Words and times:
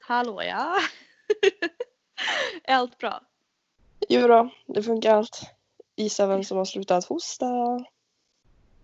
Hallå 0.00 0.42
ja. 0.42 0.78
är 2.64 2.74
allt 2.74 2.98
bra? 2.98 3.20
Jo 4.08 4.28
då, 4.28 4.50
det 4.66 4.82
funkar 4.82 5.14
allt. 5.14 5.40
Gissa 5.96 6.26
vem 6.26 6.44
som 6.44 6.58
har 6.58 6.64
slutat 6.64 7.04
hosta? 7.04 7.46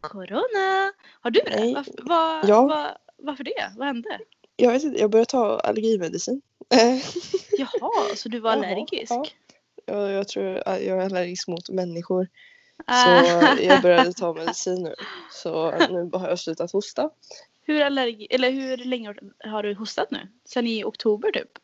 Corona. 0.00 0.92
Har 1.20 1.30
du 1.30 1.40
det? 1.40 1.72
Varför, 1.74 1.94
vad, 2.02 2.48
Ja. 2.48 2.66
vad, 2.66 2.96
varför 3.16 3.44
det? 3.44 3.72
Vad 3.76 3.86
hände? 3.86 4.18
Jag 4.56 4.72
vet 4.72 4.84
inte, 4.84 5.00
jag 5.00 5.10
började 5.10 5.30
ta 5.30 5.58
allergimedicin. 5.60 6.42
Jaha, 7.58 8.16
så 8.16 8.28
du 8.28 8.40
var 8.40 8.50
allergisk? 8.50 9.12
ja. 9.12 9.26
jag, 9.86 10.10
jag 10.12 10.28
tror 10.28 10.44
jag 10.66 10.80
är 10.82 10.98
allergisk 10.98 11.48
mot 11.48 11.70
människor. 11.70 12.28
Ah. 12.86 13.22
Så 13.22 13.62
jag 13.62 13.82
började 13.82 14.12
ta 14.12 14.32
medicin 14.34 14.82
nu. 14.82 14.94
Så 15.32 15.70
nu 15.70 16.10
har 16.12 16.28
jag 16.28 16.38
slutat 16.38 16.72
hosta. 16.72 17.10
Hur, 17.66 17.82
allergi, 17.82 18.26
eller 18.30 18.50
hur 18.50 18.76
länge 18.76 19.14
har 19.44 19.62
du 19.62 19.74
hostat 19.74 20.10
nu? 20.10 20.28
Sen 20.44 20.66
i 20.66 20.84
oktober 20.84 21.30
typ? 21.30 21.58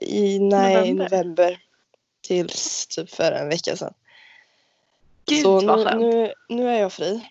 I 0.00 0.38
nej, 0.38 0.74
November. 0.74 1.04
november. 1.04 1.58
Tills 2.20 2.86
typ 2.86 3.10
för 3.10 3.32
en 3.32 3.48
vecka 3.48 3.76
sedan. 3.76 3.94
Gud 5.26 5.42
så 5.42 5.66
vad 5.66 5.78
nu, 5.78 5.84
skönt. 5.84 6.00
nu, 6.00 6.32
nu 6.48 6.68
är 6.68 6.80
jag 6.80 6.92
fri. 6.92 7.28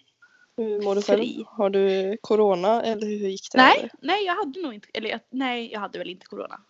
Hur 0.57 0.81
mår 0.81 0.95
du 0.95 1.01
själv? 1.01 1.19
Fri. 1.19 1.45
Har 1.47 1.69
du 1.69 2.17
corona 2.21 2.83
eller 2.83 3.07
hur 3.07 3.29
gick 3.29 3.51
det? 3.51 3.57
Nej, 3.57 3.89
nej 4.01 4.25
jag 4.25 4.35
hade 4.35 4.61
nog 4.61 4.73
inte, 4.73 4.87
eller 4.93 5.09
jag, 5.09 5.19
nej 5.29 5.71
jag 5.71 5.79
hade 5.79 5.99
väl 5.99 6.09
inte 6.09 6.25
corona. 6.25 6.61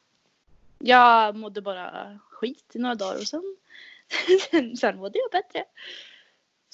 Jag 0.80 1.36
mådde 1.36 1.62
bara 1.62 2.19
skit 2.30 2.72
i 2.73 2.80
några 2.80 2.95
dagar 2.95 3.16
och 3.16 3.28
sen, 3.28 3.56
sen, 4.52 4.78
sen 4.78 4.97
mådde 4.97 5.19
jag 5.19 5.31
bättre. 5.31 5.66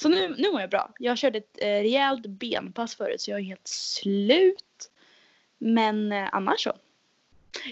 Så 0.01 0.09
nu, 0.09 0.35
nu 0.37 0.51
mår 0.51 0.61
jag 0.61 0.69
bra. 0.69 0.91
Jag 0.99 1.17
körde 1.17 1.37
ett 1.37 1.57
eh, 1.61 1.67
rejält 1.67 2.25
benpass 2.27 2.95
förut 2.95 3.21
så 3.21 3.31
jag 3.31 3.39
är 3.39 3.43
helt 3.43 3.67
slut. 3.67 4.91
Men 5.57 6.11
eh, 6.11 6.29
annars 6.31 6.63
så. 6.63 6.73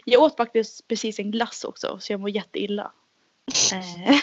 Jag 0.06 0.22
åt 0.24 0.38
faktiskt 0.38 0.88
precis 0.88 1.20
en 1.20 1.32
glass 1.32 1.64
också 1.64 2.00
så 2.00 2.14
jag 2.14 2.20
mår 2.20 2.30
jätteilla. 2.30 2.92
Eh, 3.74 4.16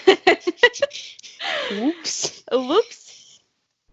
Oops. 1.83 2.45
Whoops. 2.53 3.39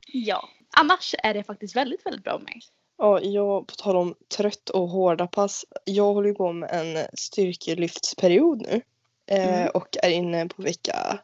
Ja. 0.07 0.49
Annars 0.77 1.15
är 1.23 1.33
det 1.33 1.43
faktiskt 1.43 1.75
väldigt, 1.75 2.05
väldigt 2.05 2.23
bra 2.23 2.37
med 2.37 2.43
mig. 2.45 2.61
Ja, 2.97 3.21
jag, 3.21 3.67
på 3.67 3.75
tal 3.75 3.95
om 3.95 4.15
trött 4.37 4.69
och 4.69 4.89
hårda 4.89 5.27
pass. 5.27 5.65
Jag 5.85 6.13
håller 6.13 6.33
på 6.33 6.53
med 6.53 6.69
en 6.71 7.07
styrkelyftsperiod 7.13 8.61
nu. 8.61 8.81
Eh, 9.31 9.59
Mm. 9.59 9.69
och 9.73 9.97
är 10.03 10.09
inne 10.09 10.47
på 10.47 10.61
vecka 10.61 11.19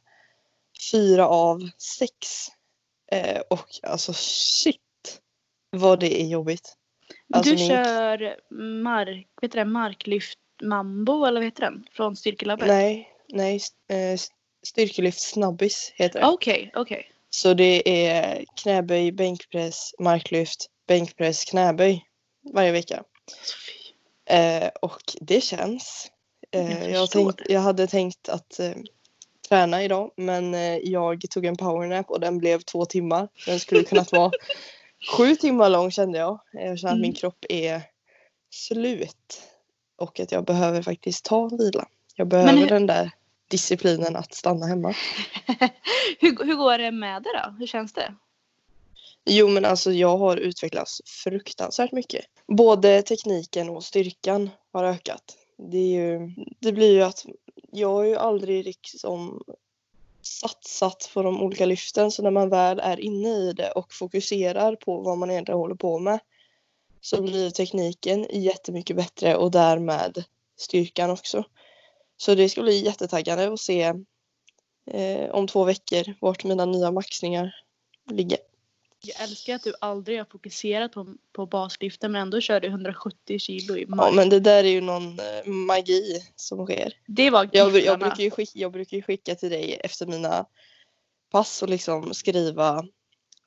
fyra 0.92 1.28
av 1.28 1.70
sex. 1.78 2.48
Eh, 3.12 3.42
och 3.50 3.68
alltså 3.84 4.14
shit 4.16 4.82
vad 5.70 6.00
det 6.00 6.22
är 6.22 6.26
jobbigt. 6.28 6.74
Alltså, 7.34 7.52
du 7.52 7.58
min- 7.58 7.68
kör 7.70 8.38
mark, 8.84 9.28
vet 9.42 9.52
du 9.52 9.58
det, 9.60 9.66
marklyft 9.66 10.40
mambo 10.64 11.26
eller 11.26 11.40
vad 11.40 11.46
heter 11.46 11.62
den? 11.62 11.86
Från 11.92 12.16
Styrkelabbet? 12.16 12.68
Nej, 12.68 13.10
nej. 13.30 13.60
Eh, 13.90 14.20
styrkelyft 14.68 15.20
snabbis 15.22 15.92
heter 15.96 16.20
det. 16.20 16.28
Okej, 16.28 16.72
okej. 16.76 17.12
Så 17.30 17.54
det 17.54 18.08
är 18.08 18.46
knäböj, 18.64 19.12
bänkpress, 19.12 19.92
marklyft, 20.00 20.66
bänkpress, 20.88 21.46
knäböj 21.46 22.06
varje 22.54 22.72
vecka. 22.72 22.98
Alltså. 22.98 23.56
Eh, 24.30 24.70
och 24.82 25.02
det 25.22 25.42
känns. 25.42 26.12
Jag 26.50 26.62
Eh, 26.64 26.90
jag, 26.92 27.00
förstår. 27.10 27.32
tänkt, 27.32 27.50
jag 27.50 27.60
hade 27.62 27.88
tänkt 27.88 28.30
att 28.30 28.60
eh, 28.60 28.72
träna 29.50 29.84
idag 29.84 30.12
men 30.16 30.54
eh, 30.56 30.78
jag 30.78 31.22
tog 31.30 31.46
en 31.46 31.58
powernap 31.58 32.10
och 32.10 32.20
den 32.20 32.38
blev 32.38 32.60
två 32.62 32.86
timmar. 32.86 33.28
Den 33.46 33.60
skulle 33.60 33.84
kunnat 33.84 34.12
vara 34.12 34.32
sju 35.18 35.36
timmar 35.36 35.70
lång 35.70 35.92
kände 35.92 36.20
jag. 36.20 36.40
Jag 36.52 36.80
känner 36.80 36.94
att 36.94 37.00
min 37.00 37.06
Mm. 37.10 37.16
kropp 37.16 37.46
är 37.50 37.82
slut. 38.50 39.42
Och 39.98 40.20
att 40.20 40.32
jag 40.32 40.46
behöver 40.46 40.82
faktiskt 40.82 41.26
ta 41.26 41.50
en 41.52 41.58
vila. 41.58 41.88
Jag 42.16 42.28
behöver 42.28 42.54
hur- 42.54 42.68
den 42.70 42.88
där 42.88 43.12
disciplinen 43.48 44.16
att 44.16 44.34
stanna 44.34 44.66
hemma. 44.66 44.94
hur, 46.20 46.46
hur 46.46 46.56
går 46.56 46.78
det 46.78 46.92
med 46.92 47.24
det 47.24 47.30
då? 47.46 47.56
Hur 47.60 47.68
känns 47.68 47.94
det? 47.94 48.14
Jo 49.26 49.48
men 49.48 49.66
alltså 49.66 49.92
jag 49.92 50.18
har 50.18 50.38
utvecklats 50.38 51.02
fruktansvärt 51.06 51.92
mycket. 51.92 52.26
Både 52.48 53.02
tekniken 53.02 53.70
och 53.70 53.84
styrkan 53.84 54.50
har 54.74 54.84
ökat. 54.84 55.24
Det, 55.58 55.78
är 55.78 55.88
ju, 56.02 56.32
det 56.60 56.72
blir 56.72 56.92
ju 56.92 57.02
att 57.02 57.26
jag 57.76 57.90
har 57.90 58.04
ju 58.04 58.16
aldrig 58.16 58.66
liksom 58.66 59.44
satsat 60.22 61.12
på 61.14 61.24
de 61.24 61.42
olika 61.42 61.66
lyften 61.66 62.12
så 62.12 62.24
när 62.24 62.32
man 62.32 62.50
väl 62.50 62.80
är 62.80 63.00
inne 63.00 63.30
i 63.30 63.54
det 63.54 63.72
och 63.72 63.94
fokuserar 63.94 64.76
på 64.76 65.02
vad 65.02 65.18
man 65.18 65.32
egentligen 65.32 65.60
håller 65.60 65.76
på 65.76 66.00
med 66.00 66.20
så 67.02 67.22
blir 67.22 67.50
tekniken 67.50 68.28
jättemycket 68.30 68.96
bättre 68.96 69.36
och 69.36 69.52
därmed 69.52 70.24
styrkan 70.58 71.10
också. 71.10 71.44
Så 72.18 72.36
det 72.36 72.50
ska 72.50 72.62
bli 72.62 72.86
jättetaggande 72.86 73.54
att 73.54 73.60
se 73.60 73.94
eh, 74.92 75.30
om 75.32 75.48
två 75.48 75.64
veckor 75.64 76.16
vart 76.22 76.44
mina 76.44 76.66
nya 76.66 76.92
maxningar 76.92 77.56
ligger. 78.12 78.40
Jag 79.08 79.22
älskar 79.24 79.56
att 79.56 79.64
du 79.64 79.74
aldrig 79.82 80.18
har 80.18 80.26
fokuserat 80.26 80.92
på, 80.92 81.08
på 81.34 81.46
baslyften 81.46 82.12
men 82.12 82.22
ändå 82.22 82.42
kör 82.42 82.60
du 82.60 82.68
170 82.68 83.40
kilo 83.40 83.78
i 83.78 83.86
Ja 83.90 83.96
mark. 83.96 84.16
men 84.16 84.30
det 84.30 84.40
där 84.40 84.64
är 84.64 84.70
ju 84.70 84.82
någon 84.82 85.20
eh, 85.20 85.46
magi 85.46 86.22
som 86.36 86.66
sker. 86.66 86.94
Det 87.08 87.30
var 87.30 87.50
Jag, 87.52 87.78
jag, 87.78 88.00
brukar 88.00 88.24
ju 88.24 88.32
skicka, 88.32 88.52
jag 88.60 88.72
brukar 88.72 88.98
ju 88.98 89.04
skicka 89.04 89.36
till 89.36 89.50
dig 89.50 89.80
efter 89.84 90.06
mina 90.06 90.46
pass 91.32 91.62
och 91.64 91.70
liksom 91.70 92.14
skriva 92.14 92.84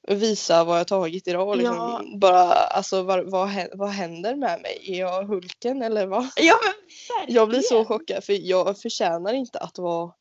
och 0.09 0.23
visa 0.23 0.65
vad 0.65 0.79
jag 0.79 0.87
tagit 0.87 1.29
idag 1.29 1.49
och 1.49 1.57
liksom 1.57 1.77
Ja. 1.77 2.03
bara 2.19 2.45
alltså 2.53 3.03
vad, 3.03 3.31
vad, 3.31 3.51
vad 3.73 3.89
händer 3.89 4.35
med 4.37 4.61
mig? 4.61 4.79
Är 4.83 4.99
jag 4.99 5.25
Hulken 5.25 5.83
eller 5.83 6.07
vad? 6.07 6.29
Ja 6.37 6.55
men. 6.65 7.35
Jag 7.35 7.49
blir 7.49 7.61
så 7.61 7.85
chockad 7.85 8.25
för 8.25 8.33
jag 8.33 8.79
förtjänar 8.81 9.33
inte 9.35 9.59
att 9.59 9.79
vara 9.79 10.13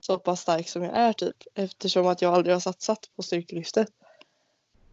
så 0.00 0.18
pass 0.18 0.40
stark 0.40 0.68
som 0.68 0.82
jag 0.82 0.96
är 0.96 1.12
typ 1.12 1.36
eftersom 1.54 2.06
att 2.06 2.22
jag 2.22 2.34
aldrig 2.34 2.54
har 2.54 2.60
satsat 2.60 2.98
på 3.16 3.22
styrkelyftet. 3.22 3.88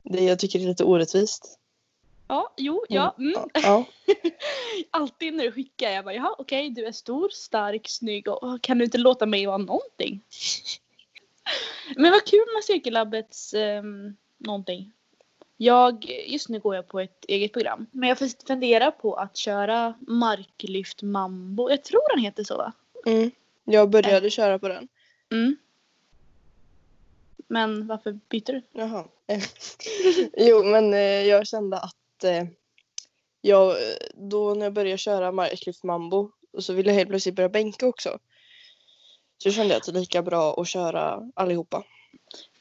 Det 0.03 0.23
jag 0.23 0.39
tycker 0.39 0.59
det 0.59 0.65
är 0.65 0.69
lite 0.69 0.83
orättvist. 0.83 1.59
Ja, 2.27 2.53
jo, 2.57 2.85
ja. 2.89 3.15
Mm. 3.17 3.33
Ja. 3.53 3.85
Alltid 4.91 5.33
när 5.33 5.43
du 5.43 5.51
skickar 5.51 5.89
jag 5.89 6.05
bara 6.05 6.13
jaha 6.13 6.35
okej 6.37 6.69
du 6.69 6.85
är 6.85 6.91
stor, 6.91 7.29
stark, 7.29 7.89
snygg 7.89 8.27
och 8.27 8.61
kan 8.61 8.77
du 8.77 8.85
inte 8.85 8.97
låta 8.97 9.25
mig 9.25 9.45
vara 9.45 9.57
någonting? 9.57 10.21
Men 11.95 12.11
vad 12.11 12.25
kul 12.25 12.45
med 12.55 12.63
Cirkellabbets 12.63 13.53
um, 13.53 14.17
någonting. 14.37 14.91
Jag, 15.57 16.05
just 16.27 16.49
nu 16.49 16.59
går 16.59 16.75
jag 16.75 16.87
på 16.87 16.99
ett 16.99 17.25
eget 17.27 17.53
program. 17.53 17.85
Men 17.91 18.09
jag 18.09 18.17
funderar 18.47 18.91
på 18.91 19.13
att 19.13 19.37
köra 19.37 19.93
marklyft 19.99 21.01
mambo. 21.01 21.69
Jag 21.69 21.83
tror 21.83 22.15
den 22.15 22.23
heter 22.23 22.43
så 22.43 22.57
va? 22.57 22.73
Mm. 23.05 23.31
Jag 23.63 23.89
började 23.89 24.29
köra 24.29 24.59
på 24.59 24.67
den. 24.67 24.87
Mm. 25.31 25.57
Men 27.47 27.87
varför 27.87 28.19
byter 28.29 28.53
du? 28.53 28.61
Jaha. 28.71 29.05
jo, 30.37 30.63
men 30.63 30.93
eh, 30.93 30.99
jag 30.99 31.47
kände 31.47 31.77
att 31.77 32.23
eh, 32.23 32.43
jag, 33.41 33.75
då 34.13 34.53
när 34.53 34.65
jag 34.65 34.73
började 34.73 34.97
köra 34.97 35.31
marklyft 35.31 35.83
mambo 35.83 36.31
och 36.53 36.63
så 36.63 36.73
ville 36.73 36.89
jag 36.89 36.95
helt 36.95 37.09
plötsligt 37.09 37.35
börja 37.35 37.49
bänka 37.49 37.87
också. 37.87 38.19
Så 39.37 39.51
kände 39.51 39.73
jag 39.73 39.79
att 39.79 39.85
det 39.85 39.91
är 39.91 39.99
lika 39.99 40.21
bra 40.21 40.53
att 40.61 40.67
köra 40.67 41.21
allihopa. 41.35 41.83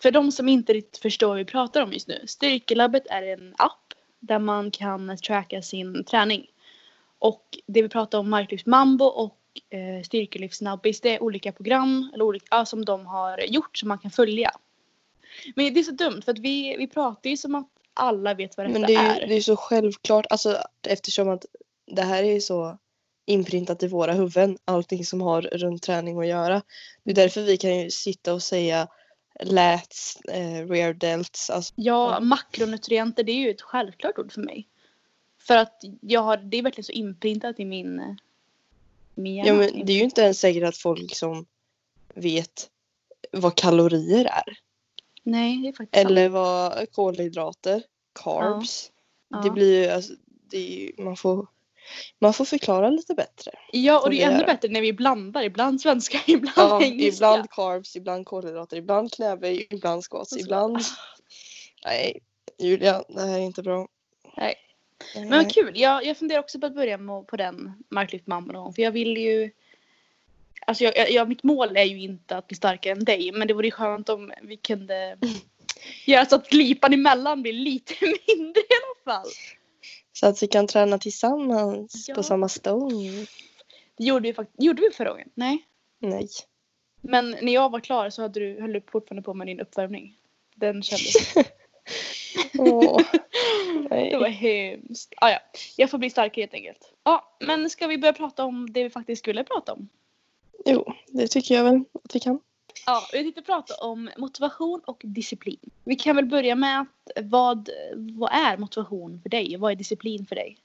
För 0.02 0.10
de 0.10 0.32
som 0.32 0.48
inte 0.48 0.72
riktigt 0.72 1.02
förstår 1.02 1.28
vad 1.28 1.36
vi 1.36 1.44
pratar 1.44 1.82
om 1.82 1.92
just 1.92 2.08
nu. 2.08 2.24
Styrkelabbet 2.26 3.06
är 3.06 3.22
en 3.22 3.54
app 3.58 3.94
där 4.20 4.38
man 4.38 4.70
kan 4.70 5.16
tracka 5.16 5.62
sin 5.62 6.04
träning. 6.04 6.46
Och 7.18 7.58
det 7.66 7.82
vi 7.82 7.88
pratar 7.88 8.18
om 8.18 8.30
marklyft 8.30 8.66
mambo 8.66 9.04
och 9.04 9.38
eh, 9.70 10.02
styrkelyft 10.04 10.56
snabbis 10.56 11.00
det 11.00 11.14
är 11.14 11.22
olika 11.22 11.52
program 11.52 12.10
eller 12.14 12.24
olika, 12.24 12.64
som 12.64 12.84
de 12.84 13.06
har 13.06 13.38
gjort 13.38 13.78
som 13.78 13.88
man 13.88 13.98
kan 13.98 14.10
följa. 14.10 14.50
Men 15.56 15.74
det 15.74 15.80
är 15.80 15.84
så 15.84 15.92
dumt 15.92 16.22
för 16.24 16.32
att 16.32 16.38
vi, 16.38 16.76
vi 16.76 16.86
pratar 16.86 17.30
ju 17.30 17.36
som 17.36 17.54
att 17.54 17.68
alla 17.94 18.34
vet 18.34 18.56
vad 18.56 18.66
detta 18.66 18.78
Men 18.78 18.86
det 18.86 18.94
är 18.94 19.20
ju 19.20 19.26
det 19.26 19.34
är 19.34 19.40
så 19.40 19.56
självklart, 19.56 20.26
alltså, 20.30 20.62
eftersom 20.82 21.28
att 21.28 21.44
det 21.86 22.02
här 22.02 22.22
är 22.22 22.40
så 22.40 22.78
inprintat 23.26 23.82
i 23.82 23.88
våra 23.88 24.12
huvuden, 24.12 24.58
allting 24.64 25.04
som 25.04 25.20
har 25.20 25.42
runt 25.42 25.82
träning 25.82 26.18
att 26.18 26.26
göra. 26.26 26.62
Det 27.02 27.10
är 27.10 27.14
därför 27.14 27.42
vi 27.42 27.56
kan 27.56 27.78
ju 27.78 27.90
sitta 27.90 28.34
och 28.34 28.42
säga 28.42 28.88
lats, 29.40 30.20
eh, 30.20 30.68
rear 30.68 30.92
delts, 30.92 31.50
alltså, 31.50 31.72
Ja, 31.76 32.12
Ja. 32.14 32.20
makronutrienter 32.20 33.22
det 33.24 33.32
är 33.32 33.36
ju 33.36 33.50
ett 33.50 33.62
självklart 33.62 34.18
ord 34.18 34.32
för 34.32 34.40
mig. 34.40 34.68
För 35.38 35.56
att 35.56 35.82
jag 36.00 36.20
har, 36.20 36.36
det 36.36 36.56
är 36.56 36.62
verkligen 36.62 36.84
så 36.84 36.92
inprintat 36.92 37.60
i 37.60 37.64
min, 37.64 37.98
eh, 38.00 38.14
min 39.14 39.34
hjärna. 39.34 39.48
ja, 39.48 39.54
men 39.54 39.86
det 39.86 39.92
är 39.92 39.96
ju 39.96 40.04
inte 40.04 40.22
ens 40.22 40.40
säkert 40.40 40.64
att 40.64 40.76
folk 40.76 41.16
som 41.16 41.46
vet 42.14 42.70
vad 43.32 43.54
kalorier 43.54 44.24
är. 44.24 44.58
Nej, 45.22 45.56
det 45.62 45.68
är 45.68 45.72
faktiskt 45.72 46.02
sant. 46.02 46.10
Eller 46.10 46.28
vad 46.28 46.92
kolhydrater, 46.92 47.82
carbs. 48.24 48.92
Ja. 49.28 49.40
Det 49.40 49.50
blir 49.50 49.84
ju, 49.84 49.90
alltså, 49.90 50.12
det 50.50 50.58
ju, 50.58 51.02
man 51.02 51.16
får 51.16 51.46
man 52.18 52.32
får 52.32 52.44
förklara 52.44 52.90
lite 52.90 53.14
bättre. 53.14 53.50
Ja, 53.72 54.00
och 54.00 54.10
det 54.10 54.22
är 54.22 54.30
ännu 54.30 54.44
bättre 54.44 54.68
när 54.68 54.80
vi 54.80 54.92
blandar. 54.92 55.42
Ibland 55.42 55.80
svenska, 55.80 56.18
ibland 56.26 56.54
Ja, 56.56 56.82
engelska. 56.82 57.26
ibland 57.26 57.50
carbs, 57.50 57.96
ibland 57.96 58.26
kolhydrater, 58.26 58.76
ibland 58.76 59.12
knäböj, 59.12 59.66
ibland 59.70 60.04
squats, 60.04 60.36
ibland... 60.36 60.78
Nej, 61.84 62.20
Julia, 62.58 63.04
det 63.08 63.20
här 63.20 63.38
är 63.38 63.42
inte 63.42 63.62
bra. 63.62 63.88
Nej. 64.36 64.54
Men 65.14 65.30
vad 65.30 65.54
kul. 65.54 65.72
Jag, 65.74 66.04
jag 66.04 66.16
funderar 66.16 66.40
också 66.40 66.60
på 66.60 66.66
att 66.66 66.74
börja 66.74 66.98
med, 66.98 67.26
på 67.26 67.36
den 67.36 67.72
marklyft 67.90 68.26
mamma 68.26 68.52
någon. 68.52 68.74
För 68.74 68.82
jag 68.82 68.92
vill 68.92 69.16
ju... 69.16 69.50
Alltså 70.68 70.84
jag, 70.84 71.10
jag, 71.10 71.28
mitt 71.28 71.42
mål 71.42 71.76
är 71.76 71.84
ju 71.84 72.00
inte 72.00 72.36
att 72.36 72.46
bli 72.46 72.56
starkare 72.56 72.92
än 72.92 73.04
dig. 73.04 73.32
Men 73.32 73.48
det 73.48 73.54
vore 73.54 73.66
ju 73.66 73.70
skönt 73.70 74.08
om 74.08 74.32
vi 74.42 74.56
kunde 74.56 75.18
göra 76.06 76.26
så 76.26 76.36
att 76.36 76.50
glipan 76.50 76.92
emellan 76.92 77.42
blir 77.42 77.52
lite 77.52 77.94
mindre 78.36 78.60
i 78.62 78.66
alla 79.04 79.14
fall. 79.14 79.30
Så 80.12 80.26
att 80.26 80.42
vi 80.42 80.46
kan 80.46 80.66
träna 80.66 80.98
tillsammans 80.98 82.08
Ja. 82.08 82.14
på 82.14 82.22
samma 82.22 82.48
stång. 82.48 82.90
Det 83.98 84.04
gjorde 84.04 84.28
vi, 84.28 84.34
fakt- 84.34 84.54
gjorde 84.58 84.82
vi 84.82 84.90
förra 84.90 85.10
gången. 85.10 85.28
Nej. 85.34 85.58
Nej. 85.98 86.28
Men 87.00 87.30
när 87.42 87.52
jag 87.54 87.70
var 87.72 87.80
klar 87.80 88.10
så 88.10 88.22
hade 88.22 88.40
du, 88.40 88.60
höll 88.60 88.72
du 88.72 88.80
fortfarande 88.92 89.22
på 89.22 89.34
med 89.34 89.46
din 89.46 89.60
uppvärmning. 89.60 90.14
Den 90.54 90.82
kändes... 90.82 91.34
Åh, 92.58 93.00
nej. 93.90 94.10
Det 94.10 94.18
var 94.18 94.28
hemskt. 94.28 95.14
Ah, 95.16 95.30
ja. 95.30 95.38
Jag 95.76 95.90
får 95.90 95.98
bli 95.98 96.10
starkare 96.10 96.42
helt 96.42 96.54
enkelt. 96.54 96.92
Ja, 97.04 97.36
men 97.40 97.70
ska 97.70 97.86
vi 97.86 97.98
börja 97.98 98.12
prata 98.12 98.44
om 98.44 98.72
det 98.72 98.84
vi 98.84 98.90
faktiskt 98.90 99.22
skulle 99.22 99.44
prata 99.44 99.72
om? 99.72 99.88
Jo, 100.64 100.92
det 101.06 101.28
tycker 101.28 101.54
jag 101.54 101.64
väl 101.64 101.84
att 102.04 102.14
vi 102.14 102.20
kan. 102.20 102.40
Ja, 102.86 103.02
jag 103.12 103.22
tänkte 103.22 103.42
prata 103.42 103.74
om 103.74 104.10
motivation 104.16 104.80
och 104.86 105.00
disciplin. 105.04 105.70
Vi 105.84 105.96
kan 105.96 106.16
väl 106.16 106.26
börja 106.26 106.54
med 106.54 106.80
att 106.80 107.24
vad, 107.24 107.68
vad 107.94 108.32
är 108.32 108.56
motivation 108.56 109.20
för 109.22 109.28
dig? 109.28 109.56
Vad 109.56 109.72
är 109.72 109.76
disciplin 109.76 110.26
för 110.26 110.34
dig? 110.34 110.58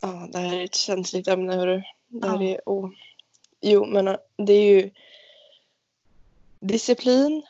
Ja, 0.00 0.28
det 0.32 0.38
här 0.38 0.56
är 0.56 0.64
ett 0.64 0.74
känsligt 0.74 1.28
ämne, 1.28 1.54
hörru. 1.54 1.82
Det 2.08 2.28
här 2.28 2.42
Ja. 2.42 2.48
är... 2.50 2.60
Oh. 2.66 2.90
Jo, 3.60 3.86
men 3.86 4.08
äh, 4.08 4.16
det 4.36 4.52
är 4.52 4.70
ju... 4.82 4.90
Disciplin. 6.60 7.42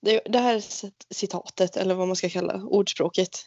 Det, 0.00 0.20
det 0.26 0.38
här 0.38 0.54
är 0.54 0.60
cit- 0.60 1.06
citatet, 1.10 1.76
eller 1.76 1.94
vad 1.94 2.06
man 2.06 2.16
ska 2.16 2.28
kalla 2.28 2.64
ordspråket. 2.64 3.38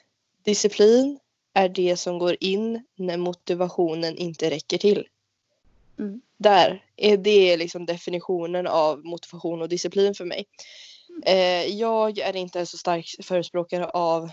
Disciplin 0.44 1.20
är 1.54 1.70
det 1.70 1.98
som 1.98 2.20
går 2.20 2.36
in 2.40 2.86
när 2.96 3.18
motivationen 3.18 4.18
inte 4.18 4.50
räcker 4.50 4.78
till. 4.78 5.08
Mm. 6.00 6.22
Där 6.38 6.84
är 6.96 7.18
det 7.18 7.58
liksom 7.58 7.86
definitionen 7.86 8.68
av 8.68 9.06
motivation 9.06 9.62
och 9.62 9.70
disciplin 9.70 10.14
för 10.14 10.26
mig. 10.26 10.46
Eh, 11.26 11.66
jag 11.66 12.18
är 12.18 12.36
inte 12.36 12.60
en 12.60 12.68
så 12.68 12.78
stark 12.78 13.16
förespråkare 13.24 13.86
av 13.86 14.30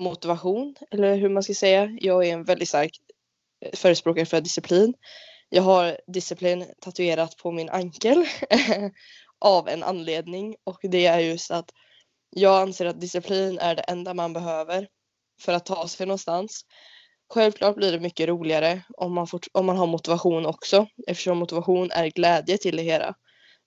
motivation, 0.00 0.74
eller 0.90 1.16
hur 1.16 1.28
man 1.28 1.42
ska 1.42 1.54
säga. 1.54 1.96
Jag 2.00 2.26
är 2.26 2.32
en 2.32 2.44
väldigt 2.44 2.68
stark 2.68 2.90
förespråkare 3.74 4.26
för 4.26 4.40
disciplin. 4.40 4.94
Jag 5.48 5.62
har 5.62 6.00
disciplin 6.06 6.66
tatuerat 6.80 7.36
på 7.36 7.52
min 7.52 7.68
ankel 7.68 8.24
av 9.38 9.68
en 9.68 9.82
anledning 9.82 10.56
och 10.64 10.78
det 10.82 11.06
är 11.06 11.18
just 11.18 11.50
att 11.50 11.70
jag 12.30 12.62
anser 12.62 12.86
att 12.86 13.00
disciplin 13.00 13.58
är 13.58 13.74
det 13.74 13.82
enda 13.82 14.14
man 14.14 14.32
behöver 14.32 14.88
för 15.40 15.52
att 15.52 15.66
ta 15.66 15.88
sig 15.88 16.06
någonstans. 16.06 16.64
Självklart 17.30 17.76
blir 17.76 17.92
det 17.92 18.00
mycket 18.00 18.28
roligare 18.28 18.82
om 18.96 19.12
man, 19.12 19.26
fort, 19.26 19.46
om 19.52 19.66
man 19.66 19.76
har 19.76 19.86
motivation 19.86 20.46
också 20.46 20.86
eftersom 21.06 21.38
motivation 21.38 21.90
är 21.90 22.06
glädje 22.06 22.58
till 22.58 22.76
det 22.76 22.82
hela. 22.82 23.14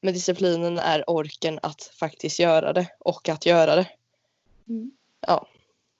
Men 0.02 0.14
disciplinen 0.14 0.80
är 0.80 1.10
orken 1.10 1.60
att 1.64 1.84
faktiskt 1.84 2.40
göra 2.40 2.74
det 2.74 2.88
och 3.00 3.30
att 3.30 3.46
göra 3.46 3.76
det. 3.76 3.88
Mm. 4.70 4.92
Ja, 5.28 5.48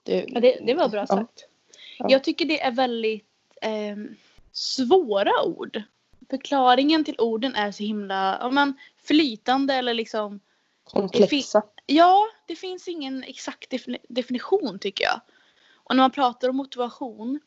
det, 0.02 0.24
Ja, 0.28 0.40
det, 0.40 0.58
det 0.66 0.74
var 0.74 0.88
bra 0.88 1.06
sagt. 1.06 1.46
Ja. 1.98 2.06
Jag 2.08 2.24
tycker 2.24 2.44
det 2.44 2.60
är 2.60 2.72
väldigt 2.72 3.26
ehm, 3.60 4.16
svåra 4.52 5.44
ord. 5.44 5.82
Förklaringen 6.30 7.04
till 7.04 7.20
orden 7.20 7.54
är 7.54 7.72
så 7.72 7.82
himla 7.82 8.38
ja, 8.40 8.50
men, 8.50 8.74
flytande 9.02 9.74
eller 9.74 9.94
liksom 9.94 10.40
komplexa. 10.84 11.62
Ja, 11.86 12.28
det 12.46 12.56
finns 12.56 12.88
ingen 12.88 13.24
exakt 13.24 13.72
defini- 13.72 14.04
definition 14.08 14.78
tycker 14.78 15.04
jag. 15.04 15.20
Och 15.74 15.96
när 15.96 16.02
man 16.02 16.10
pratar 16.10 16.48
om 16.48 16.56
motivation, 16.56 17.40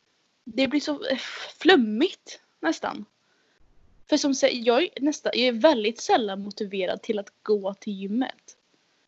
det 0.45 0.67
blir 0.67 0.79
så 0.79 1.05
eh, 1.05 1.17
flummigt 1.59 2.39
nästan. 2.59 3.05
För 4.09 4.17
som 4.17 4.35
sagt, 4.35 4.53
jag 4.53 4.83
är, 4.83 4.89
jag 5.23 5.35
är 5.35 5.51
väldigt 5.51 6.01
sällan 6.01 6.41
motiverad 6.41 7.01
till 7.01 7.19
att 7.19 7.33
gå 7.43 7.73
till 7.73 7.93
gymmet. 7.93 8.57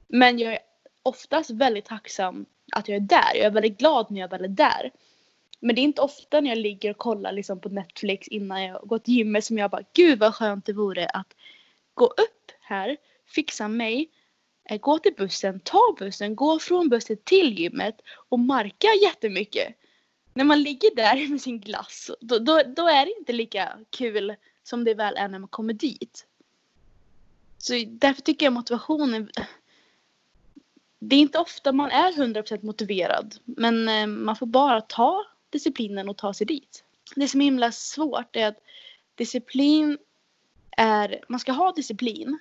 Men 0.07 0.39
jag 0.39 0.53
är 0.53 0.59
oftast 1.03 1.49
väldigt 1.49 1.85
tacksam 1.85 2.45
att 2.71 2.87
jag 2.87 2.95
är 2.95 2.99
där. 2.99 3.35
Jag 3.35 3.45
är 3.45 3.51
väldigt 3.51 3.77
glad 3.77 4.11
när 4.11 4.21
jag 4.21 4.29
väl 4.29 4.43
är 4.43 4.47
där. 4.47 4.91
Men 5.59 5.75
det 5.75 5.81
är 5.81 5.83
inte 5.83 6.01
ofta 6.01 6.41
när 6.41 6.49
jag 6.49 6.57
ligger 6.57 6.91
och 6.91 6.97
kollar 6.97 7.31
liksom 7.31 7.59
på 7.59 7.69
Netflix 7.69 8.27
innan 8.27 8.63
jag 8.63 8.81
går 8.87 8.99
till 8.99 9.13
gymmet 9.13 9.45
som 9.45 9.57
jag 9.57 9.71
bara 9.71 9.83
Gud 9.93 10.19
vad 10.19 10.35
skönt 10.35 10.65
det 10.65 10.73
vore 10.73 11.05
att 11.05 11.35
gå 11.93 12.05
upp 12.05 12.51
här, 12.59 12.97
fixa 13.25 13.67
mig, 13.67 14.09
eh, 14.69 14.79
gå 14.79 14.99
till 14.99 15.13
bussen, 15.17 15.59
ta 15.59 15.95
bussen, 15.99 16.35
gå 16.35 16.59
från 16.59 16.89
bussen 16.89 17.17
till 17.23 17.59
gymmet 17.59 18.01
och 18.29 18.39
marka 18.39 18.87
jättemycket. 19.03 19.75
När 20.37 20.43
man 20.43 20.61
ligger 20.61 20.95
där 20.95 21.27
med 21.27 21.41
sin 21.41 21.59
glass, 21.59 22.11
då, 22.21 22.39
då, 22.39 22.61
då 22.75 22.87
är 22.87 23.05
det 23.05 23.15
inte 23.19 23.33
lika 23.33 23.77
kul 23.89 24.35
som 24.63 24.83
det 24.83 24.93
väl 24.93 25.17
är 25.17 25.27
när 25.27 25.39
man 25.39 25.49
kommer 25.49 25.73
dit. 25.73 26.25
Så 27.57 27.73
därför 27.87 28.21
tycker 28.21 28.45
jag 28.45 28.53
motivationen 28.53 29.29
det 30.99 31.15
är 31.15 31.19
inte 31.19 31.39
ofta 31.39 31.71
man 31.71 31.91
är 31.91 32.11
100% 32.11 32.65
motiverad. 32.65 33.35
Men 33.45 33.89
eh, 33.89 34.07
man 34.07 34.35
får 34.35 34.45
bara 34.45 34.81
ta 34.81 35.25
disciplinen 35.49 36.09
och 36.09 36.17
ta 36.17 36.33
sig 36.33 36.47
dit. 36.47 36.83
Det 37.15 37.27
som 37.27 37.41
är 37.41 37.45
himla 37.45 37.71
svårt 37.71 38.35
är 38.35 38.47
att 38.47 38.61
disciplin 39.15 39.97
är, 40.77 41.23
man 41.27 41.39
ska 41.39 41.51
ha 41.51 41.71
disciplin. 41.71 42.39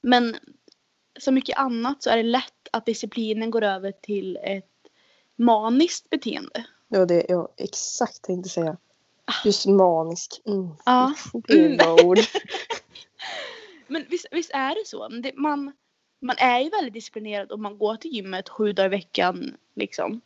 Men 0.00 0.36
som 1.18 1.34
mycket 1.34 1.58
annat 1.58 2.02
så 2.02 2.10
är 2.10 2.16
det 2.16 2.22
lätt 2.22 2.68
att 2.72 2.86
disciplinen 2.86 3.50
går 3.50 3.62
över 3.62 3.92
till 3.92 4.38
ett 4.42 4.70
maniskt 5.36 6.10
beteende. 6.10 6.66
Det 6.88 6.98
var 6.98 7.06
det 7.06 7.26
jag 7.28 7.48
exakt 7.56 8.22
tänkte 8.22 8.48
säga. 8.48 8.76
Just 9.44 9.66
manisk. 9.66 10.40
Mm. 10.46 10.68
Ja. 10.86 11.14
Det 11.32 11.52
är 11.52 11.66
Mm. 11.66 12.06
ord. 12.06 12.18
Men 13.86 14.04
visst, 14.08 14.26
visst 14.30 14.50
är 14.54 14.74
det 14.74 14.86
så. 14.86 15.08
Det, 15.08 15.32
man, 15.36 15.72
man 16.20 16.36
är 16.38 16.60
ju 16.60 16.68
väldigt 16.70 16.94
disciplinerad 16.94 17.52
om 17.52 17.62
man 17.62 17.78
går 17.78 17.96
till 17.96 18.10
gymmet 18.14 18.48
sju 18.48 18.72
dagar 18.72 18.86
i 18.86 18.88
veckan. 18.96 19.56
Liksom. 19.74 20.20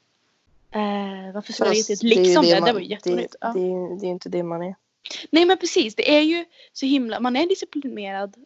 Eh, 0.71 1.35
varför 1.35 1.53
sa 1.53 1.65
jag 1.67 1.75
inte 1.77 1.93
ett 1.93 2.01
det 2.01 2.07
liksom 2.07 2.45
det? 2.45 2.55
Det 2.55 2.61
man- 2.61 2.73
var 2.75 2.81
det, 2.81 2.87
jätteroligt. 2.87 3.37
Ja. 3.41 3.49
det, 3.53 3.61
är- 3.61 4.01
det 4.01 4.07
är 4.07 4.11
inte 4.11 4.29
det 4.29 4.43
man 4.43 4.63
är. 4.63 4.75
Nej 5.31 5.45
men 5.45 5.59
precis, 5.59 5.95
det 5.95 6.17
är 6.17 6.21
ju 6.21 6.45
så 6.73 6.87
himla, 6.87 7.21
man 7.21 7.37
är 7.37 7.47
disciplinerad 7.47 8.37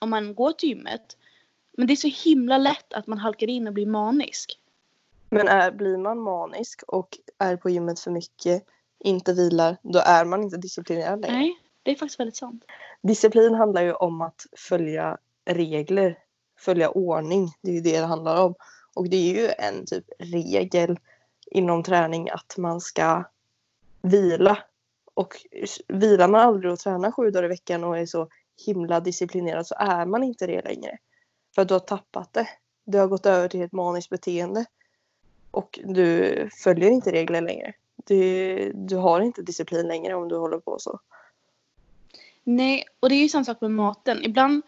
om 0.00 0.10
man 0.10 0.34
går 0.34 0.52
till 0.52 0.68
gymmet. 0.68 1.16
Men 1.76 1.86
det 1.86 1.94
är 1.94 1.96
så 1.96 2.28
himla 2.28 2.58
lätt 2.58 2.92
att 2.92 3.06
man 3.06 3.18
halkar 3.18 3.46
in 3.46 3.66
och 3.66 3.72
blir 3.74 3.86
manisk. 3.86 4.58
Men 5.30 5.48
är, 5.48 5.70
blir 5.70 5.96
man 5.96 6.18
manisk 6.18 6.82
och 6.86 7.18
är 7.38 7.56
på 7.56 7.70
gymmet 7.70 8.00
för 8.00 8.10
mycket, 8.10 8.64
inte 8.98 9.32
vilar, 9.32 9.76
då 9.82 9.98
är 9.98 10.24
man 10.24 10.42
inte 10.42 10.56
disciplinerad 10.56 11.20
längre. 11.20 11.36
Nej, 11.36 11.58
det 11.82 11.90
är 11.90 11.94
faktiskt 11.94 12.20
väldigt 12.20 12.36
sant. 12.36 12.64
Disciplin 13.02 13.54
handlar 13.54 13.82
ju 13.82 13.92
om 13.92 14.20
att 14.20 14.46
följa 14.56 15.18
regler, 15.44 16.18
följa 16.58 16.90
ordning. 16.90 17.48
Det 17.62 17.70
är 17.70 17.74
ju 17.74 17.80
det 17.80 18.00
det 18.00 18.06
handlar 18.06 18.44
om. 18.44 18.54
Och 18.94 19.08
det 19.08 19.16
är 19.16 19.42
ju 19.42 19.48
en 19.58 19.86
typ 19.86 20.04
regel 20.18 20.98
inom 21.46 21.82
träning 21.82 22.30
att 22.30 22.54
man 22.58 22.80
ska 22.80 23.24
vila. 24.02 24.58
Och 25.14 25.36
vilar 25.88 26.28
man 26.28 26.40
aldrig 26.40 26.72
och 26.72 26.78
tränar 26.78 27.12
sju 27.12 27.30
dagar 27.30 27.44
i 27.44 27.48
veckan 27.48 27.84
och 27.84 27.98
är 27.98 28.06
så 28.06 28.28
himla 28.66 29.00
disciplinerad 29.00 29.66
så 29.66 29.74
är 29.78 30.06
man 30.06 30.22
inte 30.22 30.46
det 30.46 30.62
längre. 30.62 30.98
För 31.54 31.62
att 31.62 31.68
du 31.68 31.74
har 31.74 31.78
tappat 31.80 32.32
det. 32.32 32.48
Du 32.84 32.98
har 32.98 33.06
gått 33.06 33.26
över 33.26 33.48
till 33.48 33.62
ett 33.62 33.72
maniskt 33.72 34.10
beteende. 34.10 34.64
Och 35.50 35.80
du 35.84 36.48
följer 36.64 36.90
inte 36.90 37.12
regler 37.12 37.40
längre. 37.40 37.72
Du, 37.96 38.72
du 38.74 38.96
har 38.96 39.20
inte 39.20 39.42
disciplin 39.42 39.88
längre 39.88 40.14
om 40.14 40.28
du 40.28 40.36
håller 40.36 40.58
på 40.58 40.78
så. 40.78 41.00
Nej, 42.44 42.84
och 43.00 43.08
det 43.08 43.14
är 43.14 43.22
ju 43.22 43.28
samma 43.28 43.44
sak 43.44 43.60
med 43.60 43.70
maten. 43.70 44.24
Ibland 44.24 44.62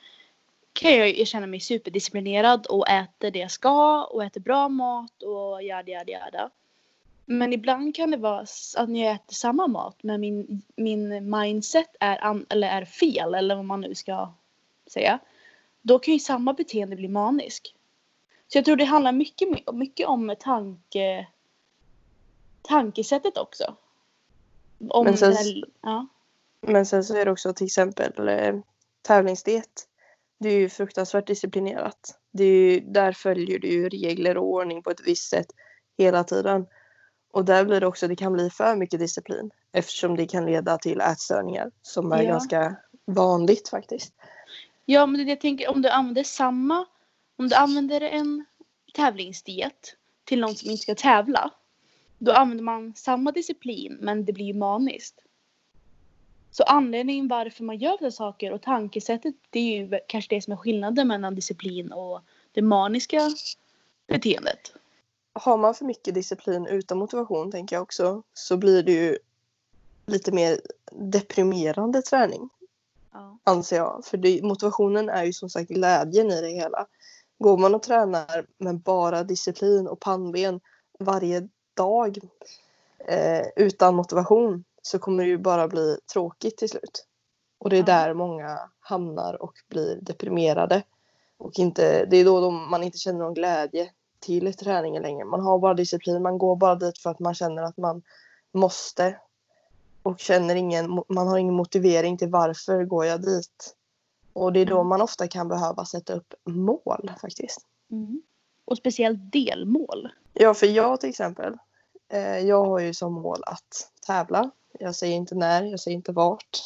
kan 0.73 0.93
jag 0.93 1.27
känna 1.27 1.47
mig 1.47 1.61
superdisciplinerad 1.61 2.67
och 2.67 2.89
äter 2.89 3.31
det 3.31 3.39
jag 3.39 3.51
ska 3.51 4.05
och 4.05 4.25
äter 4.25 4.41
bra 4.41 4.69
mat 4.69 5.23
och 5.23 5.63
jada 5.63 5.91
jada 5.91 6.13
jada. 6.13 6.51
Men 7.25 7.53
ibland 7.53 7.95
kan 7.95 8.11
det 8.11 8.17
vara 8.17 8.41
att 8.77 8.97
jag 8.97 9.15
äter 9.15 9.35
samma 9.35 9.67
mat 9.67 9.97
men 10.03 10.21
min, 10.21 10.63
min 10.77 11.31
mindset 11.31 11.97
är, 12.01 12.25
an, 12.25 12.47
eller 12.49 12.69
är 12.69 12.85
fel 12.85 13.35
eller 13.35 13.55
vad 13.57 13.65
man 13.65 13.81
nu 13.81 13.95
ska 13.95 14.33
säga. 14.87 15.19
Då 15.83 15.99
kan 15.99 16.15
ju 16.15 16.21
samma 16.21 16.53
beteende 16.53 16.97
bli 16.97 17.09
manisk. 17.09 17.75
Så 18.53 18.59
jag 18.59 18.65
tror 18.65 18.77
det 18.77 18.85
handlar 18.85 19.13
mycket, 19.13 19.49
my- 19.51 19.65
mycket 19.79 20.09
om 20.09 20.35
tanke, 20.41 21.27
tankesättet 22.63 23.39
också. 23.39 23.77
Om 24.89 25.05
Men 25.05 25.17
sen- 25.17 25.33
här, 25.33 25.65
ja. 25.83 26.07
Men 26.61 26.87
sen 26.87 27.05
så 27.05 27.17
är 27.17 27.25
det 27.25 27.31
också 27.31 27.53
till 27.53 27.67
exempel 27.67 28.29
eh, 28.29 28.55
tävlingsdiet. 29.03 29.89
Det 30.39 30.49
är 30.49 30.57
ju 30.59 30.69
fruktansvärt 30.69 31.27
disciplinerat. 31.27 32.19
Det 32.33 32.45
ju, 32.45 32.81
där 32.81 33.13
följer 33.13 33.59
du 33.59 33.69
ju 33.69 33.89
regler 33.89 34.37
och 34.37 34.45
ordning 34.45 34.83
på 34.83 34.91
ett 34.91 35.01
visst 35.07 35.29
sätt 35.31 35.47
hela 35.99 36.25
tiden. 36.25 36.67
Och 37.31 37.45
där 37.45 37.65
blir 37.65 37.81
det 37.81 37.87
också, 37.87 38.09
det 38.09 38.17
kan 38.17 38.33
bli 38.33 38.51
för 38.51 38.77
mycket 38.77 39.01
disciplin 39.01 39.51
eftersom 39.73 40.17
det 40.17 40.27
kan 40.27 40.47
leda 40.47 40.79
till 40.79 41.01
ätstörningar 41.01 41.71
som 41.83 42.13
är 42.13 42.23
Ja. 42.23 42.29
ganska 42.29 42.77
vanligt 43.05 43.69
faktiskt. 43.69 44.15
Ja, 44.85 45.07
men 45.07 45.29
jag 45.29 45.41
tänker, 45.41 45.69
om 45.71 45.83
du 45.83 45.89
använder 45.89 46.23
samma, 46.25 46.85
om 47.43 47.49
du 47.49 47.55
använder 47.55 48.01
en 48.01 48.45
tävlingsdiet 48.95 49.97
till 50.25 50.41
någon 50.41 50.55
som 50.55 50.71
inte 50.71 50.83
ska 50.83 50.95
tävla, 50.95 51.51
då 52.19 52.33
använder 52.33 52.65
man 52.65 52.95
samma 52.97 53.33
disciplin, 53.33 53.99
men 54.01 54.25
det 54.25 54.33
blir 54.33 54.47
ju 54.47 54.55
maniskt. 54.55 55.25
Så 56.51 56.63
anledningen 56.63 57.29
varför 57.29 57.65
man 57.65 57.79
gör 57.79 57.97
dessa 58.01 58.17
saker 58.17 58.53
och 58.53 58.63
tankesättet, 58.63 59.35
det 59.51 59.59
är 59.59 59.77
ju 59.77 59.99
kanske 60.09 60.35
det 60.35 60.43
som 60.43 60.53
är 60.53 60.57
skillnaden 60.57 61.09
mellan 61.09 61.35
disciplin 61.35 61.93
och 61.93 62.21
det 62.53 62.63
maniska 62.63 63.31
beteendet. 64.07 64.73
Har 65.33 65.57
man 65.57 65.75
för 65.75 65.85
mycket 65.85 66.15
disciplin 66.15 66.67
utan 66.67 66.99
motivation 66.99 67.51
tänker 67.51 67.77
jag 67.77 67.83
också 67.83 68.23
så 68.35 68.57
blir 68.57 68.83
det 68.83 68.93
ju 68.93 69.19
lite 70.07 70.33
mer 70.33 70.61
deprimerande 70.93 72.03
träning. 72.03 72.49
Ja. 73.13 73.39
anser 73.45 73.77
jag. 73.77 74.05
För 74.05 74.17
det, 74.17 74.43
motivationen 74.43 75.09
är 75.09 75.25
ju 75.25 75.33
som 75.33 75.51
sagt 75.51 75.71
glädjen 75.71 76.31
i 76.31 76.41
det 76.41 76.49
hela. 76.49 76.87
Går 77.39 77.59
man 77.59 77.75
och 77.75 77.83
tränar 77.83 78.47
med 78.59 78.81
bara 78.81 79.23
disciplin 79.25 79.89
och 79.89 80.01
pannben 80.01 80.61
varje 80.99 81.49
dag 81.75 82.19
eh, 83.09 83.47
utan 83.57 83.95
motivation 83.95 84.65
så 84.83 84.99
kommer 84.99 85.23
det 85.23 85.29
ju 85.29 85.39
bara 85.39 85.69
bli 85.69 85.99
tråkigt 86.13 86.57
till 86.57 86.69
slut. 86.69 87.07
Och 87.59 87.71
det 87.71 87.79
är 87.79 87.83
där 87.83 88.15
många 88.15 88.59
hamnar 88.81 89.43
och 89.43 89.53
blir 89.69 89.99
deprimerade. 90.03 90.83
Och 91.39 91.59
inte, 91.59 92.05
det 92.05 92.17
är 92.17 92.25
då 92.25 92.41
de, 92.41 92.71
man 92.71 92.83
inte 92.83 92.99
känner 92.99 93.19
någon 93.19 93.35
glädje 93.35 93.91
till 94.21 94.55
träningen 94.55 95.03
längre. 95.03 95.25
Man 95.25 95.41
har 95.41 95.59
bara 95.59 95.75
disciplin, 95.75 96.23
man 96.23 96.39
går 96.39 96.57
bara 96.57 96.75
dit 96.75 96.99
för 96.99 97.11
att 97.11 97.19
man 97.19 97.35
känner 97.35 97.63
att 97.63 97.77
man 97.77 98.03
måste 98.53 99.17
och 100.03 100.19
känner 100.19 100.55
ingen, 100.55 101.03
man 101.09 101.29
har 101.29 101.39
ingen 101.39 101.55
motivering 101.55 102.19
till 102.19 102.31
varför 102.31 102.85
går 102.85 103.05
jag 103.05 103.23
dit. 103.23 103.77
Och 104.33 104.53
det 104.53 104.61
är 104.61 104.67
då 104.67 104.77
Mm. 104.77 104.89
man 104.89 105.01
ofta 105.01 105.29
kan 105.29 105.49
behöva 105.49 105.85
sätta 105.85 106.15
upp 106.15 106.35
mål 106.45 107.11
faktiskt. 107.21 107.67
Mm. 107.91 108.23
Och 108.65 108.77
speciellt 108.79 109.33
delmål. 109.33 110.09
Ja, 110.33 110.55
för 110.55 110.67
jag 110.67 111.01
till 111.01 111.09
exempel, 111.11 111.57
eh, 112.09 112.39
jag 112.39 112.65
har 112.65 112.79
ju 112.79 112.95
som 112.95 113.13
mål 113.13 113.43
att 113.47 113.91
tävla. 114.07 114.51
Jag 114.79 114.95
säger 114.95 115.17
inte 115.17 115.35
när, 115.35 115.63
jag 115.63 115.81
säger 115.81 115.95
inte 115.97 116.13
vart. 116.13 116.59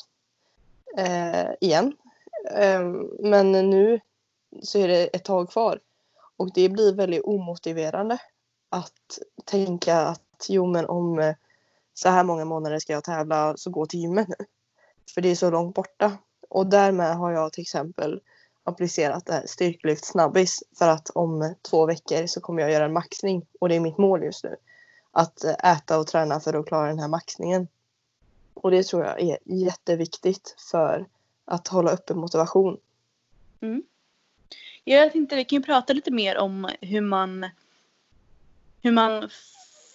Eh, 0.97 1.47
igen. 1.61 1.97
Eh, 2.51 2.81
men 3.21 3.53
nu 3.53 4.01
så 4.63 4.79
är 4.79 4.89
det 4.89 5.07
ett 5.07 5.25
tag 5.25 5.51
kvar. 5.51 5.81
Och 6.37 6.53
det 6.55 6.69
blir 6.69 6.95
väldigt 6.95 7.25
omotiverande 7.25 8.19
att 8.69 9.19
tänka 9.45 9.97
att 9.97 10.47
jo 10.49 10.67
men 10.67 10.87
om 10.87 11.19
eh, 11.19 11.35
så 11.95 12.09
här 12.09 12.25
många 12.25 12.45
månader 12.45 12.79
ska 12.79 12.93
jag 12.93 13.05
tävla 13.05 13.57
så 13.57 13.71
gå 13.71 13.87
till 13.87 14.01
gymmet 14.01 14.29
nu. 14.29 14.47
För 15.15 15.21
det 15.21 15.29
är 15.29 15.35
så 15.35 15.51
långt 15.51 15.75
borta. 15.75 16.19
Och 16.49 16.67
därmed 16.67 17.17
har 17.17 17.33
jag 17.33 17.53
till 17.53 17.63
exempel 17.63 18.21
applicerat 18.65 19.27
det 19.27 19.33
här 19.33 19.47
styrkelyft 19.47 20.05
snabbis 20.05 20.63
för 20.79 20.89
att 20.89 21.11
om 21.11 21.55
två 21.71 21.87
veckor 21.87 22.27
så 22.27 22.41
kommer 22.41 22.63
jag 22.63 22.73
göra 22.73 22.85
en 22.85 22.93
maxning 22.93 23.47
och 23.61 23.69
det 23.69 23.75
är 23.75 23.81
mitt 23.81 23.99
mål 23.99 24.23
just 24.23 24.45
nu. 24.45 24.57
Att 25.11 25.45
eh, 25.45 25.73
äta 25.73 25.99
och 25.99 26.07
träna 26.07 26.41
för 26.41 26.55
att 26.55 26.67
klara 26.67 26.89
den 26.89 26.99
här 26.99 27.09
maxningen. 27.09 27.69
Och 28.55 28.71
det 28.71 28.83
tror 28.83 29.05
jag 29.05 29.21
är 29.21 29.39
jätteviktigt 29.45 30.57
för 30.71 31.07
att 31.45 31.69
hålla 31.69 31.91
uppe 31.91 32.15
motivation. 32.15 32.79
Mm. 33.61 33.83
Jag 34.85 35.13
tänkte 35.13 35.37
vi 35.37 35.45
kan 35.45 35.59
ju 35.59 35.63
prata 35.63 35.93
lite 35.93 36.11
mer 36.11 36.39
om 36.39 36.71
hur 36.81 37.01
man 37.01 37.47
hur 38.83 38.93
man 38.93 39.31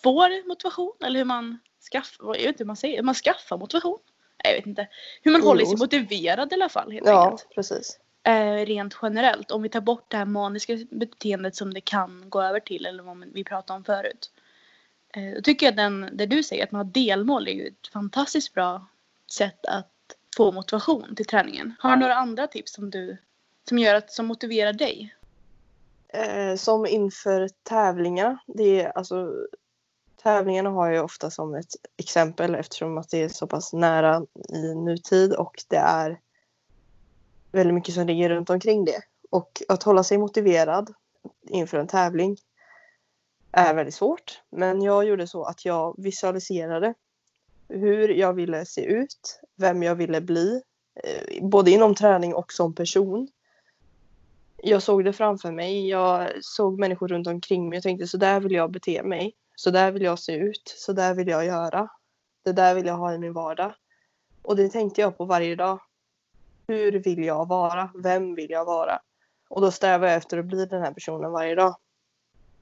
får 0.04 0.48
motivation 0.48 0.94
eller 1.06 1.20
hur 1.20 1.26
man 1.26 1.60
skaffar, 1.92 2.26
jag 2.26 2.34
vet 2.34 2.48
inte 2.48 2.64
hur 2.64 2.68
man 2.68 2.76
säger, 2.76 2.98
hur 2.98 3.04
man 3.04 3.16
skaffar 3.16 3.58
motivation. 3.58 4.00
Jag 4.44 4.54
vet 4.54 4.66
inte. 4.66 4.88
Hur 5.22 5.32
man 5.32 5.42
håller 5.42 5.66
sig 5.66 5.78
motiverad 5.78 6.52
i 6.52 6.56
alla 6.56 6.70
fall 6.70 6.92
helt 6.92 7.08
Ja, 7.08 7.32
enkelt. 7.32 7.50
precis. 7.56 8.00
Eh, 8.24 8.66
rent 8.66 8.98
generellt. 9.02 9.52
Om 9.52 9.62
vi 9.62 9.70
tar 9.70 9.82
bort 9.82 10.06
det 10.08 10.18
här 10.18 10.26
maniska 10.26 10.78
beteendet 10.90 11.56
som 11.56 11.74
det 11.74 11.82
kan 11.82 12.30
gå 12.30 12.42
över 12.42 12.60
till 12.60 12.86
eller 12.86 13.04
vad 13.04 13.26
vi 13.34 13.44
pratade 13.44 13.78
om 13.78 13.84
förut. 13.84 14.32
Eh, 15.14 15.36
då 15.36 15.42
tycker 15.42 15.66
jag 15.66 15.76
den, 15.76 16.10
det 16.14 16.26
du 16.26 16.44
säger 16.44 16.64
att 16.64 16.72
man 16.72 16.80
har 16.86 16.92
delmål 16.94 17.48
är 17.48 17.52
ju 17.52 17.68
ett 17.68 17.88
fantastiskt 17.88 18.54
bra 18.54 18.86
sätt 19.32 19.66
att 19.66 19.88
få 20.38 20.52
motivation 20.52 21.16
till 21.16 21.26
träningen. 21.26 21.76
Har 21.80 21.92
du 21.92 22.00
några 22.00 22.16
andra 22.16 22.48
tips 22.48 22.74
som 22.74 22.90
du 22.90 23.18
som 23.70 23.80
gör 23.80 23.96
att, 23.96 24.12
som 24.12 24.26
motiverar 24.26 24.74
dig? 24.74 25.16
Eh, 26.08 26.56
som 26.56 26.86
inför 26.86 27.50
tävlingarna. 27.64 28.38
Det 28.48 28.82
är 28.82 28.98
alltså 28.98 29.34
tävlingarna 30.24 30.70
har 30.70 30.90
jag 30.90 31.06
ofta 31.06 31.30
som 31.30 31.56
ett 31.56 31.76
exempel 31.98 32.56
eftersom 32.56 32.98
att 32.98 33.10
det 33.10 33.24
är 33.24 33.30
så 33.30 33.48
pass 33.48 33.74
nära 33.74 34.26
i 34.50 34.76
nutid 34.76 35.34
och 35.34 35.64
det 35.68 35.76
är 35.76 36.20
väldigt 37.52 37.76
mycket 37.76 37.96
som 37.96 38.08
ligger 38.08 38.30
runt 38.30 38.50
omkring 38.50 38.86
det. 38.86 39.02
Och 39.30 39.62
att 39.68 39.84
hålla 39.84 40.04
sig 40.04 40.18
motiverad 40.18 40.94
inför 41.50 41.78
en 41.78 41.88
tävling 41.88 42.38
är 43.52 43.74
väldigt 43.74 43.96
svårt. 43.96 44.42
Men 44.50 44.82
jag 44.82 45.06
gjorde 45.06 45.28
så 45.28 45.44
att 45.44 45.66
jag 45.66 45.96
visualiserade 45.98 46.94
hur 47.68 48.10
jag 48.10 48.34
ville 48.34 48.66
se 48.66 48.86
ut, 48.86 49.42
vem 49.56 49.84
jag 49.84 49.96
ville 49.96 50.22
bli, 50.22 50.62
eh, 51.04 51.48
både 51.48 51.72
inom 51.72 51.96
träning 51.96 52.34
och 52.34 52.54
som 52.54 52.76
person. 52.76 53.28
Jag 54.58 54.84
såg 54.84 55.06
det 55.06 55.14
framför 55.14 55.52
mig. 55.52 55.90
Jag 55.90 56.30
såg 56.42 56.80
människor 56.80 57.08
runt 57.08 57.28
omkring 57.28 57.70
mig. 57.70 57.78
och 57.78 57.84
tänkte 57.84 58.08
så 58.08 58.18
där 58.18 58.40
vill 58.40 58.52
jag 58.52 58.72
bete 58.72 59.04
mig. 59.04 59.36
Så 59.64 59.72
där 59.72 59.92
vill 59.92 60.02
jag 60.02 60.20
se 60.20 60.36
ut. 60.36 60.74
Så 60.78 60.94
där 60.94 61.14
vill 61.14 61.28
jag 61.28 61.46
göra. 61.46 61.90
Det 62.44 62.52
där 62.52 62.76
vill 62.76 62.86
jag 62.86 62.98
ha 62.98 63.14
i 63.14 63.18
min 63.18 63.34
vardag. 63.34 63.74
Och 64.42 64.56
det 64.56 64.70
tänkte 64.70 65.02
jag 65.02 65.18
på 65.18 65.26
varje 65.26 65.56
dag. 65.56 65.80
Hur 66.68 66.92
vill 66.92 67.24
jag 67.24 67.48
vara? 67.48 67.92
Vem 68.04 68.36
vill 68.36 68.50
jag 68.50 68.66
vara? 68.66 69.02
Och 69.50 69.62
då 69.62 69.72
strävar 69.72 70.08
jag 70.08 70.16
efter 70.16 70.38
att 70.38 70.46
bli 70.46 70.66
den 70.66 70.82
här 70.82 70.94
personen 70.94 71.32
varje 71.32 71.56
dag. 71.56 71.76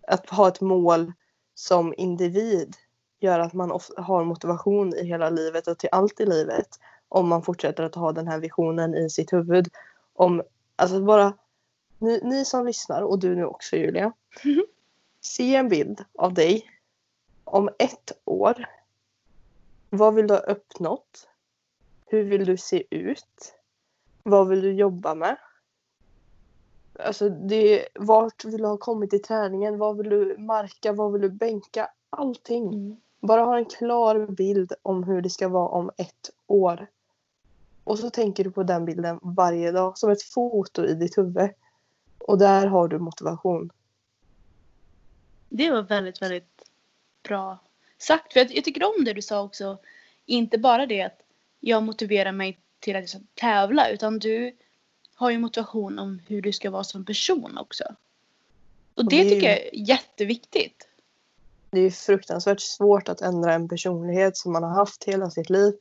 Att 0.07 0.29
ha 0.29 0.47
ett 0.47 0.61
mål 0.61 1.13
som 1.55 1.93
individ 1.97 2.75
gör 3.19 3.39
att 3.39 3.53
man 3.53 3.79
har 3.97 4.23
motivation 4.23 4.95
i 4.95 5.05
hela 5.05 5.29
livet 5.29 5.67
och 5.67 5.77
till 5.77 5.89
allt 5.91 6.19
i 6.19 6.25
livet. 6.25 6.67
Om 7.09 7.27
man 7.27 7.43
fortsätter 7.43 7.83
att 7.83 7.95
ha 7.95 8.11
den 8.11 8.27
här 8.27 8.39
visionen 8.39 8.95
i 8.95 9.09
sitt 9.09 9.33
huvud. 9.33 9.67
Om, 10.13 10.43
alltså 10.75 11.01
bara 11.01 11.33
ni, 11.97 12.21
ni 12.23 12.45
som 12.45 12.65
lyssnar 12.65 13.01
och 13.01 13.19
du 13.19 13.35
nu 13.35 13.45
också 13.45 13.75
Julia. 13.75 14.13
Mhm. 14.43 14.65
Se 15.21 15.55
en 15.55 15.69
bild 15.69 16.05
av 16.13 16.33
dig 16.33 16.78
om 17.49 17.69
ett 17.79 18.11
år. 18.25 18.65
Vad 19.89 20.15
vill 20.15 20.27
du 20.27 20.33
ha 20.33 20.41
uppnått? 20.41 21.27
Hur 22.05 22.23
vill 22.23 22.45
du 22.45 22.57
se 22.57 22.83
ut? 22.89 23.53
Vad 24.23 24.47
vill 24.47 24.61
du 24.61 24.73
jobba 24.73 25.15
med? 25.15 25.37
Alltså 26.99 27.29
det, 27.29 27.87
vart 27.95 28.45
vill 28.45 28.61
du 28.61 28.67
ha 28.67 28.77
kommit 28.77 29.13
i 29.13 29.19
träningen? 29.19 29.77
Vad 29.77 29.97
vill 29.97 30.09
du 30.09 30.37
marka? 30.37 30.93
Vad 30.93 31.11
vill 31.11 31.21
du 31.21 31.29
bänka? 31.29 31.89
Allting. 32.09 33.01
Bara 33.19 33.43
ha 33.43 33.57
en 33.57 33.65
klar 33.65 34.27
bild 34.27 34.73
om 34.81 35.03
hur 35.03 35.21
det 35.21 35.29
ska 35.29 35.47
vara 35.47 35.67
om 35.67 35.91
ett 35.97 36.29
år. 36.47 36.87
Och 37.83 37.99
så 37.99 38.09
tänker 38.09 38.43
du 38.43 38.51
på 38.51 38.63
den 38.63 38.85
bilden 38.85 39.19
varje 39.21 39.71
dag 39.71 39.97
som 39.97 40.09
ett 40.09 40.23
foto 40.23 40.85
i 40.85 40.93
ditt 40.93 41.17
huvud. 41.17 41.49
Och 42.19 42.37
där 42.37 42.67
har 42.67 42.87
du 42.87 42.99
motivation. 42.99 43.71
Det 45.49 45.71
var 45.71 45.81
väldigt, 45.81 46.21
väldigt 46.21 46.48
bra 47.29 47.59
sagt. 47.97 48.33
För 48.33 48.39
jag, 48.39 48.51
jag 48.51 48.63
tycker 48.63 48.83
om 48.83 49.05
det 49.05 49.13
du 49.13 49.21
sa 49.21 49.41
också. 49.41 49.77
Inte 50.25 50.57
bara 50.57 50.85
det 50.85 51.01
att 51.01 51.19
jag 51.59 51.83
motiverar 51.83 52.31
mig 52.31 52.59
till 52.79 52.95
att 52.95 53.09
ska 53.09 53.19
tävla 53.33 53.89
utan 53.89 54.19
du 54.19 54.55
har 55.15 55.31
ju 55.31 55.37
motivation 55.37 55.99
om 55.99 56.21
hur 56.27 56.41
du 56.41 56.51
ska 56.51 56.71
vara 56.71 56.83
som 56.83 57.05
person 57.05 57.57
också. 57.57 57.83
Och 58.95 59.09
det, 59.09 59.23
det 59.23 59.29
tycker 59.29 59.47
jag 59.47 59.57
är 59.57 59.69
jätteviktigt. 59.73 60.87
Det 61.71 61.79
är 61.79 61.83
ju 61.83 61.91
fruktansvärt 61.91 62.59
svårt 62.61 63.09
att 63.09 63.21
ändra 63.21 63.53
en 63.53 63.69
personlighet 63.69 64.37
som 64.37 64.53
man 64.53 64.63
har 64.63 64.73
haft 64.75 65.03
hela 65.03 65.29
sitt 65.29 65.49
liv. 65.49 65.73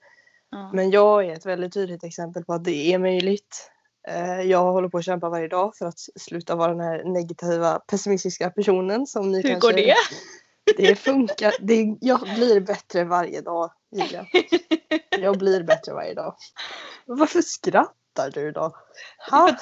Ja. 0.51 0.71
Men 0.73 0.91
jag 0.91 1.27
är 1.27 1.33
ett 1.33 1.47
väldigt 1.47 1.73
tydligt 1.73 2.05
exempel 2.05 2.45
på 2.45 2.53
att 2.53 2.65
det 2.65 2.93
är 2.93 2.99
möjligt. 2.99 3.71
Eh, 4.09 4.41
Jag 4.41 4.73
håller 4.73 4.89
på 4.89 4.99
att 4.99 5.05
kämpa 5.05 5.29
varje 5.29 5.49
dag 5.49 5.77
för 5.77 5.87
att 5.87 5.99
sluta 5.99 6.57
vara 6.57 6.73
den 6.73 6.81
här 6.81 7.05
negativa, 7.05 7.79
pessimistiska 7.79 8.51
personen 8.51 9.07
som 9.07 9.33
ni 9.33 9.43
Hur 9.43 9.51
kanske... 9.51 9.69
går 9.69 9.77
det? 9.77 9.95
Det 10.77 10.97
funkar. 10.97 11.55
Det, 11.61 11.97
jag 12.01 12.21
blir 12.21 12.61
bättre 12.61 13.05
varje 13.05 13.41
dag, 13.41 13.73
Julia. 13.93 14.27
Jag 15.11 15.39
blir 15.39 15.63
bättre 15.63 15.93
varje 15.93 16.15
dag. 16.15 16.37
Varför 17.07 17.43
skrattar 17.43 18.31
du 18.31 18.53
då? 18.53 18.77
Ha? 19.31 19.57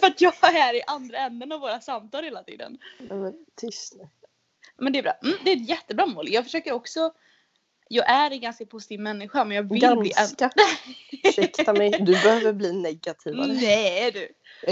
För 0.00 0.06
att 0.06 0.20
jag 0.20 0.32
är 0.42 0.52
här 0.52 0.74
i 0.74 0.82
andra 0.86 1.18
änden 1.18 1.52
av 1.52 1.60
våra 1.60 1.80
samtal 1.80 2.24
hela 2.24 2.42
tiden. 2.42 2.78
Nej, 2.98 3.18
men 3.18 3.32
Tyst 3.60 3.94
nu. 3.98 4.08
Men 4.78 4.92
det 4.92 4.98
är 4.98 5.02
bra. 5.02 5.12
Mm, 5.22 5.36
det 5.44 5.52
är 5.52 5.56
ett 5.56 5.68
jättebra 5.68 6.06
mål. 6.06 6.28
Jag 6.28 6.44
försöker 6.44 6.72
också. 6.72 7.12
Jag 7.88 8.10
är 8.10 8.30
en 8.30 8.40
ganska 8.40 8.66
positiv 8.66 9.00
människa 9.00 9.44
men 9.44 9.56
jag 9.56 9.62
vill 9.62 9.68
bli 9.80 9.84
en... 9.86 10.04
Ganska. 10.08 10.50
Ursäkta 11.24 11.72
mig, 11.72 11.90
du 11.90 12.12
behöver 12.12 12.52
bli 12.52 12.72
negativare. 12.72 13.46
Nej 13.46 14.10
du. 14.12 14.22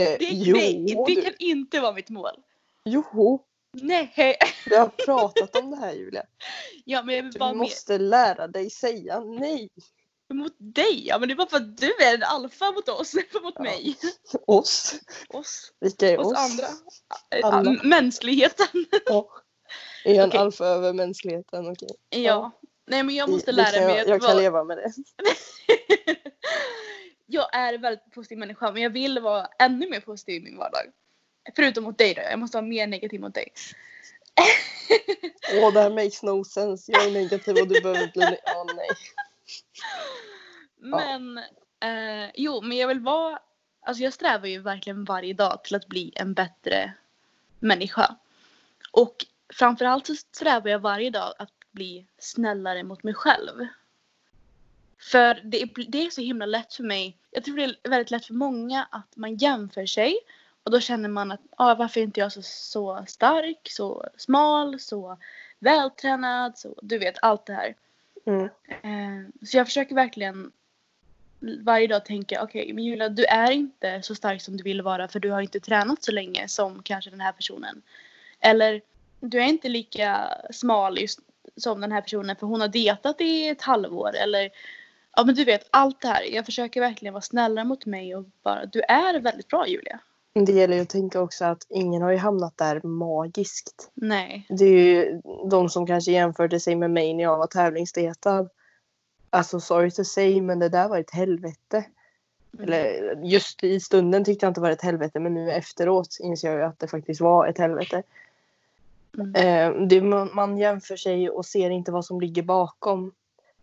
Eh, 0.01 0.19
Det, 0.19 0.29
jo, 0.31 0.57
nej, 0.57 0.85
det 1.07 1.15
du. 1.15 1.23
kan 1.23 1.33
inte 1.39 1.81
vara 1.81 1.93
mitt 1.93 2.11
mål. 2.11 2.33
jo, 2.85 3.45
Nej. 3.83 4.37
vi 4.67 4.77
har 4.77 4.89
pratat 4.89 5.57
om 5.57 5.71
det 5.71 5.77
här 5.77 5.93
Julia. 5.93 6.23
Ja 6.85 7.03
men 7.03 7.15
jag 7.15 7.23
vill 7.23 7.33
Du 7.33 7.39
bara 7.39 7.49
med 7.49 7.57
måste 7.57 7.99
lära 7.99 8.47
dig 8.47 8.71
säga 8.71 9.21
nej. 9.21 9.69
mot 10.35 10.55
dig. 10.59 11.07
Ja 11.07 11.19
men 11.19 11.29
det 11.29 11.33
är 11.35 11.37
bara 11.37 11.49
för 11.49 11.57
att 11.57 11.77
du 11.77 11.87
är 11.95 12.15
en 12.15 12.23
alfa 12.23 12.71
mot 12.73 12.89
oss. 12.89 13.15
Inte 13.15 13.41
mot 13.41 13.55
Ja. 13.57 13.63
mig. 13.63 13.97
Oss. 14.47 14.95
Oss. 15.29 15.73
Vilka 15.81 16.09
är 16.11 16.19
Oss 16.19 16.27
oss? 16.27 16.39
andra. 16.39 16.67
Alla. 17.43 17.73
Ja, 17.73 17.83
Mänskligheten. 17.89 18.67
Ja. 19.07 19.29
Är 20.05 20.15
jag 20.15 20.23
en 20.23 20.29
Okej. 20.29 20.41
alfa 20.41 20.67
över 20.67 20.93
mänskligheten? 20.93 21.69
Okej. 21.69 21.89
Ja. 22.11 22.51
Nej 22.87 23.03
men 23.03 23.15
jag 23.15 23.31
måste 23.31 23.53
lära 23.53 23.71
kan 23.79 23.85
mig 23.87 24.01
att 24.01 24.09
jag 24.09 24.21
kan 24.21 24.29
vara... 24.31 24.41
leva 24.41 24.65
med 24.65 24.77
det. 24.77 24.93
jag 27.27 27.55
är 27.55 27.73
en 27.75 27.81
väldigt 27.81 28.11
positiv 28.15 28.39
människa 28.39 28.73
men 28.73 28.83
jag 28.83 28.91
vill 28.91 29.19
vara 29.19 29.47
ännu 29.59 29.91
mer 29.91 30.01
positiv 30.01 30.35
i 30.43 30.45
min 30.45 30.59
vardag. 30.59 30.83
Förutom 31.57 31.85
mot 31.85 31.99
dig 31.99 32.15
då. 32.15 32.23
Jag 32.23 32.39
måste 32.39 32.57
vara 32.57 32.67
mer 32.67 32.87
negativ 32.87 33.21
mot 33.21 33.35
dig. 33.35 33.53
Åh, 35.61 35.73
det 35.73 35.81
här 35.81 35.91
makes 35.91 36.23
no 36.23 36.45
sense. 36.45 36.93
Jag 36.93 37.07
är 37.07 37.11
negativ 37.11 37.57
och 37.57 37.69
du 37.69 37.81
behöver 37.81 38.13
bli... 38.13 38.23
ne- 38.23 38.39
Åh 38.57 38.67
nej. 38.77 38.89
Men 40.77 41.39
eh, 41.81 42.31
jo, 42.35 42.61
men 42.61 42.77
jag 42.77 42.89
vill 42.89 43.01
vara, 43.01 43.39
alltså 43.81 44.03
jag 44.03 44.13
strävar 44.13 44.47
ju 44.47 44.59
verkligen 44.59 45.05
varje 45.05 45.35
dag 45.35 45.65
till 45.65 45.77
att 45.77 45.87
bli 45.87 46.13
en 46.15 46.35
bättre 46.35 46.93
människa. 47.59 48.17
Och 48.91 49.27
framförallt 49.55 50.07
så 50.07 50.15
strävar 50.15 50.71
jag 50.71 50.79
varje 50.79 51.11
dag 51.11 51.35
att 51.39 51.53
bli 51.71 52.07
snällare 52.19 52.83
mot 52.83 53.03
mig 53.03 53.15
själv. 53.15 53.67
För 54.99 55.41
det 55.45 55.63
är, 55.63 55.91
det 55.91 56.07
är 56.07 56.11
så 56.11 56.21
himla 56.21 56.47
lätt 56.47 56.75
för 56.75 56.85
mig, 56.85 57.17
jag 57.31 57.45
tror 57.45 57.57
det 57.57 57.65
är 57.65 57.89
väldigt 57.89 58.11
lätt 58.11 58.27
för 58.27 58.35
många 58.35 58.89
att 58.91 59.17
man 59.17 59.37
jämför 59.37 59.87
sig 59.87 60.17
och 60.65 60.71
då 60.71 60.81
känner 60.81 61.09
man 61.09 61.33
att 61.33 61.41
ah, 61.57 61.75
varför 61.75 62.01
är 62.01 62.05
inte 62.05 62.21
jag 62.21 62.33
så, 62.33 62.43
så 62.43 63.05
stark, 63.07 63.69
så 63.71 64.09
smal, 64.17 64.81
så 64.81 65.19
vältränad, 65.59 66.59
så 66.59 66.75
du 66.83 66.99
vet 66.99 67.17
allt 67.23 67.47
det 67.47 67.53
här. 67.53 67.75
Mm. 68.27 68.45
Eh, 68.69 69.47
Så 69.47 69.57
jag 69.57 69.67
försöker 69.67 69.95
verkligen 69.95 70.53
varje 71.61 71.87
dag 71.87 72.05
tänka 72.05 72.43
okej 72.43 72.73
men 72.73 72.85
Julia 72.85 73.09
du 73.09 73.25
är 73.25 73.51
inte 73.51 74.03
så 74.03 74.15
stark 74.15 74.43
som 74.43 74.57
du 74.57 74.63
vill 74.63 74.83
vara 74.83 75.09
för 75.09 75.21
du 75.21 75.31
har 75.31 75.41
inte 75.41 75.61
tränat 75.61 76.03
så 76.05 76.13
länge 76.13 76.49
som 76.49 76.83
kanske 76.83 77.11
den 77.11 77.21
här 77.21 77.33
personen. 77.33 77.83
Eller 78.41 78.81
du 79.21 79.39
är 79.39 79.47
inte 79.47 79.69
lika 79.69 80.29
smal 80.51 81.01
just 81.01 81.21
som 81.57 81.81
den 81.81 81.93
här 81.93 82.01
personen 82.01 82.37
för 82.37 82.47
hon 82.47 82.61
har 82.61 82.69
dietat 82.69 83.21
i 83.21 83.49
ett 83.49 83.63
halvår 83.63 84.17
eller 84.17 84.51
ja 85.17 85.25
men 85.25 85.35
du 85.35 85.45
vet 85.45 85.69
allt 85.71 86.01
det 86.01 86.09
här. 86.09 86.23
Jag 86.23 86.45
försöker 86.45 86.81
verkligen 86.81 87.15
vara 87.15 87.23
snällare 87.23 87.65
mot 87.65 87.87
mig 87.87 88.17
och 88.17 88.25
bara 88.43 88.67
du 88.67 88.81
är 88.81 89.21
väldigt 89.21 89.49
bra 89.49 89.69
Julia. 89.69 90.01
Det 90.35 90.53
gäller 90.53 90.77
ju 90.77 90.83
att 90.83 90.89
tänka 90.89 91.21
också 91.21 91.45
att 91.45 91.67
ingen 91.69 92.03
har 92.03 92.11
ju 92.11 92.17
hamnat 92.17 92.59
där 92.59 92.81
magiskt. 92.83 93.91
Nej. 93.95 94.47
Det 94.49 94.65
är 94.65 94.69
ju 94.69 95.21
de 95.51 95.69
som 95.69 95.87
kanske 95.87 96.13
jämförde 96.13 96.61
sig 96.61 96.77
med 96.77 96.91
mig 96.91 97.15
när 97.15 97.25
jag 97.25 97.39
var 97.39 97.47
tävlingsdietad. 97.47 98.49
Alltså 99.31 99.61
sorry 99.61 99.91
to 99.91 100.05
say 100.05 100.41
men 100.41 100.59
det 100.59 100.69
där 100.69 100.89
var 100.89 100.99
ett 100.99 101.11
helvete. 101.11 101.85
Mm. 102.55 102.65
Eller 102.65 103.15
just 103.25 103.65
i 103.65 103.81
stunden 103.81 104.25
tyckte 104.25 104.47
jag 104.47 104.51
inte 104.51 104.61
det 104.61 104.63
var 104.63 104.71
ett 104.71 104.83
helvete 104.83 105.21
men 105.21 105.35
nu 105.35 105.53
efteråt 105.53 106.17
inser 106.21 106.49
jag 106.49 106.59
ju 106.59 106.65
att 106.65 106.79
det 106.79 106.89
faktiskt 106.89 107.21
var 107.21 107.47
ett 107.47 107.59
helvete. 107.59 108.03
Mm. 109.19 109.35
Eh, 109.35 109.87
det, 109.87 110.01
man, 110.01 110.31
man 110.35 110.59
jämför 110.59 110.97
sig 110.97 111.31
och 111.31 111.47
ser 111.47 111.71
inte 111.71 111.93
vad 111.93 112.05
som 112.05 112.21
ligger 112.21 112.43
bakom. 112.43 113.13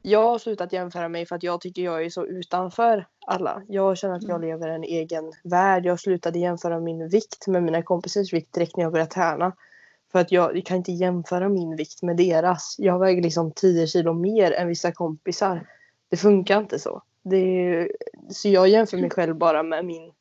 Jag 0.01 0.23
har 0.23 0.37
slutat 0.37 0.73
jämföra 0.73 1.09
mig 1.09 1.25
för 1.25 1.35
att 1.35 1.43
jag 1.43 1.61
tycker 1.61 1.81
jag 1.81 2.05
är 2.05 2.09
så 2.09 2.25
utanför 2.25 3.05
alla. 3.27 3.61
Jag 3.67 3.97
känner 3.97 4.15
att 4.15 4.23
jag 4.23 4.35
Mm. 4.43 4.47
lever 4.47 4.69
i 4.71 4.75
en 4.75 4.83
egen 4.83 5.31
värld. 5.43 5.85
Jag 5.85 5.99
slutade 5.99 6.39
jämföra 6.39 6.79
min 6.79 7.07
vikt 7.09 7.47
med 7.47 7.63
mina 7.63 7.81
kompisars 7.83 8.33
vikt 8.33 8.53
direkt 8.53 8.77
när 8.77 8.83
jag 8.83 8.91
började 8.91 9.11
träna. 9.11 9.55
För 10.11 10.19
att 10.19 10.31
jag, 10.31 10.61
kan 10.65 10.77
inte 10.77 10.91
jämföra 10.91 11.49
min 11.49 11.75
vikt 11.75 12.01
med 12.03 12.17
deras. 12.17 12.75
Jag 12.77 12.99
väger 12.99 13.21
liksom 13.21 13.51
10 13.51 13.87
kilo 13.87 14.13
mer 14.13 14.51
än 14.51 14.67
vissa 14.67 14.91
kompisar. 14.91 15.67
Det 16.09 16.17
funkar 16.17 16.59
inte 16.59 16.79
så. 16.79 17.01
Är, 17.31 17.91
så 18.29 18.49
jag 18.49 18.67
jämför 18.69 18.97
mig 18.97 19.09
själv 19.09 19.35
bara 19.35 19.63
med 19.63 19.85
min, 19.85 20.11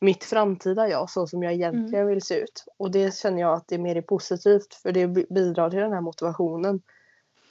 mitt 0.00 0.24
framtida 0.24 0.88
jag, 0.88 1.10
så 1.10 1.26
som 1.26 1.42
jag 1.42 1.52
egentligen 1.52 2.06
vill 2.06 2.22
se 2.22 2.34
ut. 2.34 2.64
Och 2.76 2.90
det 2.90 3.14
känner 3.14 3.40
jag 3.40 3.52
att 3.54 3.68
det 3.68 3.74
är 3.74 3.78
mer 3.78 4.02
positivt 4.02 4.74
för 4.74 4.92
det 4.92 5.06
bi- 5.06 5.26
bidrar 5.30 5.70
till 5.70 5.78
den 5.78 5.92
här 5.92 6.00
motivationen. 6.00 6.80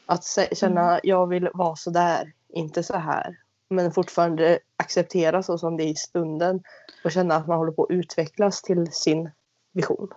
Att 0.10 0.38
känna 0.54 1.00
jag 1.04 1.28
vill 1.28 1.50
vara 1.54 1.76
så 1.76 1.90
där, 1.90 2.34
inte 2.50 2.84
så 2.84 2.98
här. 2.98 3.38
Men 3.70 3.92
fortfarande 3.92 4.60
acceptera 4.78 5.44
så 5.44 5.58
som 5.58 5.78
det 5.78 5.84
är 5.84 5.88
i 5.88 5.96
stunden 5.96 6.64
och 7.04 7.12
känna 7.12 7.36
att 7.36 7.48
man 7.48 7.58
håller 7.58 7.72
på 7.72 7.84
att 7.84 7.92
utvecklas 7.92 8.62
till 8.62 8.92
sin 8.92 9.30
vision. 9.72 10.10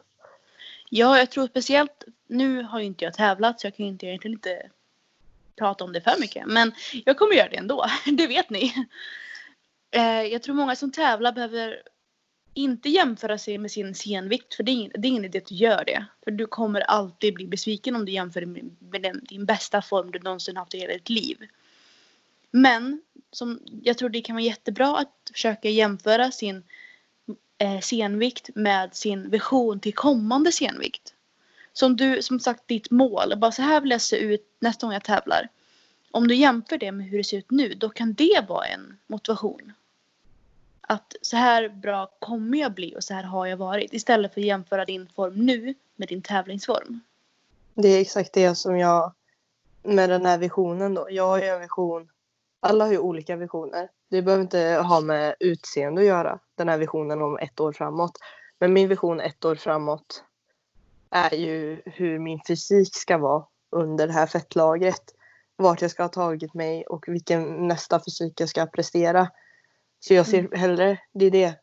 Ja, 0.90 1.18
jag 1.18 1.30
tror 1.30 1.46
speciellt, 1.46 2.04
nu 2.26 2.62
har 2.62 2.80
ju 2.80 2.86
inte 2.86 3.04
jag 3.04 3.14
tävlat 3.14 3.60
så 3.60 3.66
jag 3.66 3.76
kan 3.76 3.86
ju 3.86 3.92
inte, 3.92 4.06
egentligen 4.06 4.34
inte 4.34 4.70
prata 5.56 5.84
om 5.84 5.92
det 5.92 6.00
för 6.00 6.20
mycket. 6.20 6.46
Men 6.46 6.72
jag 7.04 7.18
kommer 7.18 7.34
göra 7.34 7.48
det 7.48 7.56
ändå, 7.56 7.86
det 8.16 8.26
vet 8.26 8.50
ni. 8.50 8.74
Eh, 9.90 10.22
jag 10.22 10.42
tror 10.42 10.54
många 10.54 10.76
som 10.76 10.92
tävlar 10.92 11.32
behöver 11.32 11.82
inte 12.54 12.88
jämföra 12.88 13.38
sig 13.38 13.58
med 13.58 13.70
sin 13.70 13.94
senvikt 13.94 14.54
för 14.54 14.62
det 14.62 14.72
är, 14.72 14.74
ingen, 14.74 14.92
det 14.94 15.08
är 15.08 15.10
ingen 15.10 15.24
idé 15.24 15.38
att 15.38 15.46
du 15.46 15.54
gör 15.54 15.84
det. 15.84 16.06
För 16.24 16.30
du 16.30 16.46
kommer 16.46 16.80
alltid 16.80 17.34
bli 17.34 17.46
besviken 17.46 17.96
om 17.96 18.04
du 18.04 18.12
jämför 18.12 18.46
med, 18.46 18.76
med 18.78 19.02
den, 19.02 19.24
din 19.28 19.46
bästa 19.46 19.82
form 19.82 20.10
du 20.10 20.18
någonsin 20.18 20.56
haft 20.56 20.74
i 20.74 20.78
hela 20.78 20.92
ditt 20.92 21.08
liv. 21.08 21.36
Men 22.50 23.02
som, 23.30 23.60
jag 23.82 23.98
tror 23.98 24.08
det 24.08 24.20
kan 24.20 24.36
vara 24.36 24.44
jättebra 24.44 24.98
att 24.98 25.30
försöka 25.32 25.68
jämföra 25.68 26.30
sin 26.30 26.64
eh, 27.58 27.80
senvikt 27.80 28.50
med 28.54 28.94
sin 28.94 29.30
vision 29.30 29.80
till 29.80 29.94
kommande 29.94 30.52
senvikt. 30.52 31.14
Som 31.72 31.96
du, 31.96 32.22
som 32.22 32.40
sagt 32.40 32.68
ditt 32.68 32.90
mål, 32.90 33.38
bara 33.38 33.52
så 33.52 33.62
här 33.62 33.80
vill 33.80 33.90
jag 33.90 34.00
se 34.00 34.16
ut 34.16 34.56
nästa 34.60 34.86
gång 34.86 34.94
jag 34.94 35.04
tävlar. 35.04 35.48
Om 36.10 36.28
du 36.28 36.34
jämför 36.34 36.78
det 36.78 36.92
med 36.92 37.06
hur 37.06 37.18
det 37.18 37.24
ser 37.24 37.38
ut 37.38 37.50
nu, 37.50 37.74
då 37.74 37.88
kan 37.88 38.14
det 38.14 38.44
vara 38.48 38.66
en 38.66 38.98
motivation. 39.06 39.72
Att 40.92 41.16
så 41.22 41.36
här 41.36 41.68
bra 41.68 42.10
kommer 42.18 42.58
jag 42.58 42.74
bli 42.74 42.96
och 42.96 43.04
så 43.04 43.14
här 43.14 43.22
har 43.22 43.46
jag 43.46 43.56
varit. 43.56 43.94
Istället 43.94 44.34
för 44.34 44.40
att 44.40 44.46
jämföra 44.46 44.84
din 44.84 45.08
form 45.08 45.34
nu 45.34 45.74
med 45.96 46.08
din 46.08 46.22
tävlingsform. 46.22 47.00
Det 47.74 47.88
är 47.88 48.00
exakt 48.00 48.32
det 48.32 48.54
som 48.54 48.78
jag 48.78 49.12
med 49.82 50.10
den 50.10 50.26
här 50.26 50.38
visionen 50.38 50.94
då. 50.94 51.06
Jag 51.10 51.26
har 51.26 51.38
ju 51.38 51.46
en 51.46 51.60
vision. 51.60 52.08
Alla 52.60 52.84
har 52.84 52.92
ju 52.92 52.98
olika 52.98 53.36
visioner. 53.36 53.88
Det 54.10 54.22
behöver 54.22 54.42
inte 54.42 54.82
ha 54.84 55.00
med 55.00 55.34
utseende 55.40 56.00
att 56.00 56.06
göra. 56.06 56.38
Den 56.54 56.68
här 56.68 56.78
visionen 56.78 57.22
om 57.22 57.38
ett 57.38 57.60
år 57.60 57.72
framåt. 57.72 58.18
Men 58.58 58.72
min 58.72 58.88
vision 58.88 59.20
ett 59.20 59.44
år 59.44 59.54
framåt 59.54 60.24
är 61.10 61.34
ju 61.34 61.82
hur 61.84 62.18
min 62.18 62.40
fysik 62.46 62.94
ska 62.96 63.18
vara 63.18 63.44
under 63.70 64.06
det 64.06 64.12
här 64.12 64.26
fettlagret. 64.26 65.14
Vart 65.56 65.82
jag 65.82 65.90
ska 65.90 66.02
ha 66.02 66.08
tagit 66.08 66.54
mig 66.54 66.86
och 66.86 67.04
vilken 67.08 67.68
nästa 67.68 68.00
fysik 68.04 68.40
jag 68.40 68.48
ska 68.48 68.66
prestera. 68.66 69.28
Så 70.06 70.14
jag 70.14 70.26
ser 70.26 70.56
hellre, 70.56 70.98
det 71.14 71.26
är 71.26 71.30
det. 71.30 71.54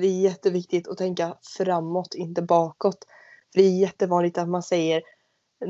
Det 0.00 0.06
är 0.06 0.20
jätteviktigt 0.20 0.88
att 0.88 0.98
tänka 0.98 1.36
framåt, 1.56 2.14
inte 2.14 2.42
bakåt. 2.42 2.98
För 3.52 3.60
det 3.60 3.66
är 3.66 3.80
jättevanligt 3.80 4.38
att 4.38 4.48
man 4.48 4.62
säger 4.62 5.02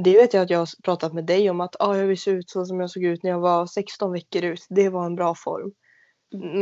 det 0.04 0.16
vet 0.16 0.35
jag 0.35 0.42
att 0.42 0.50
jag 0.50 0.59
har 0.59 0.83
pratat 0.83 1.12
med 1.12 1.24
dig 1.24 1.50
om 1.50 1.61
att 1.61 1.76
ah, 1.78 1.96
jag 1.96 2.07
vill 2.07 2.20
se 2.20 2.31
ut 2.31 2.50
så 2.50 2.64
som 2.64 2.81
jag 2.81 2.90
såg 2.90 3.04
ut 3.04 3.22
när 3.22 3.31
jag 3.31 3.40
var 3.40 3.66
16 3.66 4.12
veckor 4.12 4.44
ut. 4.44 4.66
Det 4.68 4.88
var 4.88 5.07
en 5.07 5.16
bra 5.16 5.35
form. 5.35 5.72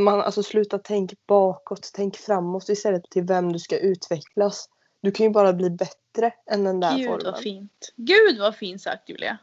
Man, 0.04 0.20
alltså 0.20 0.42
sluta 0.42 0.78
tänk 0.78 1.12
bakåt, 1.26 1.90
tänk 1.94 2.16
framåt 2.16 2.68
istället 2.68 3.02
till 3.10 3.22
vem 3.22 3.52
du 3.52 3.58
ska 3.58 3.78
utvecklas. 3.78 4.68
Du 5.00 5.10
kan 5.10 5.26
ju 5.26 5.30
bara 5.30 5.52
bli 5.52 5.70
bättre 5.70 6.32
än 6.50 6.64
den 6.64 6.80
där 6.80 6.96
Gud 6.96 7.06
formen. 7.06 7.24
vad 7.24 7.38
fint. 7.38 7.94
Gud 7.96 8.38
vad 8.38 8.56
fint 8.56 8.82
sagt 8.82 9.08
Julia. 9.08 9.38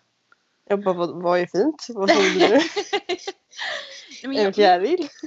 Jag 0.70 0.84
bara, 0.84 0.96
vad, 0.96 1.24
vad 1.24 1.40
är 1.40 1.46
fint? 1.46 1.86
Vad 1.90 2.10
såg 2.10 2.24
du 2.24 2.40
men 4.28 4.38
En 4.38 4.44
jag- 4.44 4.56
fjäril? 4.56 5.08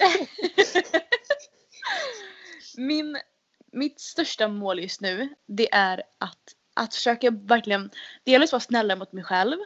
Min, 2.76 3.18
mitt 3.72 4.00
största 4.00 4.48
mål 4.48 4.80
just 4.80 5.00
nu 5.00 5.28
det 5.46 5.72
är 5.72 6.02
att 6.18 6.54
att 6.76 6.94
försöka 6.94 7.30
verkligen 7.30 7.90
dels 8.24 8.52
vara 8.52 8.60
snällare 8.60 8.98
mot 8.98 9.12
mig 9.12 9.24
själv 9.24 9.58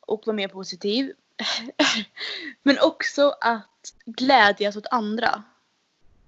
och 0.00 0.22
vara 0.26 0.36
mer 0.36 0.48
positiv. 0.48 1.12
men 2.62 2.78
också 2.78 3.34
att 3.40 3.94
glädjas 4.06 4.76
åt 4.76 4.86
andra. 4.90 5.42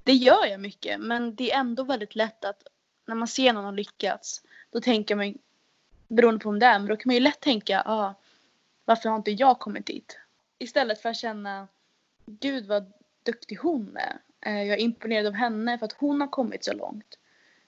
Det 0.04 0.12
gör 0.12 0.46
jag 0.46 0.60
mycket 0.60 1.00
men 1.00 1.34
det 1.34 1.52
är 1.52 1.58
ändå 1.58 1.84
väldigt 1.84 2.14
lätt 2.14 2.44
att 2.44 2.62
när 3.06 3.14
man 3.14 3.28
ser 3.28 3.52
någon 3.52 3.64
ha 3.64 3.70
lyckats 3.70 4.42
då 4.70 4.80
tänker 4.80 5.16
man 5.16 5.34
beroende 6.08 6.40
på 6.40 6.48
om 6.48 6.58
det 6.58 6.66
är 6.66 6.78
men 6.78 6.88
då 6.88 6.96
kan 6.96 7.02
man 7.08 7.14
ju 7.14 7.20
lätt 7.20 7.40
tänka 7.40 7.82
ah, 7.86 8.14
varför 8.84 9.08
har 9.08 9.16
inte 9.16 9.30
jag 9.30 9.58
kommit 9.58 9.86
dit? 9.86 10.18
Istället 10.58 11.02
för 11.02 11.08
att 11.08 11.16
känna 11.16 11.68
gud 12.40 12.66
vad 12.66 12.92
duktig 13.22 13.56
hon 13.56 13.96
är. 13.96 14.20
Eh, 14.46 14.62
jag 14.62 14.78
är 14.78 14.82
imponerad 14.82 15.26
av 15.26 15.32
henne 15.32 15.78
för 15.78 15.86
att 15.86 15.92
hon 15.92 16.20
har 16.20 16.28
kommit 16.28 16.64
så 16.64 16.72
långt. 16.72 17.18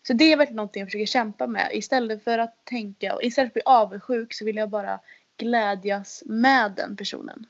Så 0.07 0.13
det 0.13 0.33
är 0.33 0.37
verkligen 0.37 0.57
någonting 0.57 0.81
jag 0.81 0.89
försöker 0.89 1.07
kämpa 1.07 1.47
med. 1.47 1.71
Istället 1.73 2.25
för 2.25 2.39
att 2.39 2.65
tänka, 2.65 3.15
och 3.15 3.23
istället 3.23 3.53
för 3.53 3.61
att 3.61 3.65
bli 3.65 3.73
avundsjuk 3.73 4.35
så 4.35 4.45
vill 4.45 4.57
jag 4.57 4.71
bara 4.71 5.01
glädjas 5.37 6.23
med 6.27 6.73
den 6.73 6.97
personen. 6.97 7.47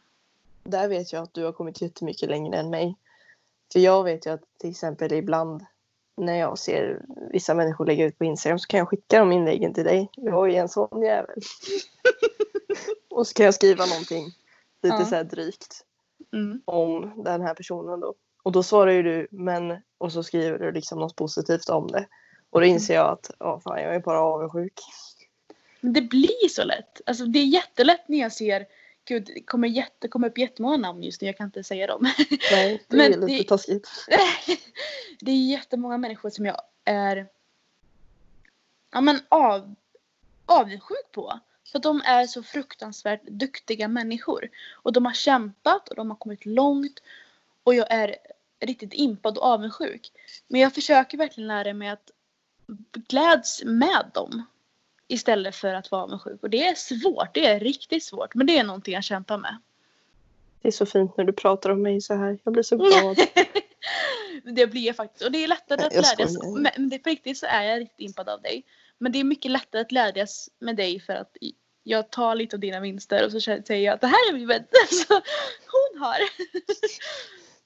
Där 0.65 0.89
vet 0.89 1.13
jag 1.13 1.23
att 1.23 1.35
du 1.35 1.45
har 1.45 1.53
kommit 1.53 1.83
jättemycket 1.83 2.29
längre 2.29 2.59
än 2.59 2.71
mig. 2.71 2.97
För 3.73 3.81
jag 3.81 4.05
vet 4.05 4.27
ju 4.27 4.31
att 4.31 4.59
till 4.59 4.71
exempel 4.71 5.13
ibland 5.13 5.65
när 6.17 6.39
jag 6.39 6.59
ser 6.59 7.03
vissa 7.33 7.55
människor 7.55 7.87
lägga 7.87 8.05
ut 8.05 8.19
på 8.19 8.25
Instagram 8.25 8.59
så 8.59 8.67
kan 8.67 8.79
jag 8.79 8.89
skicka 8.89 9.19
de 9.19 9.33
inläggen 9.33 9.75
till 9.75 9.85
dig. 9.85 10.11
Jag 10.17 10.51
är 10.51 10.61
en 10.61 10.69
sån 10.69 11.03
jävel. 11.03 11.41
och 13.11 13.27
så 13.27 13.35
kan 13.35 13.45
jag 13.45 13.55
skriva 13.55 13.87
någonting 13.87 14.25
lite 14.83 14.97
ja. 14.97 15.05
så 15.05 15.15
här 15.15 15.25
drygt 15.25 15.85
mm. 16.33 16.63
om 16.65 17.23
den 17.25 17.41
här 17.41 17.55
personen 17.55 18.01
då. 18.01 18.15
Och 18.43 18.53
då 18.53 18.63
svarar 18.63 18.93
ju 18.93 19.03
du 19.03 19.29
men 19.31 19.77
och 19.99 20.13
så 20.13 20.23
skriver 20.23 20.59
du 20.59 20.73
liksom 20.73 20.99
något 20.99 21.17
positivt 21.17 21.69
om 21.69 21.87
det. 21.87 22.07
Och 22.51 22.61
då 22.61 22.67
inser 22.67 22.95
jag 22.95 23.11
att 23.11 23.31
oh, 23.41 23.61
fan, 23.61 23.83
jag 23.83 23.95
är 23.95 24.01
bara 24.01 24.21
avundsjuk. 24.21 24.81
Men 25.81 25.93
det 25.93 26.03
blir 26.03 26.49
så 26.49 26.65
lätt. 26.65 27.01
Alltså 27.07 27.25
det 27.25 27.39
är 27.39 27.45
jättelätt 27.45 28.09
när 28.09 28.19
jag 28.19 28.33
ser 28.33 28.67
Gud, 29.05 29.25
det 29.35 29.43
kommer, 29.43 29.69
jätte, 29.69 30.09
kommer 30.09 30.29
upp 30.29 30.39
jättemånga 30.39 30.77
namn 30.77 31.03
just 31.03 31.21
nu, 31.21 31.27
jag 31.29 31.37
kan 31.37 31.47
inte 31.47 31.65
säga 31.65 31.87
dem. 31.87 32.03
Nej, 32.53 32.85
det 32.89 32.97
är 32.97 33.09
lite 33.09 33.27
det, 33.27 33.45
taskigt. 33.45 33.89
det 35.21 35.31
är 35.31 35.51
jättemånga 35.51 35.99
människor 35.99 36.31
som 36.31 36.47
jag 36.47 36.57
är 36.85 37.29
ja, 38.93 39.01
men 39.01 39.19
av, 39.29 39.75
avundsjuk 40.47 41.13
på. 41.13 41.41
För 41.73 41.79
de 41.79 42.03
är 42.05 42.27
så 42.27 42.43
fruktansvärt 42.43 43.23
duktiga 43.23 43.89
människor. 43.89 44.49
Och 44.73 44.93
de 44.93 45.07
har 45.07 45.13
kämpat 45.13 45.89
och 45.89 45.97
de 45.97 46.11
har 46.11 46.17
kommit 46.17 46.47
långt. 46.47 47.03
Och 47.65 47.75
jag 47.75 47.87
är 47.91 48.17
riktigt 48.61 48.95
impad 48.95 49.39
och 49.39 49.45
avundsjuk. 49.45 50.13
Men 50.49 50.61
jag 50.61 50.75
försöker 50.75 51.19
verkligen 51.19 51.49
lära 51.49 51.75
mig 51.75 51.89
att 51.89 52.11
gläds 53.09 53.63
med 53.65 54.11
dem. 54.15 54.47
Istället 55.09 55.57
för 55.57 55.75
att 55.75 55.91
vara 55.91 56.03
avundsjuk. 56.03 56.43
Och 56.43 56.51
det 56.51 56.67
är 56.67 56.75
svårt, 56.75 57.35
det 57.35 57.47
är 57.47 57.61
riktigt 57.61 58.05
svårt. 58.05 58.35
Men 58.35 58.47
det 58.47 58.59
är 58.59 58.65
någonting 58.65 58.95
jag 58.95 59.05
kämpar 59.05 59.39
med. 59.39 59.57
Det 60.63 60.69
är 60.69 60.73
så 60.73 60.87
fint 60.87 61.17
när 61.17 61.25
du 61.25 61.33
pratar 61.33 61.71
om 61.71 61.83
mig 61.83 62.01
så 62.01 62.15
här. 62.15 62.39
Jag 62.45 62.53
blir 62.53 62.63
så 62.63 62.77
glad. 62.77 63.17
det 64.55 64.67
blir 64.67 64.87
jag 64.87 64.97
faktiskt. 64.97 65.25
Och 65.25 65.33
det 65.33 65.45
är 65.45 65.49
lättare 65.49 65.85
att 65.85 65.93
glädjas. 65.93 66.37
Men 66.57 66.89
det, 66.89 66.99
på 66.99 67.09
riktigt 67.09 67.39
så 67.39 67.47
är 67.47 67.63
jag 67.63 67.81
riktigt 67.81 68.01
impad 68.01 68.29
av 68.29 68.43
dig. 68.43 68.65
Men 68.99 69.13
det 69.13 69.21
är 69.21 69.25
mycket 69.25 69.51
lättare 69.51 69.83
att 69.83 69.89
glädjas 69.89 70.51
med 70.59 70.77
dig 70.77 71.01
för 71.01 71.13
att 71.13 71.37
jag 71.83 72.11
tar 72.11 72.35
lite 72.35 72.57
av 72.57 72.61
dina 72.61 72.81
vinster 72.81 73.25
och 73.25 73.33
så 73.33 73.41
säger 73.41 73.77
jag 73.77 73.95
att 73.95 74.01
det 74.01 74.07
här 74.07 74.29
är 74.29 74.33
min 74.33 74.49
vän 74.49 74.65
som 75.07 75.23
hon 75.73 76.03
har. 76.03 76.19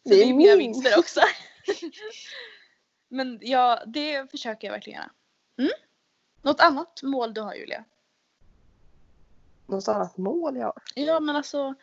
Så 0.02 0.12
det 0.12 0.22
är, 0.22 0.34
mina 0.34 0.56
vinster 0.56 0.98
också. 0.98 1.20
Men 3.08 3.38
ja, 3.42 3.82
det 3.86 4.30
försöker 4.30 4.68
jag 4.68 4.72
verkligen 4.72 4.96
göra. 4.96 5.10
Mm? 5.58 5.70
Något 6.42 6.60
annat 6.60 7.02
mål 7.02 7.34
du 7.34 7.40
har 7.40 7.54
Julia? 7.54 7.84
Något 9.66 9.88
annat 9.88 10.16
mål 10.16 10.56
jag 10.56 10.66
har? 10.66 10.82
Ja 10.94 11.20
men 11.20 11.36
alltså 11.36 11.74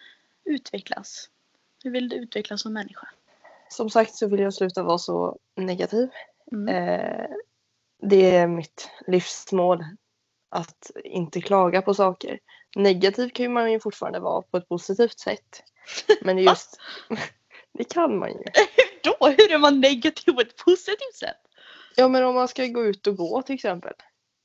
utvecklas. 0.43 1.30
Hur 1.84 1.91
vill 1.91 2.10
du 2.10 2.15
utvecklas 2.15 2.62
som 2.62 2.74
människa? 2.74 3.08
Som 3.69 3.89
sagt 3.89 4.15
så 4.15 4.28
vill 4.28 4.39
jag 4.39 4.54
sluta 4.54 4.84
vara 4.84 4.98
så 4.98 5.39
negativ. 5.56 6.10
Mm. 6.52 6.67
Eh, 6.67 7.28
det 8.02 8.36
är 8.36 8.48
mitt 8.48 8.89
livsmål. 9.08 9.86
Att 10.55 10.91
inte 11.03 11.41
klaga 11.41 11.81
på 11.81 11.93
saker. 11.93 12.39
Negativ 12.75 13.29
kan 13.29 13.53
man 13.53 13.71
ju 13.71 13.79
fortfarande 13.79 14.19
vara 14.19 14.41
på 14.41 14.57
ett 14.57 14.69
positivt 14.69 15.19
sätt. 15.19 15.63
Men 16.21 16.37
just... 16.37 16.79
det 17.77 17.83
kan 17.83 18.19
man 18.19 18.29
ju. 18.29 18.43
Då? 19.03 19.27
Hur 19.27 19.51
är 19.51 19.57
man 19.57 19.79
negativ 19.79 20.31
på 20.31 20.41
ett 20.41 20.57
positivt 20.57 21.15
sätt? 21.19 21.37
Ja 21.95 22.07
men 22.07 22.23
om 22.23 22.35
man 22.35 22.47
ska 22.47 22.65
gå 22.65 22.83
ut 22.83 23.07
och 23.07 23.17
gå 23.17 23.41
till 23.41 23.55
exempel. 23.55 23.93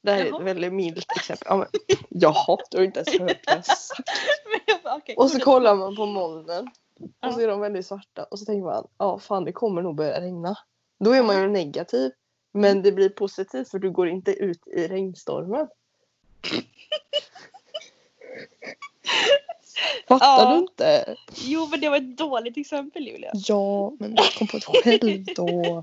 Det 0.03 0.13
här 0.13 0.25
är 0.25 0.37
ett 0.37 0.47
väldigt 0.47 0.73
milt 0.73 1.17
exempel. 1.17 1.47
Ja, 1.51 1.57
men, 1.57 1.67
jaha, 2.09 2.59
du 2.71 2.77
har 2.77 2.85
inte 2.85 3.01
ens 3.01 3.21
hört 3.21 3.41
vad 3.47 3.57
jag 3.57 3.65
sagt. 3.65 4.01
okay, 4.97 5.15
och 5.15 5.31
så 5.31 5.41
kollar 5.41 5.75
man 5.75 5.97
på 5.97 6.07
molnen. 6.07 6.71
Och 7.27 7.35
så 7.35 7.41
är 7.41 7.49
de 7.49 7.61
väldigt 7.61 7.87
svarta. 7.87 8.25
Och 8.25 8.39
så 8.39 8.45
tänker 8.45 8.65
man, 8.65 8.89
ja 8.99 9.19
fan 9.19 9.45
det 9.45 9.53
kommer 9.53 9.83
nog 9.83 9.97
börja 9.97 10.21
regna. 10.21 10.55
Då 11.05 11.13
är 11.13 11.23
man 11.23 11.41
ju 11.41 11.49
negativ. 11.49 12.11
Men 12.53 12.83
det 12.83 12.93
blir 12.93 13.09
positivt 13.09 13.71
för 13.71 13.79
du 13.79 13.91
går 13.91 14.09
inte 14.09 14.33
ut 14.33 14.67
i 14.67 14.89
regnstormen. 14.89 15.69
Fattar 20.09 20.27
ja. 20.27 20.53
du 20.53 20.59
inte? 20.59 21.17
Jo 21.35 21.69
men 21.71 21.81
det 21.81 21.89
var 21.89 21.97
ett 21.97 22.17
dåligt 22.17 22.57
exempel 22.57 23.07
Julia. 23.07 23.31
Ja 23.35 23.93
men 23.99 24.15
jag 24.17 24.33
kom 24.33 24.47
på 24.47 24.57
ett 24.57 24.65
själv 24.65 25.25
då. 25.37 25.47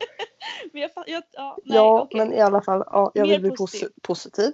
men 0.73 0.81
jag, 0.81 0.91
jag, 1.07 1.23
ja, 1.31 1.57
nej, 1.63 1.77
ja 1.77 2.01
okay. 2.01 2.19
men 2.19 2.33
i 2.33 2.41
alla 2.41 2.61
fall 2.61 2.83
ja, 2.85 3.11
jag 3.13 3.27
Mer 3.27 3.33
vill 3.33 3.41
bli 3.41 3.51
positiv. 3.51 3.89
positiv. 4.01 4.51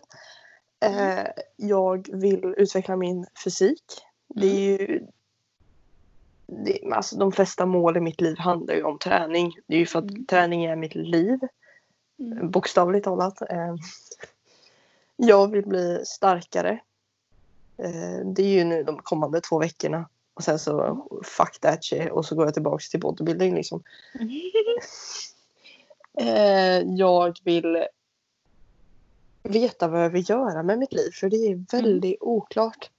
Mm. 0.80 1.18
Eh, 1.18 1.28
jag 1.56 2.10
vill 2.14 2.54
utveckla 2.58 2.96
min 2.96 3.26
fysik. 3.44 3.84
Det 4.36 4.48
är 4.48 4.80
mm. 4.80 4.92
ju 4.92 5.08
det, 6.46 6.94
alltså 6.94 7.18
de 7.18 7.32
flesta 7.32 7.66
mål 7.66 7.98
i 7.98 8.02
mitt 8.02 8.22
liv 8.22 8.38
handlar 8.38 8.74
ju 8.74 8.84
om 8.84 9.00
träning. 9.00 9.54
Det 9.68 9.76
är 9.76 9.80
ju 9.80 9.86
för 9.86 10.00
att 10.00 10.10
mm. 10.10 10.26
träning 10.26 10.66
är 10.66 10.76
mitt 10.76 10.96
liv. 10.96 11.40
Mm. 12.20 12.52
Bokstavligt 12.52 13.04
talat. 13.04 13.42
Eh, 13.42 13.76
jag 15.28 15.52
vill 15.52 15.68
bli 15.68 16.06
starkare. 16.06 16.80
Eh, 17.78 18.26
det 18.26 18.44
är 18.44 18.54
ju 18.54 18.64
nu 18.64 18.84
de 18.84 18.98
kommande 18.98 19.42
två 19.42 19.60
veckorna. 19.60 20.10
Och 20.34 20.44
sen 20.44 20.60
så 20.60 21.06
fuck 21.24 21.60
that 21.60 21.84
shit 21.84 22.12
och 22.12 22.26
så 22.26 22.36
går 22.36 22.46
jag 22.46 22.54
tillbaks 22.54 22.90
till 22.90 23.00
bodybuilding 23.00 23.56
liksom. 23.56 23.84
eh, 26.20 26.80
jag 26.80 27.40
vill 27.44 27.86
veta 29.44 29.88
vad 29.88 30.04
jag 30.04 30.10
vill 30.10 30.30
göra 30.30 30.64
med 30.64 30.80
mitt 30.80 30.94
liv 30.94 31.12
för 31.14 31.30
det 31.30 31.38
är 31.38 31.66
väldigt 31.72 32.22
mm. 32.22 32.34
oklart. 32.34 32.90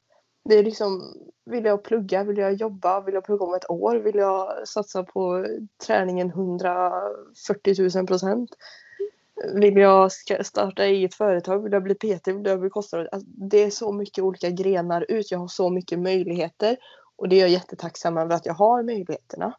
Det 0.45 0.55
är 0.55 0.65
liksom, 0.65 1.15
vill 1.45 1.65
jag 1.65 1.85
plugga, 1.85 2.25
vill 2.25 2.39
jag 2.39 2.55
jobba, 2.55 3.01
vill 3.01 3.15
jag 3.15 3.25
plugga 3.25 3.45
om 3.45 3.55
ett 3.55 3.71
år, 3.71 3.97
vill 3.97 4.17
jag 4.17 4.69
satsa 4.69 5.03
på 5.03 5.47
träningen 5.87 6.29
140 6.29 7.91
000 7.97 8.07
procent? 8.07 8.51
Vill 9.55 9.77
jag 9.77 10.13
starta 10.47 10.85
eget 10.85 11.15
företag? 11.15 11.63
Vill 11.63 11.73
jag 11.73 11.83
bli 11.83 11.95
PT? 11.95 12.29
Vill 12.29 12.47
jag 12.47 12.61
bli 12.61 12.71
kostnad? 12.71 13.09
Alltså, 13.13 13.29
det 13.29 13.63
är 13.63 13.71
så 13.71 13.93
mycket 13.93 14.25
olika 14.25 14.51
grenar 14.51 15.07
ut. 15.09 15.31
Jag 15.31 15.39
har 15.39 15.49
så 15.49 15.71
mycket 15.71 15.99
möjligheter. 15.99 16.77
Och 17.17 17.29
det 17.29 17.37
är 17.37 17.41
jag 17.41 17.51
jättetacksam 17.51 18.19
över 18.19 18.35
att 18.35 18.47
jag 18.47 18.55
har 18.55 18.83
möjligheterna 18.83 19.55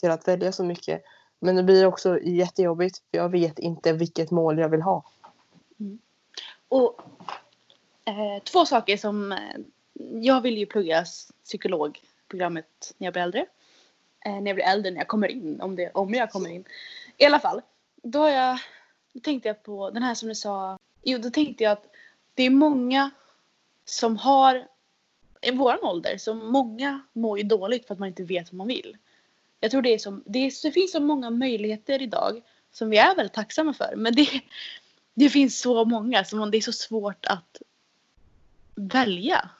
till 0.00 0.10
att 0.10 0.28
välja 0.28 0.52
så 0.52 0.64
mycket. 0.64 1.02
Men 1.40 1.56
det 1.56 1.62
blir 1.62 1.86
också 1.86 2.20
jättejobbigt 2.20 2.98
för 2.98 3.18
jag 3.18 3.28
vet 3.28 3.58
inte 3.58 3.92
vilket 3.92 4.30
mål 4.30 4.58
jag 4.58 4.68
vill 4.68 4.82
ha. 4.82 5.04
Mm. 5.80 5.98
Och 6.68 7.00
eh, 8.04 8.42
två 8.44 8.66
saker 8.66 8.96
som... 8.96 9.32
Eh, 9.32 9.38
jag 10.12 10.40
vill 10.40 10.58
ju 10.58 10.66
plugga 10.66 11.04
psykologprogrammet 11.44 12.94
när 12.98 13.06
jag 13.06 13.12
blir 13.12 13.22
äldre. 13.22 13.46
Eh, 14.24 14.40
när 14.40 14.46
jag 14.46 14.54
blir 14.54 14.64
äldre, 14.64 14.90
när 14.90 14.98
jag 14.98 15.08
kommer 15.08 15.28
in. 15.28 15.60
Om, 15.60 15.76
det, 15.76 15.90
om 15.90 16.14
jag 16.14 16.30
kommer 16.30 16.50
in. 16.50 16.64
I 17.16 17.24
alla 17.24 17.38
fall. 17.38 17.62
Då 18.02 18.18
har 18.18 18.30
jag 18.30 18.58
då 19.12 19.20
tänkte 19.20 19.48
jag 19.48 19.62
på 19.62 19.90
den 19.90 20.02
här 20.02 20.14
som 20.14 20.28
du 20.28 20.34
sa. 20.34 20.78
Jo, 21.02 21.18
då 21.18 21.30
tänkte 21.30 21.64
jag 21.64 21.72
att 21.72 21.86
det 22.34 22.42
är 22.42 22.50
många 22.50 23.10
som 23.84 24.16
har 24.16 24.68
i 25.42 25.50
vår 25.50 25.84
ålder, 25.84 26.18
så 26.18 26.34
många 26.34 27.02
mår 27.12 27.38
ju 27.38 27.44
dåligt 27.44 27.86
för 27.86 27.94
att 27.94 27.98
man 28.00 28.08
inte 28.08 28.24
vet 28.24 28.52
vad 28.52 28.58
man 28.58 28.66
vill. 28.66 28.96
Jag 29.60 29.70
tror 29.70 29.82
det 29.82 29.94
är 29.94 29.98
som, 29.98 30.22
det, 30.26 30.38
är, 30.38 30.62
det 30.62 30.72
finns 30.72 30.92
så 30.92 31.00
många 31.00 31.30
möjligheter 31.30 32.02
idag 32.02 32.42
som 32.72 32.90
vi 32.90 32.98
är 32.98 33.16
väldigt 33.16 33.32
tacksamma 33.32 33.74
för. 33.74 33.94
Men 33.96 34.14
det, 34.14 34.28
det 35.14 35.28
finns 35.28 35.60
så 35.60 35.84
många 35.84 36.24
som 36.24 36.50
det 36.50 36.56
är 36.56 36.60
så 36.60 36.72
svårt 36.72 37.26
att 37.26 37.62
välja. 38.74 39.50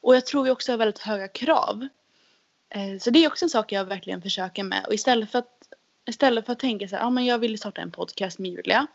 Och 0.00 0.16
jag 0.16 0.26
tror 0.26 0.44
vi 0.44 0.50
också 0.50 0.72
har 0.72 0.76
väldigt 0.76 0.98
höga 0.98 1.28
krav. 1.28 1.88
Eh, 2.68 2.98
så 3.00 3.10
det 3.10 3.24
är 3.24 3.28
också 3.28 3.44
en 3.44 3.50
sak 3.50 3.72
jag 3.72 3.84
verkligen 3.84 4.22
försöker 4.22 4.62
med. 4.62 4.84
Och 4.86 4.94
istället 4.94 5.30
för 5.30 5.38
att 5.38 5.53
Istället 6.06 6.46
för 6.46 6.52
att 6.52 6.58
tänka 6.58 6.88
så 6.88 6.96
här, 6.96 7.02
ja 7.02 7.10
men 7.10 7.24
jag 7.24 7.38
vill 7.38 7.58
starta 7.58 7.80
en 7.80 7.90
podcast 7.90 8.38
med 8.38 8.50
Julia. 8.50 8.86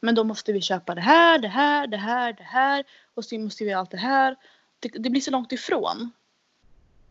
Men 0.00 0.14
då 0.14 0.24
måste 0.24 0.52
vi 0.52 0.60
köpa 0.60 0.94
det 0.94 1.00
här, 1.00 1.38
det 1.38 1.48
här, 1.48 1.86
det 1.86 1.96
här, 1.96 2.32
det 2.32 2.42
här. 2.42 2.84
Och 3.14 3.24
så 3.24 3.38
måste 3.38 3.64
vi 3.64 3.70
göra 3.70 3.80
allt 3.80 3.90
det 3.90 3.96
här. 3.96 4.36
Det, 4.80 4.88
det, 4.88 5.10
blir 5.10 5.20
så 5.20 5.30
långt 5.30 5.52
ifrån. 5.52 6.12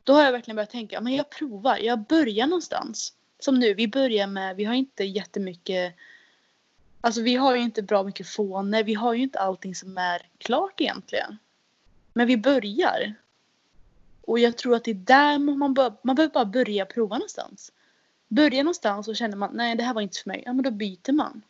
Då 0.03 0.13
har 0.13 0.23
jag 0.23 0.31
verkligen 0.31 0.55
börjat 0.55 0.69
tänka, 0.69 1.01
men 1.01 1.15
jag 1.15 1.29
provar, 1.29 1.77
jag 1.77 1.99
börjar 1.99 2.47
någonstans. 2.47 3.13
Som 3.39 3.59
nu, 3.59 3.73
vi 3.73 3.87
börjar 3.87 4.27
med, 4.27 4.55
vi 4.55 4.63
har 4.63 4.73
inte 4.73 5.03
jättemycket 5.03 5.95
Alltså 7.01 7.21
vi 7.21 7.35
har 7.35 7.55
ju 7.55 7.61
inte 7.61 7.81
bra 7.81 8.03
mycket 8.03 8.27
fåne. 8.27 8.83
Vi 8.83 8.93
har 8.93 9.13
ju 9.13 9.23
inte 9.23 9.39
allting 9.39 9.75
som 9.75 9.97
är 9.97 10.21
klart 10.37 10.81
egentligen. 10.81 11.37
Men 12.13 12.27
vi 12.27 12.37
börjar. 12.37 13.13
Och 14.21 14.39
jag 14.39 14.57
tror 14.57 14.75
att 14.75 14.83
det 14.83 14.91
är 14.91 14.95
där 14.95 15.39
man, 15.39 15.73
bör, 15.73 15.93
man 16.03 16.15
behöver 16.15 16.33
bara 16.33 16.45
börja 16.45 16.85
prova 16.85 17.15
någonstans. 17.15 17.71
Börja 18.31 18.63
någonstans 18.63 19.07
och 19.07 19.15
känner 19.15 19.37
man 19.37 19.49
nej 19.53 19.75
det 19.75 19.83
här 19.83 19.93
var 19.93 20.01
inte 20.01 20.19
för 20.19 20.29
mig. 20.29 20.43
Ja 20.45 20.53
men 20.53 20.63
då 20.63 20.71
byter 20.71 21.11
man. 21.11 21.41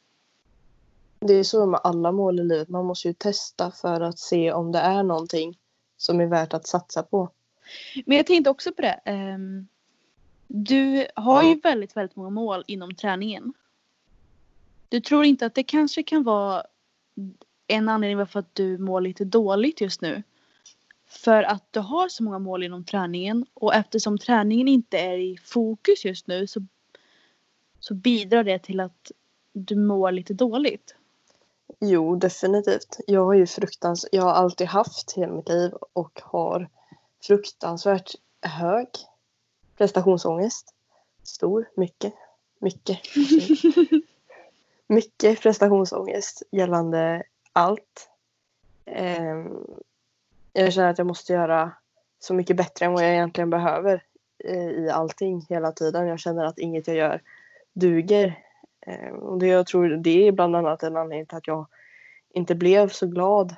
Det 1.20 1.34
är 1.34 1.44
så 1.44 1.66
med 1.66 1.80
alla 1.84 2.12
mål 2.12 2.40
i 2.40 2.44
livet. 2.44 2.70
Man 2.70 2.86
måste 2.86 3.08
ju 3.08 3.14
testa 3.14 3.72
för 3.72 4.02
att 4.02 4.20
se 4.20 4.52
om 4.52 4.72
det 4.72 4.80
är 4.80 5.04
någonting 5.04 5.58
som 5.98 6.20
är 6.20 6.26
värt 6.26 6.54
att 6.54 6.68
satsa 6.68 7.04
på. 7.04 7.30
Men 8.06 8.18
jag 8.18 8.26
tänkte 8.26 8.50
också 8.50 8.72
på 8.72 8.82
det. 8.82 9.00
Um, 9.06 9.68
du 10.48 11.08
har 11.16 11.44
ju 11.44 11.60
väldigt, 11.60 11.98
väldigt 11.98 12.16
många 12.16 12.30
mål 12.30 12.64
inom 12.68 12.96
träningen. 12.96 13.54
Du 14.90 15.02
tror 15.02 15.26
inte 15.26 15.46
att 15.46 15.56
det 15.56 15.64
kanske 15.64 16.04
kan 16.04 16.24
vara 16.24 16.64
en 17.68 17.90
anledning 17.90 18.18
varför 18.18 18.40
att 18.40 18.56
du 18.56 18.78
mår 18.78 19.02
lite 19.02 19.26
dåligt 19.26 19.82
just 19.82 20.02
nu? 20.02 20.24
För 21.12 21.44
att 21.44 21.64
du 21.72 21.80
har 21.80 22.10
så 22.10 22.24
många 22.24 22.40
mål 22.40 22.64
inom 22.64 22.86
träningen 22.86 23.46
och 23.54 23.76
eftersom 23.76 24.18
träningen 24.18 24.68
inte 24.68 25.00
är 25.00 25.18
i 25.18 25.38
fokus 25.44 26.06
just 26.06 26.28
nu 26.28 26.48
så, 26.48 26.62
så 27.80 27.94
bidrar 27.94 28.44
det 28.44 28.60
till 28.60 28.80
att 28.80 29.12
du 29.54 29.76
mår 29.76 30.12
lite 30.12 30.34
dåligt. 30.34 30.96
Jo, 31.80 32.16
definitivt. 32.16 33.00
Jag 33.08 33.26
har 33.26 33.34
ju 33.34 33.48
fruktans 33.48 34.08
jag 34.12 34.24
har 34.24 34.32
alltid 34.32 34.68
haft 34.68 35.12
hela 35.12 35.34
mitt 35.34 35.50
liv 35.50 35.72
och 35.94 36.22
har 36.24 36.70
fruktansvärt 37.24 38.16
hög 38.42 38.88
prestationsångest. 39.78 40.74
Stor, 41.24 41.70
mycket, 41.76 42.14
mycket. 42.60 43.00
mycket 44.88 45.42
prestationsångest 45.42 46.44
gällande 46.52 47.24
allt. 47.54 48.10
Um, 48.86 49.66
jag 50.54 50.74
känner 50.74 50.90
att 50.90 50.98
jag 50.98 51.08
måste 51.08 51.34
göra 51.34 51.72
så 52.20 52.34
mycket 52.34 52.58
bättre 52.58 52.86
än 52.86 52.94
vad 52.94 53.04
jag 53.04 53.12
egentligen 53.12 53.50
behöver 53.50 54.04
eh, 54.44 54.70
i 54.70 54.90
allting 54.90 55.46
hela 55.50 55.72
tiden. 55.72 56.08
Jag 56.08 56.20
känner 56.20 56.46
att 56.46 56.60
inget 56.60 56.88
jag 56.88 56.98
gör 56.98 57.22
duger. 57.74 58.40
Eh, 58.88 59.14
och 59.14 59.40
det, 59.40 59.48
jag 59.48 59.68
tror 59.68 59.90
det 59.90 60.28
är 60.28 60.32
bland 60.32 60.56
annat 60.56 60.84
en 60.84 60.98
anledning 60.98 61.26
till 61.26 61.38
att 61.38 61.48
jag 61.48 61.68
inte 62.34 62.56
blev 62.56 62.90
så 62.90 63.08
glad 63.08 63.56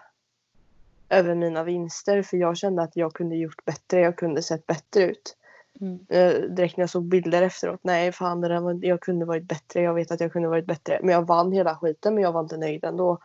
över 1.09 1.35
mina 1.35 1.63
vinster 1.63 2.21
för 2.21 2.37
jag 2.37 2.57
kände 2.57 2.81
att 2.81 2.95
jag 2.95 3.13
kunde 3.13 3.35
gjort 3.35 3.65
bättre, 3.65 3.99
jag 3.99 4.17
kunde 4.17 4.41
sett 4.41 4.67
bättre 4.67 5.03
ut. 5.03 5.37
Mm. 5.81 6.05
Eh, 6.09 6.41
direkt 6.49 6.77
när 6.77 6.81
jag 6.81 6.89
såg 6.89 7.03
bilder 7.03 7.41
efteråt, 7.41 7.79
nej 7.83 8.11
fan 8.11 8.41
det 8.41 8.59
var, 8.59 8.85
jag 8.85 9.01
kunde 9.01 9.25
varit 9.25 9.43
bättre, 9.43 9.81
jag 9.81 9.93
vet 9.93 10.11
att 10.11 10.19
jag 10.19 10.33
kunde 10.33 10.49
varit 10.49 10.65
bättre. 10.65 10.99
Men 11.01 11.13
jag 11.13 11.27
vann 11.27 11.51
hela 11.51 11.75
skiten 11.75 12.13
men 12.13 12.23
jag 12.23 12.31
var 12.31 12.41
inte 12.41 12.57
nöjd 12.57 12.83
ändå. 12.83 13.17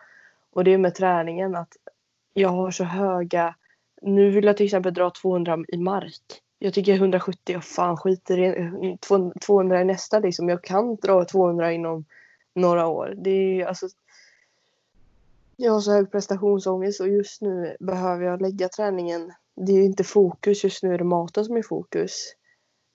Och 0.52 0.64
det 0.64 0.70
är 0.70 0.78
med 0.78 0.94
träningen 0.94 1.56
att 1.56 1.76
jag 2.38 2.48
har 2.48 2.70
så 2.70 2.84
höga... 2.84 3.54
Nu 4.02 4.30
vill 4.30 4.44
jag 4.44 4.56
till 4.56 4.66
exempel 4.66 4.94
dra 4.94 5.10
200 5.10 5.58
i 5.68 5.76
mark. 5.76 6.42
Jag 6.58 6.74
tycker 6.74 6.94
170, 6.94 7.56
och 7.56 7.64
fan 7.64 7.96
skiter 7.96 8.38
i 8.84 8.98
200 9.40 9.80
är 9.80 9.84
nästa 9.84 10.18
liksom. 10.18 10.48
Jag 10.48 10.64
kan 10.64 10.96
dra 10.96 11.24
200 11.24 11.72
inom 11.72 12.04
några 12.54 12.86
år. 12.86 13.14
Det 13.16 13.30
är 13.30 13.66
alltså... 13.66 13.88
Jag 15.56 15.72
har 15.72 15.80
så 15.80 15.92
hög 15.92 16.12
prestationsångest 16.12 17.00
och 17.00 17.08
just 17.08 17.42
nu 17.42 17.76
behöver 17.80 18.24
jag 18.24 18.42
lägga 18.42 18.68
träningen. 18.68 19.32
Det 19.54 19.72
är 19.72 19.84
inte 19.84 20.04
fokus, 20.04 20.64
just 20.64 20.82
nu 20.82 20.94
är 20.94 20.98
det 20.98 21.04
maten 21.04 21.44
som 21.44 21.56
är 21.56 21.62
fokus. 21.62 22.34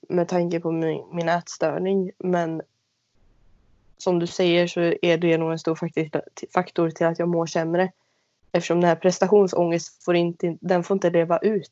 Med 0.10 0.28
tanke 0.28 0.60
på 0.60 0.72
min, 0.72 1.04
min 1.12 1.30
ätstörning. 1.30 2.12
Men 2.18 2.62
som 3.98 4.20
du 4.20 4.28
säger 4.28 4.68
så 4.68 4.80
är 5.02 5.18
det 5.18 5.38
nog 5.38 5.52
en 5.52 5.60
stor 5.60 5.76
faktor 6.54 6.90
till 6.90 7.06
att 7.06 7.20
jag 7.20 7.30
mår 7.30 7.46
sämre. 7.46 7.92
Eftersom 8.54 8.82
den 8.82 8.88
här 8.88 8.96
prestationsångest 8.96 10.04
får 10.04 10.16
inte, 10.16 10.58
den 10.62 10.84
får 10.84 10.96
inte 10.96 11.10
leva 11.10 11.38
ut. 11.38 11.72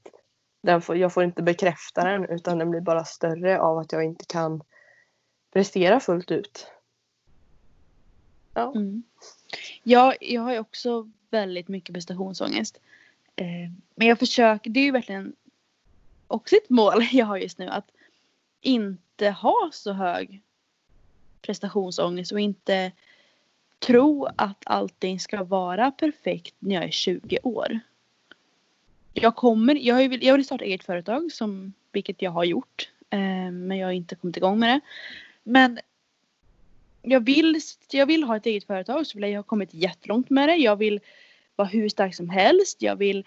Den 0.63 0.81
får, 0.81 0.97
jag 0.97 1.13
får 1.13 1.23
inte 1.23 1.43
bekräfta 1.43 2.03
den 2.03 2.25
utan 2.25 2.57
den 2.57 2.69
blir 2.69 2.81
bara 2.81 3.05
större 3.05 3.59
av 3.59 3.77
att 3.77 3.91
jag 3.91 4.03
inte 4.03 4.25
kan 4.25 4.61
prestera 5.53 5.99
fullt 5.99 6.31
ut. 6.31 6.67
Ja. 8.53 8.71
Mm. 8.75 9.03
Ja, 9.83 10.13
jag 10.21 10.41
har 10.41 10.51
ju 10.51 10.59
också 10.59 11.09
väldigt 11.29 11.67
mycket 11.67 11.93
prestationsångest. 11.93 12.79
Eh, 13.35 13.71
men 13.95 14.07
jag 14.07 14.19
försöker, 14.19 14.69
det 14.69 14.79
är 14.79 14.85
ju 14.85 14.91
verkligen 14.91 15.35
också 16.27 16.55
ett 16.55 16.69
mål 16.69 17.07
jag 17.11 17.25
har 17.25 17.37
just 17.37 17.57
nu 17.57 17.67
att 17.67 17.91
inte 18.61 19.29
ha 19.29 19.69
så 19.73 19.93
hög 19.93 20.41
prestationsångest 21.41 22.31
och 22.31 22.39
inte 22.39 22.91
tro 23.81 24.27
att 24.35 24.63
allting 24.65 25.19
ska 25.19 25.43
vara 25.43 25.91
perfekt 25.91 26.55
när 26.59 26.75
jag 26.75 26.83
är 26.83 26.91
20 26.91 27.39
år. 27.43 27.79
Jag 29.13 29.35
kommer, 29.35 29.75
jag, 29.75 30.09
vill, 30.09 30.23
jag 30.23 30.33
vill 30.33 30.45
starta 30.45 30.65
eget 30.65 30.83
företag 30.83 31.31
som, 31.31 31.73
vilket 31.91 32.21
jag 32.21 32.31
har 32.31 32.43
gjort. 32.43 32.89
Eh, 33.09 33.51
men 33.51 33.77
jag 33.77 33.87
har 33.87 33.91
inte 33.91 34.15
kommit 34.15 34.37
igång 34.37 34.59
med 34.59 34.69
det. 34.69 34.81
Men 35.43 35.79
jag 37.01 37.25
vill, 37.25 37.59
jag 37.91 38.05
vill 38.05 38.23
ha 38.23 38.37
ett 38.37 38.45
eget 38.45 38.63
företag 38.63 39.07
så 39.07 39.19
jag 39.19 39.37
har 39.37 39.43
kommit 39.43 39.73
jättelångt 39.73 40.29
med 40.29 40.49
det. 40.49 40.55
Jag 40.55 40.75
vill 40.75 40.99
vara 41.55 41.67
hur 41.67 41.89
stark 41.89 42.15
som 42.15 42.29
helst. 42.29 42.81
Jag 42.81 42.95
vill 42.95 43.25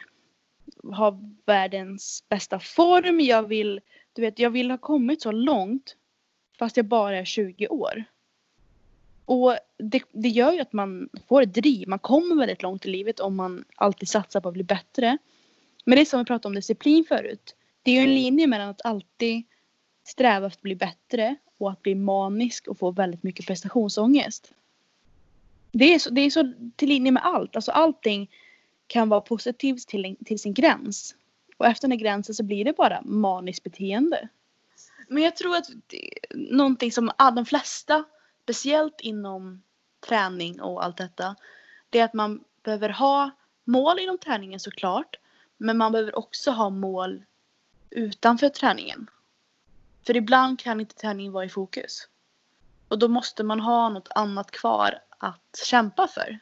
ha 0.82 1.20
världens 1.46 2.24
bästa 2.28 2.58
form. 2.60 3.20
Jag 3.20 3.48
vill, 3.48 3.80
du 4.12 4.22
vet, 4.22 4.38
jag 4.38 4.50
vill 4.50 4.70
ha 4.70 4.78
kommit 4.78 5.22
så 5.22 5.32
långt 5.32 5.96
fast 6.58 6.76
jag 6.76 6.86
bara 6.86 7.18
är 7.18 7.24
20 7.24 7.68
år. 7.68 8.04
Och 9.24 9.56
det, 9.78 10.02
det 10.12 10.28
gör 10.28 10.52
ju 10.52 10.60
att 10.60 10.72
man 10.72 11.08
får 11.28 11.42
ett 11.42 11.54
driv. 11.54 11.88
Man 11.88 11.98
kommer 11.98 12.36
väldigt 12.36 12.62
långt 12.62 12.86
i 12.86 12.88
livet 12.88 13.20
om 13.20 13.36
man 13.36 13.64
alltid 13.76 14.08
satsar 14.08 14.40
på 14.40 14.48
att 14.48 14.54
bli 14.54 14.64
bättre. 14.64 15.18
Men 15.84 15.96
det 15.96 16.02
är 16.02 16.04
som 16.06 16.18
vi 16.18 16.24
pratade 16.24 16.48
om 16.48 16.54
disciplin 16.54 17.04
förut. 17.04 17.56
Det 17.82 17.90
är 17.90 17.94
ju 17.94 18.00
en 18.00 18.14
linje 18.14 18.46
mellan 18.46 18.68
att 18.68 18.84
alltid 18.84 19.42
sträva 20.04 20.46
efter 20.46 20.58
att 20.58 20.62
bli 20.62 20.76
bättre 20.76 21.36
och 21.58 21.70
att 21.70 21.82
bli 21.82 21.94
manisk 21.94 22.68
och 22.68 22.78
få 22.78 22.90
väldigt 22.90 23.22
mycket 23.22 23.46
prestationsångest. 23.46 24.52
Det 25.72 25.94
är 25.94 25.98
så, 25.98 26.10
det 26.10 26.20
är 26.20 26.30
så 26.30 26.52
till 26.76 26.88
linje 26.88 27.12
med 27.12 27.24
allt. 27.24 27.56
Alltså 27.56 27.72
allting 27.72 28.30
kan 28.86 29.08
vara 29.08 29.20
positivt 29.20 29.86
till, 29.86 30.16
till 30.24 30.38
sin 30.38 30.54
gräns. 30.54 31.14
Och 31.56 31.66
efter 31.66 31.88
den 31.88 31.98
gränsen 31.98 32.34
så 32.34 32.42
blir 32.42 32.64
det 32.64 32.72
bara 32.72 33.02
maniskt 33.02 33.64
beteende. 33.64 34.28
Men 35.08 35.22
jag 35.22 35.36
tror 35.36 35.56
att 35.56 35.66
det 35.86 36.10
någonting 36.34 36.92
som 36.92 37.10
de 37.18 37.46
flesta 37.46 38.04
speciellt 38.44 39.00
inom 39.00 39.62
träning 40.08 40.60
och 40.60 40.84
allt 40.84 40.96
detta, 40.96 41.36
det 41.90 41.98
är 41.98 42.04
att 42.04 42.14
man 42.14 42.44
behöver 42.62 42.88
ha 42.88 43.30
mål 43.64 43.98
inom 43.98 44.18
träningen 44.18 44.60
såklart, 44.60 45.16
men 45.56 45.76
man 45.76 45.92
behöver 45.92 46.18
också 46.18 46.50
ha 46.50 46.70
mål 46.70 47.24
utanför 47.90 48.48
träningen. 48.48 49.10
För 50.06 50.16
ibland 50.16 50.58
kan 50.58 50.80
inte 50.80 50.94
träningen 50.94 51.32
vara 51.32 51.44
i 51.44 51.48
fokus. 51.48 52.08
Och 52.88 52.98
då 52.98 53.08
måste 53.08 53.42
man 53.42 53.60
ha 53.60 53.88
något 53.88 54.08
annat 54.14 54.50
kvar 54.50 54.98
att 55.18 55.60
kämpa 55.64 56.08
för. 56.08 56.38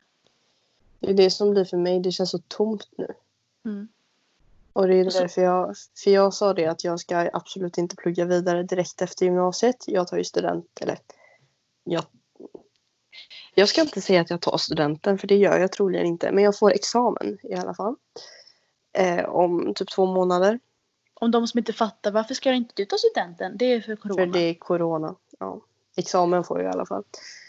Det 1.00 1.10
är 1.10 1.14
det 1.14 1.30
som 1.30 1.50
blir 1.50 1.64
för 1.64 1.76
mig, 1.76 2.00
det 2.00 2.12
känns 2.12 2.30
så 2.30 2.38
tomt 2.38 2.88
nu. 2.96 3.14
Mm. 3.64 3.88
Och 4.72 4.88
det 4.88 4.94
är 4.94 5.04
därför 5.04 5.42
jag, 5.42 5.76
för 6.04 6.10
jag 6.10 6.34
sa 6.34 6.54
det 6.54 6.66
att 6.66 6.84
jag 6.84 7.00
ska 7.00 7.30
absolut 7.32 7.78
inte 7.78 7.96
plugga 7.96 8.24
vidare 8.24 8.62
direkt 8.62 9.02
efter 9.02 9.24
gymnasiet. 9.26 9.84
Jag 9.86 10.08
tar 10.08 10.16
ju 10.16 10.24
student, 10.24 10.78
eller 10.80 10.98
jag, 11.84 12.04
jag 13.54 13.68
ska 13.68 13.80
inte 13.80 14.00
säga 14.00 14.20
att 14.20 14.30
jag 14.30 14.40
tar 14.40 14.58
studenten 14.58 15.18
för 15.18 15.26
det 15.26 15.36
gör 15.36 15.58
jag 15.58 15.72
troligen 15.72 16.06
inte. 16.06 16.32
Men 16.32 16.44
jag 16.44 16.58
får 16.58 16.72
examen 16.72 17.38
i 17.42 17.54
alla 17.54 17.74
fall. 17.74 17.96
Eh, 18.92 19.24
om 19.24 19.74
typ 19.74 19.90
två 19.90 20.06
månader. 20.06 20.60
Om 21.14 21.30
de 21.30 21.46
som 21.46 21.58
inte 21.58 21.72
fattar, 21.72 22.12
varför 22.12 22.34
ska 22.34 22.52
inte 22.52 22.72
du 22.76 22.84
ta 22.84 22.96
studenten? 22.98 23.56
Det 23.56 23.64
är 23.64 23.80
för 23.80 23.96
corona. 23.96 24.16
För 24.16 24.26
det 24.26 24.40
är 24.40 24.54
corona, 24.54 25.14
ja. 25.38 25.60
Examen 25.96 26.44
får 26.44 26.62
jag 26.62 26.70
i 26.70 26.72
alla 26.72 26.86
fall. 26.86 27.04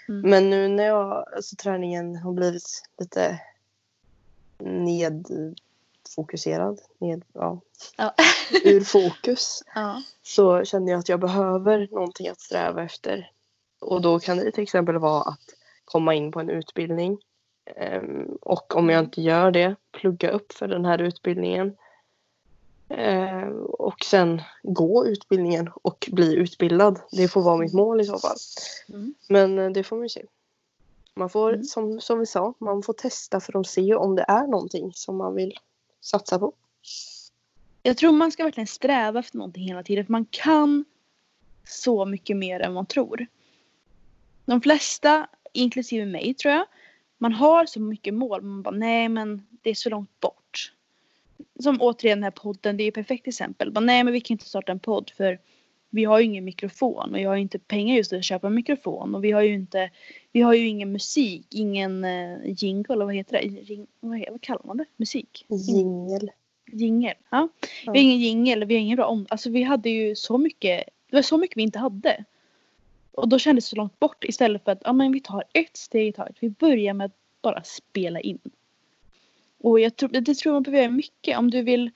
Mm. 0.09 0.29
Men 0.29 0.49
nu 0.49 0.67
när 0.67 0.83
jag, 0.83 1.25
alltså 1.35 1.55
träningen 1.55 2.15
har 2.15 2.33
blivit 2.33 2.83
lite 2.97 3.39
nedfokuserad, 4.57 6.81
ned, 6.97 7.23
ja. 7.33 7.61
ja. 7.97 8.13
ur 8.63 8.81
fokus. 8.81 9.63
Ja. 9.75 10.01
Så 10.23 10.65
känner 10.65 10.91
jag 10.91 10.99
att 10.99 11.09
jag 11.09 11.19
behöver 11.19 11.87
någonting 11.91 12.27
att 12.27 12.41
sträva 12.41 12.83
efter 12.83 13.31
och 13.83 14.01
då 14.01 14.19
kan 14.19 14.37
det 14.37 14.51
till 14.51 14.63
exempel 14.63 14.97
vara 14.97 15.21
att 15.21 15.55
komma 15.85 16.13
in 16.13 16.31
på 16.31 16.39
en 16.39 16.49
utbildning. 16.49 17.17
Ehm, 17.65 18.37
och 18.41 18.75
om 18.75 18.89
jag 18.89 19.03
inte 19.03 19.21
gör 19.21 19.51
det, 19.51 19.75
plugga 19.91 20.31
upp 20.31 20.53
för 20.53 20.67
den 20.67 20.85
här 20.85 21.01
utbildningen. 21.01 21.75
Ehm, 22.89 23.65
och 23.65 24.03
sen 24.05 24.41
gå 24.63 25.07
utbildningen 25.07 25.69
och 25.81 26.09
bli 26.11 26.35
utbildad. 26.35 26.99
Det 27.11 27.27
får 27.27 27.41
vara 27.41 27.57
mitt 27.57 27.73
mål 27.73 28.01
i 28.01 28.05
så 28.05 28.19
fall. 28.19 28.37
Mm. 28.89 29.13
Men 29.29 29.59
eh, 29.59 29.69
det 29.69 29.83
får 29.83 29.97
vi 29.97 30.09
se. 30.09 30.25
Man 31.15 31.29
får, 31.29 31.53
mm. 31.53 31.63
som, 31.63 32.01
som 32.01 32.19
vi 32.19 32.25
sa, 32.25 32.53
man 32.57 32.83
får 32.83 32.93
testa 32.93 33.39
för 33.39 33.59
att 33.59 33.67
se 33.67 33.95
om 33.95 34.15
det 34.15 34.25
är 34.27 34.47
någonting 34.47 34.91
som 34.93 35.17
man 35.17 35.35
vill 35.35 35.53
satsa 36.01 36.39
på. 36.39 36.53
Jag 37.83 37.97
tror 37.97 38.11
man 38.11 38.31
ska 38.31 38.43
verkligen 38.43 38.67
sträva 38.67 39.19
efter 39.19 39.37
någonting 39.37 39.63
hela 39.63 39.83
tiden. 39.83 40.05
För 40.05 40.11
man 40.11 40.25
kan 40.25 40.85
så 41.67 42.05
mycket 42.05 42.37
mer 42.37 42.59
än 42.59 42.73
man 42.73 42.85
tror. 42.85 43.27
De 44.45 44.61
flesta 44.61 45.27
inklusive 45.53 46.05
mig 46.05 46.33
tror 46.33 46.53
jag. 46.53 46.65
Man 47.17 47.33
har 47.33 47.65
så 47.65 47.79
mycket 47.79 48.13
mål 48.13 48.41
man 48.41 48.61
bara 48.61 48.75
nej 48.75 49.09
men 49.09 49.47
det 49.61 49.69
är 49.69 49.75
så 49.75 49.89
långt 49.89 50.19
bort. 50.19 50.73
Som 51.59 51.81
återigen 51.81 52.17
den 52.17 52.23
här 52.23 52.31
podden, 52.31 52.77
det 52.77 52.83
är 52.83 52.87
ett 52.87 52.93
perfekt 52.93 53.27
exempel. 53.27 53.71
Bara, 53.71 53.79
nej 53.79 54.03
men 54.03 54.13
vi 54.13 54.21
kan 54.21 54.35
inte 54.35 54.45
starta 54.45 54.71
en 54.71 54.79
podd 54.79 55.11
för 55.17 55.39
vi 55.89 56.03
har 56.03 56.19
ju 56.19 56.25
ingen 56.25 56.45
mikrofon 56.45 57.13
och 57.13 57.19
jag 57.19 57.29
har 57.29 57.35
ju 57.35 57.41
inte 57.41 57.59
pengar 57.59 57.95
just 57.95 58.13
att 58.13 58.25
köpa 58.25 58.47
en 58.47 58.55
mikrofon 58.55 59.15
och 59.15 59.23
vi 59.23 59.31
har 59.31 59.41
ju 59.41 59.53
inte 59.53 59.89
vi 60.31 60.41
har 60.41 60.53
ju 60.53 60.67
ingen 60.67 60.91
musik, 60.91 61.47
ingen 61.49 62.05
uh, 62.05 62.39
jingle 62.45 62.93
eller 62.93 63.05
vad 63.05 63.15
heter 63.15 63.41
det? 63.41 63.47
Ring, 63.47 63.87
vad, 63.99 64.25
vad 64.31 64.41
kallar 64.41 64.61
man 64.65 64.77
det? 64.77 64.85
Musik? 64.97 65.45
Jingel. 65.49 66.31
Jingel, 66.71 67.13
ja. 67.29 67.49
Ja. 67.85 67.91
Vi 67.91 67.99
har 67.99 68.03
ingen 68.03 68.19
jingel, 68.19 68.65
vi 68.65 68.75
har 68.75 68.81
ingen 68.81 68.95
bra 68.95 69.05
om... 69.05 69.25
Alltså 69.29 69.49
vi 69.49 69.63
hade 69.63 69.89
ju 69.89 70.15
så 70.15 70.37
mycket, 70.37 70.83
det 71.09 71.15
var 71.15 71.21
så 71.21 71.37
mycket 71.37 71.57
vi 71.57 71.61
inte 71.61 71.79
hade. 71.79 72.25
Och 73.13 73.29
då 73.29 73.39
kändes 73.39 73.65
det 73.65 73.69
så 73.69 73.75
långt 73.75 73.99
bort 73.99 74.23
istället 74.23 74.63
för 74.63 74.71
att 74.71 74.81
ja, 74.85 74.93
men 74.93 75.11
vi 75.11 75.21
tar 75.21 75.43
ett 75.53 75.77
steg 75.77 76.07
i 76.07 76.11
taget. 76.11 76.35
Vi 76.39 76.49
börjar 76.49 76.93
med 76.93 77.05
att 77.05 77.17
bara 77.41 77.63
spela 77.63 78.19
in. 78.19 78.39
Och 79.61 79.79
jag 79.79 79.95
tror, 79.95 80.09
det 80.09 80.35
tror 80.35 80.53
man 80.53 80.63
behöver 80.63 80.83
göra 80.83 80.91
mycket. 80.91 81.37
Om 81.37 81.51
du 81.51 81.61
vill, 81.61 81.91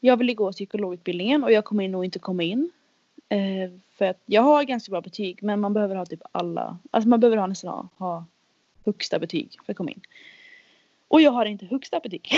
jag 0.00 0.16
vill 0.16 0.34
gå 0.34 0.52
psykologutbildningen 0.52 1.44
och 1.44 1.52
jag 1.52 1.64
kommer 1.64 1.88
nog 1.88 2.04
inte 2.04 2.18
komma 2.18 2.42
in. 2.42 2.70
Eh, 3.28 3.70
för 3.90 4.04
att 4.04 4.22
jag 4.26 4.42
har 4.42 4.64
ganska 4.64 4.90
bra 4.90 5.00
betyg 5.00 5.42
men 5.42 5.60
man 5.60 5.74
behöver 5.74 5.96
ha 5.96 6.06
typ 6.06 6.22
alla, 6.32 6.78
alltså 6.90 7.08
man 7.08 7.20
behöver 7.20 7.36
ha 7.36 7.46
nästan 7.46 7.70
ha, 7.70 7.88
ha 8.06 8.24
högsta 8.84 9.18
betyg 9.18 9.56
för 9.66 9.72
att 9.72 9.76
komma 9.76 9.90
in. 9.90 10.00
Och 11.08 11.20
jag 11.20 11.30
har 11.30 11.46
inte 11.46 11.66
högsta 11.66 12.00
betyg. 12.00 12.32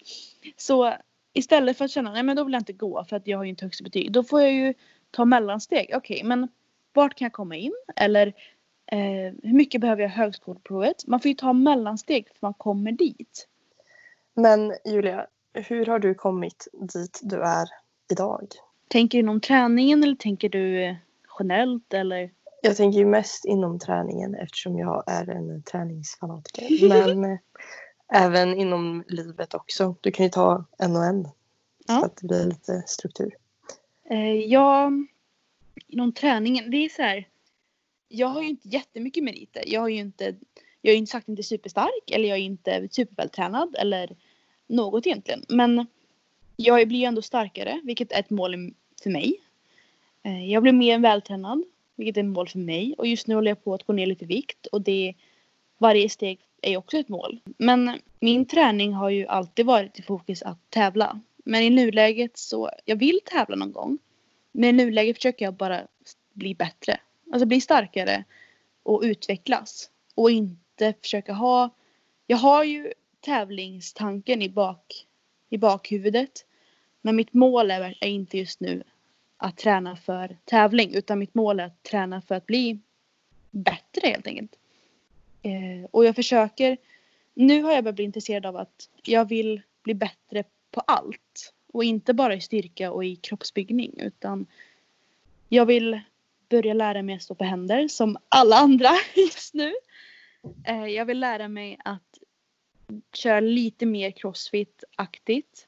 Så 0.56 0.94
istället 1.32 1.78
för 1.78 1.84
att 1.84 1.90
känna 1.90 2.12
nej 2.12 2.22
men 2.22 2.36
då 2.36 2.44
vill 2.44 2.52
jag 2.52 2.60
inte 2.60 2.72
gå 2.72 3.04
för 3.04 3.16
att 3.16 3.26
jag 3.26 3.38
har 3.38 3.44
ju 3.44 3.50
inte 3.50 3.64
högsta 3.64 3.84
betyg. 3.84 4.12
Då 4.12 4.24
får 4.24 4.40
jag 4.40 4.52
ju 4.52 4.74
ta 5.10 5.24
mellansteg. 5.24 5.90
Okej 5.94 6.22
men 6.24 6.48
vart 6.92 7.14
kan 7.14 7.26
jag 7.26 7.32
komma 7.32 7.56
in? 7.56 7.72
Eller 7.96 8.26
eh, 8.92 9.34
hur 9.42 9.52
mycket 9.52 9.80
behöver 9.80 10.02
jag 10.02 10.10
högskoleprovet? 10.10 11.06
Man 11.06 11.20
får 11.20 11.28
ju 11.28 11.34
ta 11.34 11.52
mellansteg 11.52 12.28
för 12.28 12.38
man 12.40 12.54
kommer 12.54 12.92
dit. 12.92 13.48
Men 14.34 14.74
Julia, 14.84 15.26
hur 15.52 15.86
har 15.86 15.98
du 15.98 16.14
kommit 16.14 16.68
dit 16.72 17.20
du 17.22 17.42
är 17.42 17.68
idag? 18.10 18.46
Tänker 18.88 19.18
du 19.18 19.20
inom 19.20 19.40
träningen 19.40 20.02
eller 20.04 20.16
tänker 20.16 20.48
du 20.48 20.84
eh, 20.84 20.96
generellt 21.38 21.94
eller? 21.94 22.30
Jag 22.62 22.76
tänker 22.76 22.98
ju 22.98 23.06
mest 23.06 23.44
inom 23.44 23.78
träningen 23.78 24.34
eftersom 24.34 24.78
jag 24.78 25.04
är 25.06 25.30
en 25.30 25.62
träningsfanatiker. 25.62 26.88
Men 26.88 27.24
eh, 27.24 27.38
även 28.12 28.54
inom 28.54 29.04
livet 29.08 29.54
också. 29.54 29.94
Du 30.00 30.10
kan 30.10 30.26
ju 30.26 30.30
ta 30.30 30.64
en 30.78 30.96
och 30.96 31.04
en. 31.04 31.28
Ja. 31.86 32.00
Så 32.00 32.04
att 32.04 32.16
det 32.16 32.26
blir 32.26 32.44
lite 32.44 32.82
struktur. 32.86 33.36
Eh, 34.10 34.34
jag, 34.34 35.06
inom 35.90 36.12
träningen, 36.12 36.70
det 36.70 36.76
är 36.76 36.88
så 36.88 37.02
här. 37.02 37.28
Jag 38.08 38.26
har 38.26 38.42
ju 38.42 38.48
inte 38.48 38.68
jättemycket 38.68 39.24
meriter. 39.24 39.62
Jag 39.66 39.80
har 39.80 39.88
ju 39.88 39.98
inte, 39.98 40.24
jag 40.80 40.90
är 40.90 40.94
ju 40.94 40.98
inte 40.98 41.12
sagt 41.12 41.28
inte 41.28 41.42
superstark 41.42 42.10
eller 42.10 42.28
jag 42.28 42.38
är 42.38 42.42
inte 42.42 42.88
supervältränad 42.90 43.76
eller 43.78 44.16
något 44.66 45.06
egentligen. 45.06 45.44
Men 45.48 45.86
jag 46.56 46.88
blir 46.88 46.98
ju 46.98 47.04
ändå 47.04 47.22
starkare, 47.22 47.80
vilket 47.84 48.12
är 48.12 48.20
ett 48.20 48.30
mål 48.30 48.74
för 49.02 49.10
mig. 49.10 49.40
Eh, 50.22 50.50
jag 50.50 50.62
blir 50.62 50.72
mer 50.72 50.98
vältränad, 50.98 51.64
vilket 51.96 52.16
är 52.16 52.20
ett 52.20 52.26
mål 52.26 52.48
för 52.48 52.58
mig. 52.58 52.94
Och 52.98 53.06
just 53.06 53.26
nu 53.26 53.34
håller 53.34 53.50
jag 53.50 53.64
på 53.64 53.74
att 53.74 53.86
gå 53.86 53.92
ner 53.92 54.06
lite 54.06 54.24
i 54.24 54.28
vikt 54.28 54.66
och 54.66 54.82
det 54.82 55.14
varje 55.78 56.08
steg 56.08 56.40
är 56.62 56.70
ju 56.70 56.76
också 56.76 56.96
ett 56.96 57.08
mål. 57.08 57.40
Men 57.58 57.98
min 58.20 58.46
träning 58.46 58.92
har 58.92 59.10
ju 59.10 59.26
alltid 59.26 59.66
varit 59.66 59.98
i 59.98 60.02
fokus 60.02 60.42
att 60.42 60.70
tävla. 60.70 61.20
Men 61.44 61.62
i 61.62 61.70
nuläget 61.70 62.38
så, 62.38 62.70
jag 62.84 62.96
vill 62.96 63.20
tävla 63.24 63.56
någon 63.56 63.72
gång. 63.72 63.98
Men 64.52 64.80
i 64.80 64.84
nuläget 64.84 65.16
försöker 65.16 65.44
jag 65.44 65.54
bara 65.54 65.86
bli 66.32 66.54
bättre. 66.54 67.00
Alltså 67.32 67.46
bli 67.46 67.60
starkare 67.60 68.24
och 68.82 69.02
utvecklas. 69.04 69.90
Och 70.14 70.30
inte 70.30 70.94
försöka 71.02 71.32
ha, 71.32 71.70
jag 72.26 72.36
har 72.36 72.64
ju 72.64 72.92
tävlingstanken 73.20 74.42
i, 74.42 74.48
bak, 74.48 75.06
i 75.48 75.58
bakhuvudet. 75.58 76.46
Men 77.02 77.16
mitt 77.16 77.32
mål 77.32 77.70
är, 77.70 77.98
är 78.00 78.08
inte 78.08 78.38
just 78.38 78.60
nu 78.60 78.82
att 79.36 79.56
träna 79.56 79.96
för 79.96 80.36
tävling 80.44 80.94
utan 80.94 81.18
mitt 81.18 81.34
mål 81.34 81.60
är 81.60 81.64
att 81.64 81.82
träna 81.82 82.22
för 82.22 82.34
att 82.34 82.46
bli 82.46 82.80
bättre 83.50 84.08
helt 84.08 84.26
enkelt. 84.26 84.56
Eh, 85.42 85.84
och 85.90 86.04
jag 86.04 86.16
försöker, 86.16 86.76
nu 87.34 87.62
har 87.62 87.72
jag 87.72 87.84
börjat 87.84 87.96
bli 87.96 88.04
intresserad 88.04 88.46
av 88.46 88.56
att 88.56 88.88
jag 89.02 89.28
vill 89.28 89.62
bli 89.82 89.94
bättre 89.94 90.44
på 90.70 90.80
allt. 90.80 91.54
Och 91.72 91.84
inte 91.84 92.14
bara 92.14 92.34
i 92.34 92.40
styrka 92.40 92.92
och 92.92 93.04
i 93.04 93.16
kroppsbyggning 93.16 94.00
utan 94.00 94.46
jag 95.48 95.66
vill 95.66 96.00
börja 96.48 96.74
lära 96.74 97.02
mig 97.02 97.14
att 97.14 97.22
stå 97.22 97.34
på 97.34 97.44
händer 97.44 97.88
som 97.88 98.16
alla 98.28 98.56
andra 98.56 98.90
just 99.14 99.54
nu. 99.54 99.72
Eh, 100.64 100.86
jag 100.86 101.04
vill 101.04 101.20
lära 101.20 101.48
mig 101.48 101.78
att 101.84 102.18
köra 103.12 103.40
lite 103.40 103.86
mer 103.86 104.10
crossfit-aktigt. 104.10 105.66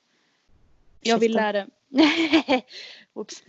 Jag 1.01 1.19
vill 1.19 1.33
lära... 1.33 1.67
Oops. 3.15 3.43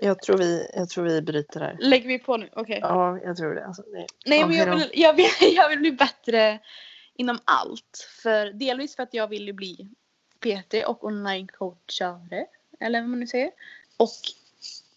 Jag, 0.00 0.22
tror 0.22 0.38
vi, 0.38 0.70
jag 0.74 0.88
tror 0.88 1.04
vi 1.04 1.22
bryter 1.22 1.60
här. 1.60 1.76
Lägger 1.80 2.08
vi 2.08 2.18
på 2.18 2.36
nu? 2.36 2.48
Okej. 2.52 2.78
Ja, 2.82 3.18
jag 3.24 3.36
tror 3.36 3.54
det. 3.54 3.66
Alltså, 3.66 3.82
det 3.82 4.06
Nej 4.26 4.46
men 4.46 4.56
jag 4.56 4.76
vill, 4.76 4.90
jag, 4.94 5.14
vill, 5.14 5.26
jag 5.56 5.68
vill 5.68 5.78
bli 5.78 5.92
bättre 5.92 6.58
inom 7.14 7.38
allt. 7.44 8.08
För 8.22 8.52
delvis 8.52 8.96
för 8.96 9.02
att 9.02 9.14
jag 9.14 9.28
vill 9.28 9.54
bli 9.54 9.88
PT 10.40 10.74
och 10.86 11.04
online-coachare. 11.04 12.46
Eller 12.80 13.00
vad 13.00 13.10
man 13.10 13.20
nu 13.20 13.26
säger. 13.26 13.50
Och 13.96 14.10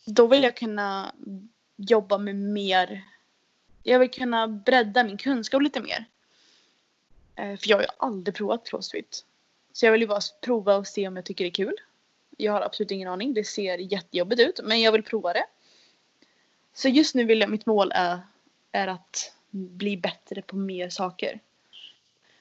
då 0.06 0.27
vill 0.27 0.43
jag 0.43 0.56
kunna 0.56 1.15
jobba 1.75 2.17
med 2.17 2.36
mer. 2.36 3.04
Jag 3.84 3.99
vill 3.99 4.12
kunna 4.12 4.47
bredda 4.47 5.04
min 5.04 5.17
kunskap 5.17 5.62
lite 5.62 5.82
mer. 5.82 6.06
Eh, 7.36 7.58
för 7.58 7.69
jag 7.69 7.77
har 7.77 7.82
ju 7.82 7.89
aldrig 7.97 8.36
provat 8.36 8.69
crossfit. 8.69 9.25
Så 9.73 9.86
jag 9.86 9.91
vill 9.91 10.01
ju 10.01 10.08
bara 10.08 10.21
prova 10.41 10.75
och 10.75 10.88
se 10.88 11.08
om 11.08 11.15
jag 11.15 11.25
tycker 11.25 11.43
det 11.43 11.49
är 11.49 11.65
kul. 11.65 11.75
Jag 12.38 12.51
har 12.51 12.62
absolut 12.62 12.91
ingen 12.91 13.08
aning. 13.08 13.34
Det 13.34 13.43
ser 13.43 13.77
jättejobbigt 13.77 14.41
ut. 14.41 14.60
Men 14.63 14.82
jag 14.82 14.91
vill 14.91 15.04
prova 15.04 15.34
det. 15.34 15.45
Så 16.73 16.89
just 16.89 17.15
nu 17.15 17.23
vill 17.23 17.39
jag, 17.39 17.49
mitt 17.49 17.65
mål 17.65 17.91
är, 17.95 18.19
är 18.71 18.88
att 18.88 19.34
bli 19.49 19.97
bättre 19.97 20.41
på 20.41 20.56
mer 20.56 20.89
saker. 20.89 21.39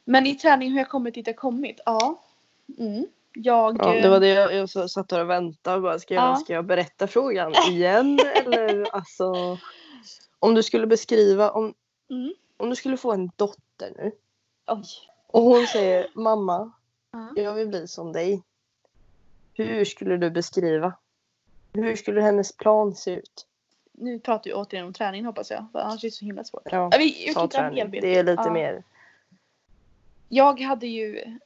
Men 0.04 0.26
i 0.26 0.34
träning 0.34 0.70
hur 0.70 0.78
jag 0.78 0.88
kommit 0.88 1.14
dit 1.14 1.26
jag 1.26 1.36
kommit? 1.36 1.80
Ja. 1.86 2.22
Mm. 2.78 3.06
Jag... 3.34 3.76
Ja, 3.80 3.92
det 4.02 4.08
var 4.08 4.20
det 4.20 4.28
jag, 4.28 4.54
jag 4.54 4.68
så- 4.68 4.88
satt 4.88 5.08
där 5.08 5.20
och 5.20 5.30
väntade 5.30 5.76
och 5.76 5.82
bara, 5.82 5.98
ska 5.98 6.14
jag, 6.14 6.24
Ja. 6.24 6.36
ska 6.36 6.52
jag 6.52 6.64
berätta 6.66 7.06
frågan 7.06 7.52
igen 7.70 8.18
eller 8.34 8.94
alltså 8.94 9.58
om 10.38 10.54
du 10.54 10.62
skulle 10.62 10.86
beskriva 10.86 11.50
om, 11.50 11.74
Mm. 12.10 12.34
om 12.56 12.70
du 12.70 12.76
skulle 12.76 12.96
få 12.96 13.12
en 13.12 13.30
dotter 13.36 13.92
nu 13.96 14.12
Oj. 14.66 14.84
och 15.26 15.42
hon 15.42 15.66
säger 15.66 16.06
mamma 16.14 16.72
Ja. 17.12 17.42
jag 17.42 17.54
vill 17.54 17.68
bli 17.68 17.88
som 17.88 18.12
dig. 18.12 18.42
Hur 19.54 19.84
skulle 19.84 20.16
du 20.16 20.30
beskriva? 20.30 20.92
Hur 21.72 21.96
skulle 21.96 22.20
hennes 22.20 22.56
plan 22.56 22.94
se 22.94 23.10
ut? 23.10 23.46
Nu 23.92 24.18
pratar 24.20 24.50
vi 24.50 24.54
återigen 24.54 24.86
om 24.86 24.92
träning 24.92 25.24
hoppas 25.24 25.50
jag. 25.50 25.66
För 25.72 25.78
annars 25.78 26.04
är 26.04 26.08
det 26.08 26.12
så 26.12 26.24
himla 26.24 26.44
svårt. 26.44 26.62
Ja, 26.64 26.90
vi, 26.98 27.24
vi 27.26 27.34
ta 27.34 27.48
träning. 27.48 27.90
Det 27.90 28.16
är 28.16 28.24
lite 28.24 28.42
Ja. 28.46 28.52
mer. 28.52 28.82
Jag 30.28 30.60
hade 30.60 30.86
ju 30.86 31.38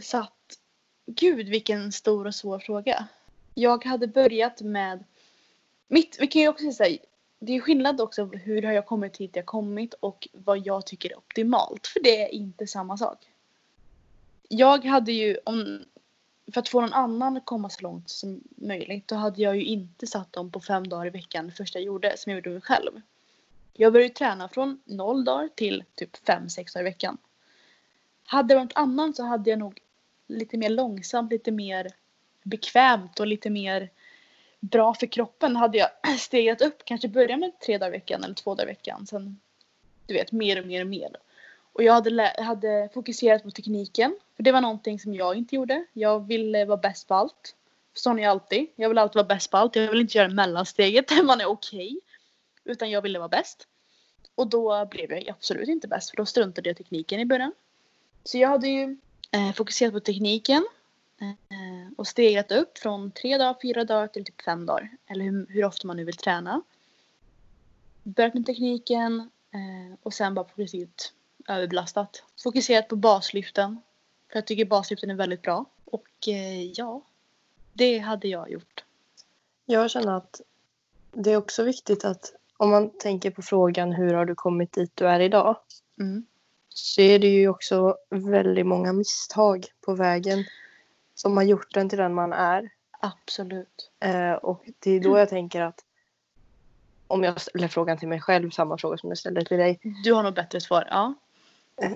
så 0.00 0.18
att, 0.18 0.58
Gud 1.06 1.48
vilken 1.48 1.92
stor 1.92 2.26
och 2.26 2.34
svår 2.34 2.58
fråga. 2.58 3.08
Jag 3.54 3.84
hade 3.84 4.06
börjat 4.06 4.60
med... 4.60 5.04
Mitt, 5.88 6.16
vi 6.20 6.26
kan 6.26 6.42
ju 6.42 6.48
också 6.48 6.72
säga 6.72 6.98
det 7.44 7.52
är 7.52 7.60
skillnad 7.60 8.00
också 8.00 8.24
hur 8.24 8.62
har 8.62 8.72
jag 8.72 8.86
kommit 8.86 9.16
hit 9.16 9.36
jag 9.36 9.46
kommit 9.46 9.94
och 9.94 10.28
vad 10.32 10.66
jag 10.66 10.86
tycker 10.86 11.10
är 11.10 11.18
optimalt. 11.18 11.86
För 11.86 12.00
det 12.00 12.22
är 12.22 12.28
inte 12.28 12.66
samma 12.66 12.96
sak. 12.96 13.18
Jag 14.48 14.84
hade 14.84 15.12
ju, 15.12 15.38
om, 15.44 15.84
för 16.52 16.60
att 16.60 16.68
få 16.68 16.80
någon 16.80 16.92
annan 16.92 17.36
att 17.36 17.44
komma 17.44 17.70
så 17.70 17.82
långt 17.82 18.10
som 18.10 18.40
möjligt, 18.56 19.08
då 19.08 19.14
hade 19.14 19.42
jag 19.42 19.56
ju 19.56 19.64
inte 19.64 20.06
satt 20.06 20.32
dem 20.32 20.50
på 20.50 20.60
fem 20.60 20.88
dagar 20.88 21.06
i 21.06 21.10
veckan 21.10 21.46
det 21.46 21.52
första 21.52 21.78
jag 21.78 21.86
gjorde, 21.86 22.14
som 22.16 22.32
jag 22.32 22.36
gjorde 22.36 22.50
mig 22.50 22.60
själv. 22.60 23.00
Jag 23.72 23.92
började 23.92 24.14
träna 24.14 24.48
från 24.48 24.80
noll 24.84 25.24
dagar 25.24 25.48
till 25.54 25.84
typ 25.94 26.26
fem, 26.26 26.48
sex 26.48 26.72
dagar 26.72 26.86
i 26.86 26.90
veckan. 26.90 27.18
Hade 28.32 28.54
det 28.54 28.58
varit 28.58 28.72
annan 28.74 29.14
så 29.14 29.22
hade 29.22 29.50
jag 29.50 29.58
nog 29.58 29.80
lite 30.26 30.56
mer 30.56 30.70
långsamt, 30.70 31.32
lite 31.32 31.50
mer 31.50 31.90
bekvämt 32.42 33.20
och 33.20 33.26
lite 33.26 33.50
mer 33.50 33.90
bra 34.60 34.94
för 34.94 35.06
kroppen 35.06 35.56
hade 35.56 35.78
jag 35.78 35.88
stegat 36.18 36.62
upp. 36.62 36.84
Kanske 36.84 37.08
börja 37.08 37.36
med 37.36 37.60
tre 37.60 37.78
dagar 37.78 37.88
i 37.88 37.98
veckan 37.98 38.24
eller 38.24 38.34
två 38.34 38.54
dagar 38.54 38.68
i 38.68 38.72
veckan. 38.72 39.06
Sen 39.06 39.40
du 40.06 40.14
vet 40.14 40.32
mer 40.32 40.60
och 40.60 40.66
mer 40.66 40.80
och 40.80 40.86
mer. 40.86 41.16
Och 41.72 41.82
jag 41.82 41.92
hade, 41.92 42.34
hade 42.38 42.88
fokuserat 42.94 43.42
på 43.42 43.50
tekniken. 43.50 44.18
För 44.36 44.42
det 44.42 44.52
var 44.52 44.60
någonting 44.60 44.98
som 44.98 45.14
jag 45.14 45.36
inte 45.36 45.54
gjorde. 45.54 45.86
Jag 45.92 46.26
ville 46.26 46.64
vara 46.64 46.78
bäst 46.78 47.08
på 47.08 47.14
allt. 47.14 47.56
Sån 47.94 48.18
är 48.18 48.22
jag 48.22 48.30
alltid. 48.30 48.66
Jag 48.76 48.88
vill 48.88 48.98
alltid 48.98 49.14
vara 49.16 49.26
bäst 49.26 49.50
på 49.50 49.56
allt. 49.56 49.76
Jag 49.76 49.90
vill 49.90 50.00
inte 50.00 50.18
göra 50.18 50.28
mellansteget 50.28 51.08
där 51.08 51.22
man 51.22 51.40
är 51.40 51.46
okej. 51.46 52.00
Utan 52.64 52.90
jag 52.90 53.02
ville 53.02 53.18
vara 53.18 53.28
bäst. 53.28 53.68
Och 54.34 54.46
då 54.46 54.86
blev 54.86 55.12
jag 55.12 55.28
absolut 55.28 55.68
inte 55.68 55.88
bäst. 55.88 56.10
För 56.10 56.16
då 56.16 56.26
struntade 56.26 56.68
jag 56.68 56.74
i 56.74 56.82
tekniken 56.82 57.20
i 57.20 57.24
början. 57.24 57.52
Så 58.24 58.38
jag 58.38 58.48
hade 58.48 58.68
ju 58.68 58.96
eh, 59.30 59.52
fokuserat 59.52 59.92
på 59.92 60.00
tekniken. 60.00 60.66
Eh, 61.20 61.92
och 61.96 62.06
stegrat 62.06 62.52
upp 62.52 62.78
från 62.78 63.10
tre 63.10 63.38
dagar, 63.38 63.56
fyra 63.62 63.84
dagar 63.84 64.06
till 64.06 64.24
typ 64.24 64.42
fem 64.42 64.66
dagar. 64.66 64.90
Eller 65.06 65.24
hur, 65.24 65.46
hur 65.48 65.64
ofta 65.64 65.86
man 65.86 65.96
nu 65.96 66.04
vill 66.04 66.16
träna. 66.16 66.62
Börjat 68.02 68.34
med 68.34 68.46
tekniken. 68.46 69.30
Eh, 69.50 69.98
och 70.02 70.14
sen 70.14 70.34
bara 70.34 70.44
progressivt 70.44 71.12
överbelastat. 71.48 72.24
Fokuserat 72.42 72.88
på 72.88 72.96
baslyften. 72.96 73.80
För 74.28 74.36
jag 74.36 74.46
tycker 74.46 74.64
baslyften 74.64 75.10
är 75.10 75.14
väldigt 75.14 75.42
bra. 75.42 75.64
Och 75.84 76.28
eh, 76.28 76.62
ja, 76.62 77.02
det 77.72 77.98
hade 77.98 78.28
jag 78.28 78.50
gjort. 78.50 78.84
Jag 79.64 79.90
känner 79.90 80.12
att 80.12 80.40
det 81.12 81.32
är 81.32 81.36
också 81.36 81.64
viktigt 81.64 82.04
att 82.04 82.34
om 82.56 82.70
man 82.70 82.90
tänker 82.98 83.30
på 83.30 83.42
frågan 83.42 83.92
hur 83.92 84.14
har 84.14 84.24
du 84.24 84.34
kommit 84.34 84.72
dit 84.72 84.96
du 84.96 85.08
är 85.08 85.20
idag? 85.20 85.56
Mm. 86.00 86.26
Så 86.74 87.00
är 87.00 87.18
det 87.18 87.28
ju 87.28 87.48
också 87.48 87.96
väldigt 88.10 88.66
många 88.66 88.92
misstag 88.92 89.66
på 89.80 89.94
vägen 89.94 90.44
som 91.14 91.36
har 91.36 91.44
gjort 91.44 91.74
den 91.74 91.88
till 91.88 91.98
den 91.98 92.14
man 92.14 92.32
är. 92.32 92.70
Absolut. 93.00 93.90
Eh, 94.00 94.32
och 94.32 94.64
det 94.78 94.90
är 94.90 95.00
då 95.00 95.18
jag 95.18 95.28
tänker 95.28 95.60
att 95.60 95.84
om 97.06 97.22
jag 97.22 97.40
ställer 97.40 97.68
frågan 97.68 97.98
till 97.98 98.08
mig 98.08 98.20
själv, 98.20 98.50
samma 98.50 98.78
fråga 98.78 98.98
som 98.98 99.08
jag 99.08 99.18
ställde 99.18 99.44
till 99.44 99.58
dig. 99.58 99.80
Du 100.04 100.12
har 100.12 100.22
nog 100.22 100.34
bättre 100.34 100.60
svar. 100.60 100.88
Ja. 100.90 101.14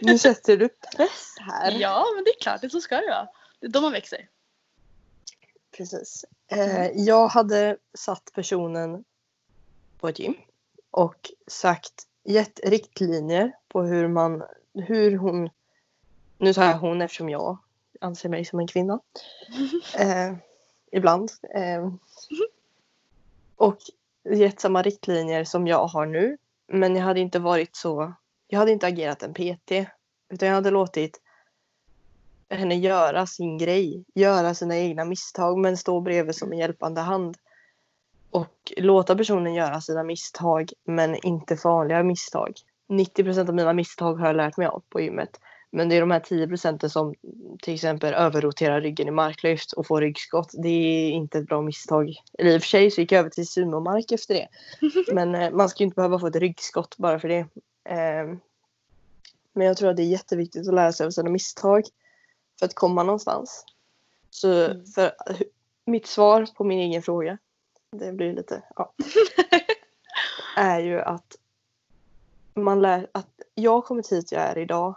nu 0.00 0.18
sätter 0.18 0.56
du 0.56 0.68
press 0.68 1.34
här. 1.38 1.72
Ja, 1.72 2.06
men 2.14 2.24
det 2.24 2.30
är 2.30 2.40
klart. 2.40 2.60
Det 2.60 2.70
så 2.70 2.80
ska 2.80 2.96
det 2.96 3.06
vara. 3.06 3.28
Det 3.60 3.66
är 3.66 3.70
då 3.70 3.80
man 3.80 3.92
växer. 3.92 4.28
Precis. 5.76 6.24
Eh, 6.46 6.86
jag 6.86 7.28
hade 7.28 7.76
satt 7.94 8.30
personen 8.34 9.04
på 9.98 10.08
ett 10.08 10.18
gym 10.18 10.34
och 10.90 11.30
sagt, 11.46 12.06
gett 12.24 12.60
riktlinjer 12.64 13.52
på 13.68 13.82
hur 13.82 14.08
man, 14.08 14.42
hur 14.74 15.16
hon, 15.16 15.50
nu 16.38 16.54
tar 16.54 16.64
jag 16.64 16.78
hon 16.78 17.02
eftersom 17.02 17.28
jag 17.28 17.58
anser 18.00 18.28
mig 18.28 18.44
som 18.44 18.58
en 18.58 18.66
kvinna. 18.66 19.00
Eh, 19.98 20.34
ibland. 20.92 21.30
Eh, 21.54 21.92
och 23.56 23.78
gett 24.30 24.60
samma 24.60 24.82
riktlinjer 24.82 25.44
som 25.44 25.66
jag 25.66 25.86
har 25.86 26.06
nu. 26.06 26.36
Men 26.66 26.96
jag 26.96 27.02
hade 27.02 27.20
inte 27.20 27.38
varit 27.38 27.76
så, 27.76 28.12
jag 28.48 28.58
hade 28.58 28.72
inte 28.72 28.86
agerat 28.86 29.22
en 29.22 29.34
PT. 29.34 29.72
Utan 30.28 30.48
jag 30.48 30.54
hade 30.54 30.70
låtit 30.70 31.20
henne 32.48 32.74
göra 32.74 33.26
sin 33.26 33.58
grej, 33.58 34.04
göra 34.14 34.54
sina 34.54 34.76
egna 34.76 35.04
misstag 35.04 35.58
men 35.58 35.76
stå 35.76 36.00
bredvid 36.00 36.34
som 36.34 36.52
en 36.52 36.58
hjälpande 36.58 37.00
hand. 37.00 37.36
Och 38.34 38.72
låta 38.76 39.16
personen 39.16 39.54
göra 39.54 39.80
sina 39.80 40.02
misstag 40.02 40.72
men 40.84 41.26
inte 41.26 41.56
farliga 41.56 42.02
misstag. 42.02 42.52
90% 42.88 43.48
av 43.48 43.54
mina 43.54 43.72
misstag 43.72 44.14
har 44.14 44.26
jag 44.26 44.36
lärt 44.36 44.56
mig 44.56 44.66
av 44.66 44.82
på 44.88 45.00
gymmet. 45.00 45.40
Men 45.70 45.88
det 45.88 45.96
är 45.96 46.00
de 46.00 46.10
här 46.10 46.20
10 46.20 46.48
procenten 46.48 46.90
som 46.90 47.14
till 47.62 47.74
exempel 47.74 48.14
överroterar 48.14 48.80
ryggen 48.80 49.08
i 49.08 49.10
marklyft 49.10 49.72
och 49.72 49.86
får 49.86 50.00
ryggskott. 50.00 50.50
Det 50.52 50.68
är 50.68 51.10
inte 51.10 51.38
ett 51.38 51.46
bra 51.46 51.62
misstag. 51.62 52.14
Eller 52.38 52.50
i 52.50 52.58
och 52.58 52.62
för 52.62 52.68
sig 52.68 52.90
så 52.90 53.00
gick 53.00 53.12
jag 53.12 53.18
över 53.18 53.30
till 53.30 53.48
sumomark 53.48 54.12
efter 54.12 54.34
det. 54.34 54.48
Men 55.14 55.34
eh, 55.34 55.50
man 55.50 55.68
ska 55.68 55.82
ju 55.82 55.84
inte 55.84 55.94
behöva 55.94 56.18
få 56.18 56.26
ett 56.26 56.36
ryggskott 56.36 56.96
bara 56.96 57.18
för 57.18 57.28
det. 57.28 57.46
Eh, 57.84 58.36
men 59.52 59.66
jag 59.66 59.76
tror 59.76 59.90
att 59.90 59.96
det 59.96 60.02
är 60.02 60.06
jätteviktigt 60.06 60.68
att 60.68 60.74
lära 60.74 60.92
sig 60.92 61.06
av 61.06 61.10
sina 61.10 61.30
misstag 61.30 61.84
för 62.58 62.66
att 62.66 62.74
komma 62.74 63.02
någonstans. 63.02 63.64
Så 64.30 64.64
Mm. 64.64 64.86
för, 64.86 65.12
mitt 65.86 66.06
svar 66.06 66.46
på 66.56 66.64
min 66.64 66.78
egen 66.78 67.02
fråga, 67.02 67.38
det 67.98 68.12
blir 68.12 68.32
lite, 68.32 68.62
ja, 68.76 68.92
är 70.56 70.80
ju 70.80 71.00
att 71.00 71.36
man 72.54 72.82
lär 72.82 73.06
att 73.12 73.40
jag 73.54 73.72
har 73.72 73.82
kommit 73.82 74.12
hit 74.12 74.32
jag 74.32 74.42
är 74.42 74.58
idag 74.58 74.96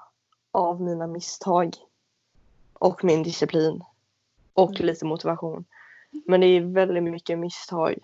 av 0.51 0.81
mina 0.81 1.07
misstag 1.07 1.73
och 2.73 3.03
min 3.03 3.23
disciplin 3.23 3.83
och 4.53 4.69
Mm. 4.69 4.85
lite 4.85 5.05
motivation. 5.05 5.65
Men 6.25 6.41
det 6.41 6.47
är 6.47 6.61
väldigt 6.61 7.03
mycket 7.03 7.39
misstag. 7.39 7.97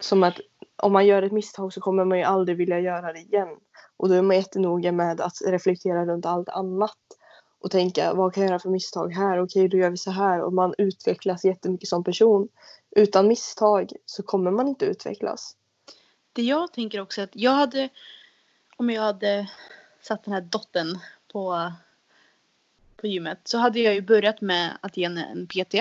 Som 0.00 0.22
att 0.22 0.40
om 0.76 0.92
man 0.92 1.06
gör 1.06 1.22
ett 1.22 1.32
misstag 1.32 1.72
så 1.72 1.80
kommer 1.80 2.04
man 2.04 2.18
ju 2.18 2.24
aldrig 2.24 2.56
vilja 2.56 2.80
göra 2.80 3.12
det 3.12 3.18
igen. 3.18 3.48
Och 3.96 4.08
då 4.08 4.14
är 4.14 4.22
man 4.22 4.36
jättenoga 4.36 4.92
med 4.92 5.20
att 5.20 5.42
reflektera 5.46 6.06
runt 6.06 6.26
allt 6.26 6.48
annat. 6.48 6.96
Och 7.60 7.70
tänka 7.70 8.14
vad 8.14 8.34
kan 8.34 8.42
jag 8.42 8.50
göra 8.50 8.58
för 8.58 8.70
misstag 8.70 9.12
här? 9.12 9.42
Okej, 9.42 9.68
då 9.68 9.76
gör 9.76 9.90
vi 9.90 9.96
så 9.96 10.10
här. 10.10 10.40
Och 10.42 10.52
man 10.52 10.74
utvecklas 10.78 11.44
jättemycket 11.44 11.88
som 11.88 12.04
person. 12.04 12.48
Utan 12.90 13.28
misstag 13.28 13.92
så 14.06 14.22
kommer 14.22 14.50
man 14.50 14.68
inte 14.68 14.86
utvecklas. 14.86 15.56
Det 16.32 16.42
jag 16.42 16.72
tänker 16.72 17.00
också 17.00 17.22
att 17.22 17.30
jag 17.32 17.52
hade, 17.52 17.88
om 18.76 18.90
jag 18.90 19.02
hade 19.02 19.50
satt 20.00 20.24
den 20.24 20.34
här 20.34 20.40
dottern 20.40 20.98
på, 21.32 21.72
på 22.96 23.06
gymmet 23.06 23.38
så 23.44 23.58
hade 23.58 23.80
jag 23.80 23.94
ju 23.94 24.00
börjat 24.00 24.40
med 24.40 24.78
att 24.80 24.96
ge 24.96 25.04
henne 25.04 25.24
en 25.24 25.46
PT. 25.46 25.74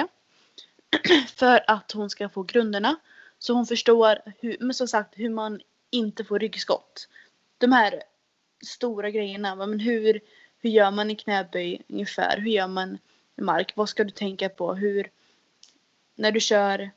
För 1.36 1.64
att 1.68 1.92
hon 1.92 2.10
ska 2.10 2.30
få 2.30 2.44
grunderna. 2.44 2.96
Så 3.40 3.54
hon 3.54 3.66
förstår, 3.66 4.20
hur, 4.40 4.58
men 4.60 4.74
som 4.74 4.88
sagt, 4.88 5.14
hur 5.18 5.30
man 5.30 5.62
inte 5.90 6.24
får 6.24 6.40
ryggskott. 6.40 7.08
De 7.58 7.72
här 7.72 8.04
stora 8.66 9.10
grejerna. 9.12 9.56
Men 9.56 9.80
hur, 9.80 10.20
hur 10.60 10.70
gör 10.70 10.92
man 10.92 11.12
i 11.12 11.16
knäböj 11.16 11.82
ungefär? 11.88 12.38
Hur 12.38 12.52
gör 12.52 12.68
man 12.68 12.98
i 13.36 13.42
mark? 13.42 13.74
Vad 13.76 13.90
ska 13.90 14.04
du 14.04 14.10
tänka 14.10 14.50
på? 14.50 14.74
Hur, 14.74 15.12
när 16.18 16.32
du 16.32 16.40
kör 16.40 16.92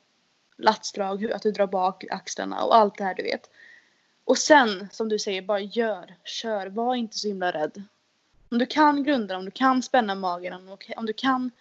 latsdrag, 0.57 1.31
att 1.31 1.41
du 1.41 1.51
drar 1.51 1.67
bak 1.67 2.05
axlarna 2.09 2.63
och 2.63 2.75
allt 2.75 2.97
det 2.97 3.03
här 3.03 3.15
du 3.15 3.23
vet. 3.23 3.49
Och 4.23 4.37
sen, 4.37 4.89
som 4.91 5.09
du 5.09 5.19
säger, 5.19 5.41
bara 5.41 5.59
gör, 5.59 6.15
kör, 6.23 6.67
var 6.67 6.95
inte 6.95 7.17
så 7.17 7.27
himla 7.27 7.51
rädd. 7.51 7.83
Om 8.49 8.57
du 8.57 8.65
kan 8.65 9.03
grunda, 9.03 9.37
om 9.37 9.45
du 9.45 9.51
kan 9.51 9.83
spänna 9.83 10.15
magen, 10.15 10.53
om, 10.53 10.77
om 10.97 11.05
du 11.05 11.13
kan 11.13 11.51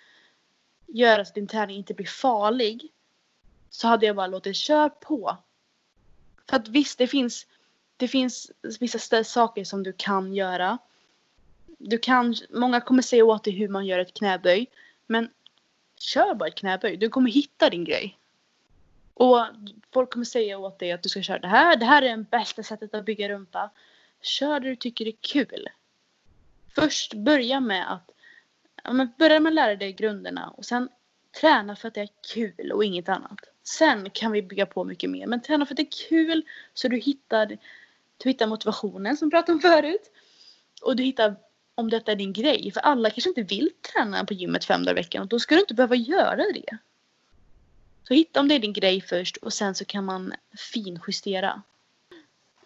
göra 0.87 1.25
så 1.25 1.29
att 1.29 1.35
din 1.35 1.47
träning 1.47 1.77
inte 1.77 1.95
blir 1.95 2.07
farlig. 2.07 2.89
Så 3.71 3.89
hade 3.89 4.07
jag 4.07 4.17
bara 4.17 4.27
låtit 4.27 4.57
kör 4.57 4.89
på. 4.89 5.37
För 6.49 6.57
att 6.57 6.69
visst, 6.69 6.99
det 6.99 7.07
finns, 7.07 7.47
det 7.97 8.09
finns 8.09 8.51
vissa 8.81 9.25
saker 9.25 9.65
som 9.65 9.83
du 9.83 9.93
kan 9.93 10.35
göra. 10.35 10.79
Du 11.79 11.99
kan, 11.99 12.35
många 12.51 12.81
kommer 12.81 13.03
säga 13.03 13.25
åt 13.25 13.45
dig 13.45 13.55
hur 13.55 13.69
man 13.69 13.87
gör 13.87 13.99
ett 13.99 14.15
knäböj. 14.15 14.67
Men 15.07 15.31
kör 16.03 16.35
bara 16.35 16.49
ett 16.49 16.55
knäböj. 16.55 16.97
Du 16.97 17.09
kommer 17.09 17.31
hitta 17.31 17.71
din 17.71 17.85
grej. 17.85 18.19
Och 19.15 19.47
folk 19.93 20.11
kommer 20.13 20.25
säga 20.25 20.59
åt 20.59 20.79
dig 20.79 20.93
att 20.93 21.03
du 21.03 21.09
ska 21.09 21.23
köra 21.23 21.39
det 21.39 21.49
här. 21.49 21.77
Det 21.77 21.85
här 21.85 22.03
är 22.03 22.17
det 22.17 22.25
bästa 22.31 22.63
sättet 22.63 22.95
att 22.95 23.05
bygga 23.05 23.29
rumpa. 23.29 23.71
Kör 24.23 24.61
det 24.61 24.69
du 24.69 24.77
tycker 24.77 25.09
är 25.09 25.15
kul. 25.21 25.69
Först 26.75 27.15
börja 27.15 27.61
med 27.61 27.93
att 27.93 28.11
ja, 28.85 29.09
börja 29.19 29.41
med 29.41 29.51
att 29.51 29.55
lära 29.55 29.77
dig 29.77 29.93
grunderna 29.93 30.51
och 30.51 30.65
sen 30.65 30.89
träna 31.41 31.77
för 31.77 31.89
att 31.89 31.95
det 31.95 32.01
är 32.01 32.09
kul 32.35 32.73
och 32.73 32.85
inget 32.85 33.09
annat. 33.09 33.39
Sen 33.63 34.11
kan 34.11 34.33
vi 34.33 34.43
bygga 34.43 34.67
på 34.67 34.85
mycket 34.85 35.11
mer. 35.11 35.27
Men 35.27 35.43
träna 35.43 35.67
för 35.67 35.73
att 35.73 35.77
det 35.77 35.83
är 35.83 36.09
kul 36.09 36.43
så 36.75 36.89
du 36.89 36.97
hittar, 36.99 37.59
du 38.17 38.29
hittar 38.29 38.47
motivationen 38.47 39.17
som 39.17 39.29
vi 39.29 39.31
pratade 39.31 39.53
om 39.53 39.61
förut. 39.61 40.11
Och 40.83 40.97
du 40.97 41.03
hittar 41.03 41.37
om 41.81 41.91
detta 41.91 42.13
är 42.13 42.17
din 42.17 42.33
grej. 42.33 42.71
För 42.73 42.81
alla 42.81 43.11
kanske 43.11 43.29
inte 43.29 43.43
vill 43.43 43.71
träna 43.93 44.25
på 44.25 44.35
gymmet 44.35 44.65
fem 44.65 44.85
dagar 44.85 44.99
i 44.99 45.01
veckan 45.01 45.23
och 45.23 45.29
då 45.29 45.39
ska 45.39 45.55
du 45.55 45.61
inte 45.61 45.75
behöva 45.75 45.95
göra 45.95 46.37
det. 46.37 46.79
Så 48.03 48.15
hitta 48.15 48.41
om 48.41 48.49
det 48.49 48.55
är 48.55 48.59
din 48.59 48.73
grej 48.73 49.01
först 49.01 49.37
och 49.37 49.53
sen 49.53 49.75
så 49.75 49.85
kan 49.85 50.05
man 50.05 50.33
finjustera. 50.73 51.63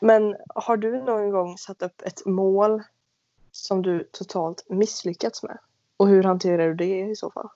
Men 0.01 0.37
har 0.55 0.77
du 0.77 1.03
någon 1.03 1.31
gång 1.31 1.59
satt 1.59 1.83
upp 1.83 2.03
ett 2.03 2.27
mål 2.27 2.83
som 3.53 3.83
du 3.83 4.09
totalt 4.13 4.65
misslyckats 4.69 5.43
med? 5.43 5.59
Och 5.97 6.09
hur 6.09 6.23
hanterar 6.23 6.69
du 6.69 6.75
det 6.75 7.01
i 7.01 7.17
så 7.17 7.31
fall? 7.31 7.49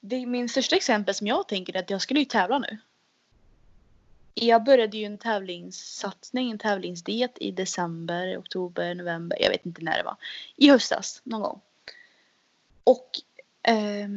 Det 0.00 0.16
är 0.16 0.26
min 0.26 0.48
största 0.48 0.76
exempel 0.76 1.14
som 1.14 1.26
jag 1.26 1.48
tänker 1.48 1.76
är 1.76 1.80
att 1.80 1.90
jag 1.90 2.02
skulle 2.02 2.20
ju 2.20 2.26
tävla 2.26 2.58
nu. 2.58 2.78
Jag 4.34 4.64
började 4.64 4.96
ju 4.96 5.04
en 5.04 5.18
tävlingssatsning, 5.18 6.50
en 6.50 6.58
tävlingsdiet 6.58 7.38
i 7.40 7.50
december, 7.50 8.38
oktober, 8.38 8.94
november, 8.94 9.42
jag 9.42 9.50
vet 9.50 9.66
inte 9.66 9.82
när 9.82 9.98
det 9.98 10.04
var. 10.04 10.16
I 10.56 10.70
höstas 10.70 11.20
någon 11.24 11.40
gång. 11.42 11.60
Och 12.84 13.10
eh, 13.62 14.08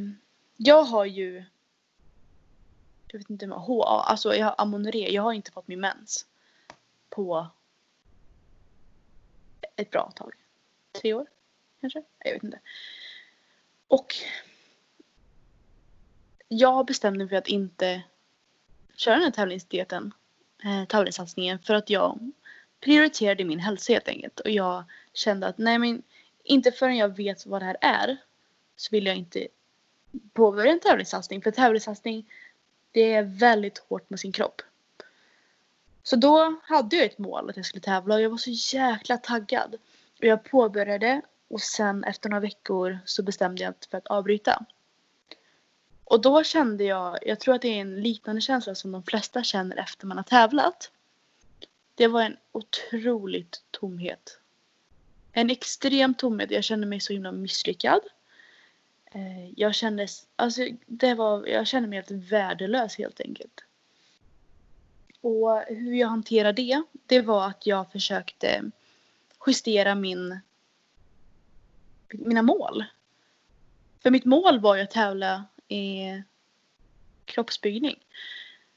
jag 0.58 0.84
har 0.84 1.06
ju 1.06 1.44
jag 3.08 3.20
vet 3.20 3.30
inte, 3.30 3.46
HA, 3.48 4.04
alltså 4.04 4.36
jag 4.36 4.46
har 4.46 4.56
amonoré. 4.58 5.10
jag 5.12 5.22
har 5.22 5.34
inte 5.34 5.52
fått 5.52 5.68
min 5.68 5.80
mens 5.80 6.26
på 7.10 7.48
ett 9.76 9.92
bra 9.92 10.12
tag. 10.16 10.34
Tre 10.92 11.14
år 11.14 11.28
kanske? 11.82 12.04
Jag 12.20 12.34
vet 12.34 12.44
inte. 12.44 12.60
Och 13.88 14.16
jag 16.48 16.86
bestämde 16.86 17.20
mig 17.20 17.30
för 17.30 17.36
att 17.36 17.48
inte 17.48 18.04
köra 18.96 19.16
den 19.16 19.24
här 19.24 19.32
tävlingsdieten, 19.32 20.14
eh, 20.64 20.86
tävlingssatsningen 20.86 21.60
för 21.60 21.74
att 21.74 21.90
jag 21.90 22.32
prioriterade 22.84 23.44
min 23.44 23.60
hälsa 23.60 23.94
helt 23.94 24.08
enkelt. 24.08 24.40
Och 24.40 24.50
jag 24.50 24.84
kände 25.14 25.48
att 25.48 25.58
nej 25.58 25.80
men 25.80 26.04
inte 26.44 26.72
förrän 26.72 26.98
jag 26.98 27.18
vet 27.18 27.46
vad 27.46 27.62
det 27.62 27.66
här 27.66 27.78
är 27.82 28.18
så 28.76 28.90
vill 28.92 29.06
jag 29.06 29.16
inte 29.16 29.48
påbörja 30.34 30.72
en 30.72 30.80
tävlingssatsning. 30.80 31.42
För 31.42 31.52
tävlingssatsning 31.52 32.30
det 32.92 33.14
är 33.14 33.24
väldigt 33.24 33.78
hårt 33.78 34.10
med 34.10 34.20
sin 34.20 34.32
kropp. 34.32 34.62
Så 36.04 36.16
då 36.16 36.60
hade 36.64 36.96
jag 36.96 37.06
ett 37.06 37.18
mål 37.18 37.50
att 37.50 37.58
jag 37.58 37.66
skulle 37.66 37.82
tävla 37.82 38.16
och 38.16 38.22
jag 38.22 38.30
var 38.30 38.38
så 38.38 38.76
jäkla 38.78 39.18
taggad. 39.18 39.76
Och 40.20 40.26
jag 40.26 40.44
påbörjade 40.44 41.22
och 41.50 41.62
sen 41.62 42.04
efter 42.04 42.30
några 42.30 42.40
veckor 42.40 43.00
så 43.06 43.24
bestämde 43.24 43.64
jag 43.64 43.70
mig 43.70 43.78
för 43.90 43.98
att 43.98 44.08
avbryta. 44.08 44.66
Och 46.06 46.22
då 46.22 46.44
kände 46.44 46.84
jag, 46.84 47.18
jag 47.22 47.40
tror 47.40 47.56
att 47.56 47.62
det 47.62 47.68
är 47.68 47.82
en 47.82 48.02
liknande 48.02 48.42
känsla 48.42 48.76
som 48.76 48.92
de 48.92 49.04
flesta 49.04 49.44
känner 49.44 49.78
efter 49.78 50.08
man 50.08 50.18
har 50.18 50.24
tävlat. 50.24 50.92
Det 51.96 52.08
var 52.08 52.22
en 52.22 52.38
otroligt 52.52 53.64
tomhet. 53.72 54.40
En 55.32 55.50
extrem 55.50 56.14
tomhet. 56.14 56.52
Jag 56.52 56.64
kände 56.64 56.88
mig 56.88 57.00
så 57.00 57.14
himla 57.14 57.32
misslyckad. 57.32 58.02
Eh, 59.06 59.50
jag 59.56 59.76
kände, 59.76 60.08
alltså, 60.36 60.62
det 60.86 61.14
var, 61.14 61.48
jag 61.48 61.68
kände 61.68 61.90
mig 61.90 61.98
helt 61.98 62.32
värdelös 62.32 62.98
helt 62.98 63.20
enkelt. 63.20 63.64
Och 65.22 65.62
hur 65.68 65.94
jag 65.94 66.08
hanterade 66.08 66.62
det, 66.62 66.84
det 67.06 67.22
var 67.22 67.48
att 67.48 67.66
jag 67.66 67.92
försökte 67.92 68.72
justera 69.48 69.96
min, 69.96 70.40
mina 72.14 72.42
mål. 72.42 72.84
För 74.00 74.12
mitt 74.12 74.26
mål 74.26 74.60
var 74.60 74.76
ju 74.76 74.82
att 74.82 74.92
tävla 74.92 75.46
i 75.74 76.24
kroppsbyggning. 77.26 78.06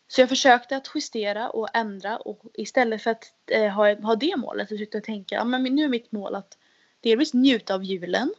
Så 0.08 0.20
jag 0.20 0.28
försökte 0.28 0.76
att 0.76 0.90
justera 0.94 1.50
och 1.50 1.68
ändra 1.74 2.16
och 2.16 2.42
istället 2.54 3.02
för 3.02 3.10
att 3.10 3.32
eh, 3.46 3.68
ha, 3.68 3.94
ha 3.94 4.16
det 4.16 4.36
målet 4.36 4.68
så 4.68 4.74
försökte 4.74 4.96
jag 4.96 5.04
tänka, 5.04 5.34
ja, 5.34 5.44
men 5.44 5.62
nu 5.62 5.84
är 5.84 5.88
mitt 5.88 6.12
mål 6.12 6.34
att 6.34 6.58
delvis 7.00 7.34
njuta 7.34 7.74
av 7.74 7.84
julen. 7.84 8.34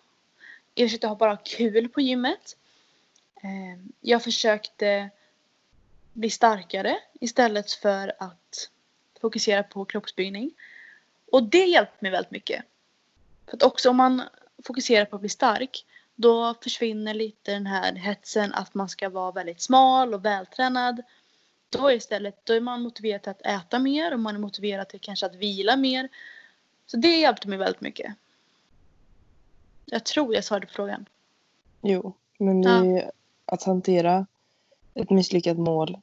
Jag 0.75 0.87
försökte 0.87 1.07
ha 1.07 1.15
bara 1.15 1.37
kul 1.37 1.89
på 1.89 2.01
gymmet. 2.01 2.57
Eh, 3.35 3.79
jag 4.01 4.23
försökte 4.23 5.09
bli 6.13 6.29
starkare 6.29 6.97
istället 7.19 7.71
för 7.71 8.13
att 8.19 8.69
fokusera 9.21 9.63
på 9.63 9.85
kroppsbyggning. 9.85 10.51
Och 11.31 11.43
det 11.43 11.65
hjälpte 11.65 11.97
mig 11.99 12.11
väldigt 12.11 12.31
mycket. 12.31 12.65
För 13.45 13.57
att 13.57 13.63
också 13.63 13.89
om 13.89 13.97
man 13.97 14.23
fokuserar 14.63 15.05
på 15.05 15.15
att 15.15 15.21
bli 15.21 15.29
stark 15.29 15.85
då 16.17 16.55
försvinner 16.61 17.13
lite 17.13 17.51
den 17.51 17.65
här 17.65 17.93
hetsen 17.93 18.53
att 18.53 18.73
man 18.73 18.89
ska 18.89 19.09
vara 19.09 19.31
väldigt 19.31 19.61
smal 19.61 20.13
och 20.13 20.25
vältränad. 20.25 21.01
Då 21.69 21.91
istället 21.91 22.45
då 22.45 22.53
är 22.53 22.61
man 22.61 22.81
motiverad 22.81 23.21
till 23.21 23.31
att 23.31 23.45
äta 23.45 23.79
mer 23.79 24.13
och 24.13 24.19
man 24.19 24.35
är 24.35 24.39
motiverad 24.39 24.89
till 24.89 24.99
kanske 24.99 25.25
att 25.25 25.35
vila 25.35 25.75
mer. 25.75 26.09
Så 26.85 26.97
det 26.97 27.19
hjälpte 27.19 27.47
mig 27.47 27.57
väldigt 27.57 27.81
mycket. 27.81 28.13
Jag 29.85 30.05
tror 30.05 30.35
jag 30.35 30.43
svarade 30.43 30.65
på 30.65 30.73
frågan. 30.73 31.05
Jo, 31.81 32.13
men 32.37 32.61
det, 32.61 33.11
att 33.45 33.63
hantera 33.63 34.25
ett 34.93 35.09
misslyckat 35.09 35.57
mål 35.57 35.97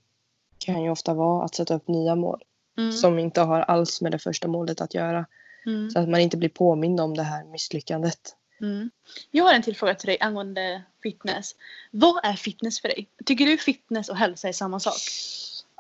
kan 0.58 0.82
ju 0.82 0.90
ofta 0.90 1.14
vara 1.14 1.44
att 1.44 1.54
sätta 1.54 1.74
upp 1.74 1.88
nya 1.88 2.14
mål 2.14 2.44
Mm. 2.78 2.92
som 2.92 3.18
inte 3.18 3.40
har 3.40 3.60
alls 3.60 4.00
med 4.00 4.12
det 4.12 4.18
första 4.18 4.48
målet 4.48 4.80
att 4.80 4.94
göra. 4.94 5.26
Mm. 5.66 5.90
Så 5.90 5.98
att 5.98 6.08
man 6.08 6.20
inte 6.20 6.36
blir 6.36 6.48
påmind 6.48 7.00
om 7.00 7.16
det 7.16 7.22
här 7.22 7.44
misslyckandet. 7.44 8.36
Mm. 8.64 8.90
Jag 9.30 9.44
har 9.44 9.52
en 9.52 9.62
till 9.62 9.76
fråga 9.76 9.94
till 9.94 10.06
dig 10.06 10.18
angående 10.20 10.82
fitness. 11.02 11.54
Vad 11.90 12.24
är 12.24 12.32
fitness 12.32 12.80
för 12.80 12.88
dig? 12.88 13.08
Tycker 13.24 13.46
du 13.46 13.58
fitness 13.58 14.08
och 14.08 14.16
hälsa 14.16 14.48
är 14.48 14.52
samma 14.52 14.80
sak? 14.80 14.94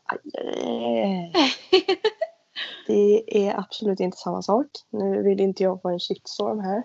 Aj, 0.06 0.18
aj, 0.34 1.32
aj. 1.34 1.54
Det 2.86 3.46
är 3.46 3.58
absolut 3.58 4.00
inte 4.00 4.16
samma 4.16 4.42
sak. 4.42 4.66
Nu 4.90 5.22
vill 5.22 5.40
inte 5.40 5.62
jag 5.62 5.82
få 5.82 5.88
en 5.88 5.98
shitstorm 6.00 6.60
här. 6.60 6.82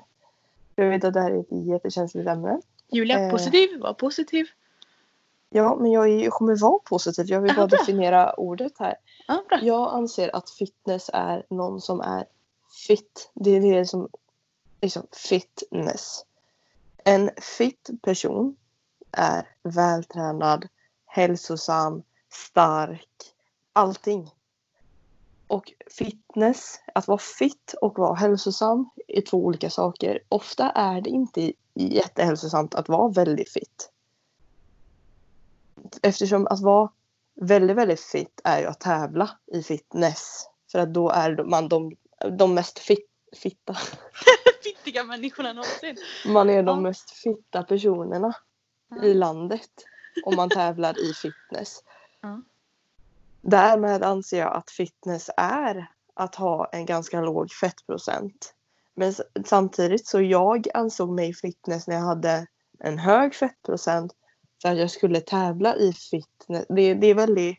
Jag 0.76 0.90
vet 0.90 1.04
att 1.04 1.14
det 1.14 1.22
här 1.22 1.32
är 1.32 1.40
ett 1.40 1.68
jättekänsligt 1.68 2.28
ämne. 2.30 2.62
Julia, 2.92 3.20
Eh. 3.20 3.32
positiv? 3.32 3.80
Var 3.80 3.94
positiv. 3.94 4.48
Ja, 5.50 5.76
men 5.76 5.92
jag, 5.92 6.32
kommer 6.34 6.56
vara 6.56 6.80
positiv. 6.80 7.26
Jag 7.30 7.42
vill 7.42 7.50
Ja, 7.52 7.56
bara 7.56 7.68
bra. 7.68 7.78
definiera 7.78 8.34
ordet 8.34 8.72
här. 8.80 8.96
Bra. 9.28 9.60
Jag 9.62 9.94
anser 9.94 10.36
att 10.36 10.50
fitness 10.50 11.10
är 11.14 11.44
någon 11.50 11.82
som 11.82 12.02
är 12.02 12.26
fit. 12.88 13.32
Det 13.34 13.50
är 13.50 13.62
det 13.62 13.86
som 13.86 14.10
liksom 14.82 15.08
fitness. 15.12 16.26
En 17.04 17.30
fit 17.38 17.90
person 18.02 18.56
är 19.12 19.48
vältränad, 19.64 20.68
hälsosam, 21.06 22.04
stark, 22.30 23.10
allting. 23.74 24.32
Och 25.48 25.74
fitness, 25.92 26.80
att 26.94 27.08
vara 27.08 27.18
fit 27.18 27.76
och 27.82 28.00
vara 28.00 28.16
hälsosam 28.16 28.90
är 29.08 29.22
två 29.22 29.38
olika 29.38 29.70
saker. 29.70 30.20
Ofta 30.30 30.70
är 30.70 31.02
det 31.02 31.10
inte 31.10 31.54
jättehälsosamt 31.74 32.76
att 32.76 32.90
vara 32.90 33.10
väldigt 33.10 33.50
fit. 33.50 33.92
Eftersom 36.02 36.48
att 36.48 36.62
vara 36.62 36.92
väldigt, 37.36 37.78
väldigt 37.78 38.02
fit 38.02 38.42
är 38.44 38.60
ju 38.60 38.66
att 38.66 38.80
tävla 38.80 39.30
i 39.54 39.64
fitness. 39.64 40.46
För 40.72 40.80
att 40.80 40.94
då 40.94 41.10
är 41.10 41.44
man 41.44 41.70
de, 41.70 41.96
de 42.38 42.54
mest 42.54 42.80
fit, 42.80 43.10
fitta. 43.34 43.78
Fittiga 44.84 45.04
människorna 45.04 45.54
någonsin. 45.54 45.98
Man 46.26 46.50
är 46.50 46.64
de 46.64 46.78
Ja. 46.78 46.82
mest 46.82 47.12
fitta 47.12 47.64
personerna 47.64 48.34
i 49.04 49.14
landet 49.14 49.70
om 50.26 50.36
man 50.36 50.50
tävlar 50.50 51.00
i 51.10 51.14
fitness. 51.14 51.84
Ja. 52.22 52.42
Därmed 53.42 54.04
anser 54.04 54.40
jag 54.40 54.56
att 54.56 54.72
fitness 54.72 55.30
är 55.38 55.88
att 56.14 56.36
ha 56.36 56.70
en 56.72 56.86
ganska 56.86 57.22
låg 57.22 57.52
fettprocent. 57.52 58.54
Men 58.96 59.14
samtidigt 59.46 60.08
så 60.08 60.22
jag 60.22 60.68
ansåg 60.74 61.10
mig 61.10 61.34
fitness 61.34 61.88
när 61.88 61.96
jag 61.96 62.04
hade 62.04 62.48
en 62.80 62.98
hög 63.00 63.36
fettprocent 63.36 64.16
för 64.62 64.70
att 64.70 64.78
jag 64.78 64.92
skulle 64.92 65.22
tävla 65.22 65.76
i 65.76 65.94
fitness. 65.94 66.66
Det, 66.70 66.94
det 66.94 67.08
är 67.08 67.16
väldigt 67.16 67.58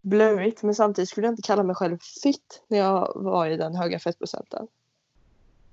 blurrigt 0.00 0.62
men 0.62 0.74
samtidigt 0.74 1.08
skulle 1.08 1.26
jag 1.26 1.32
inte 1.32 1.42
kalla 1.42 1.62
mig 1.62 1.76
själv 1.76 1.98
fit 2.22 2.62
när 2.68 2.78
jag 2.78 3.12
var 3.14 3.46
i 3.46 3.56
den 3.56 3.74
höga 3.74 3.98
fettprocenten. 3.98 4.66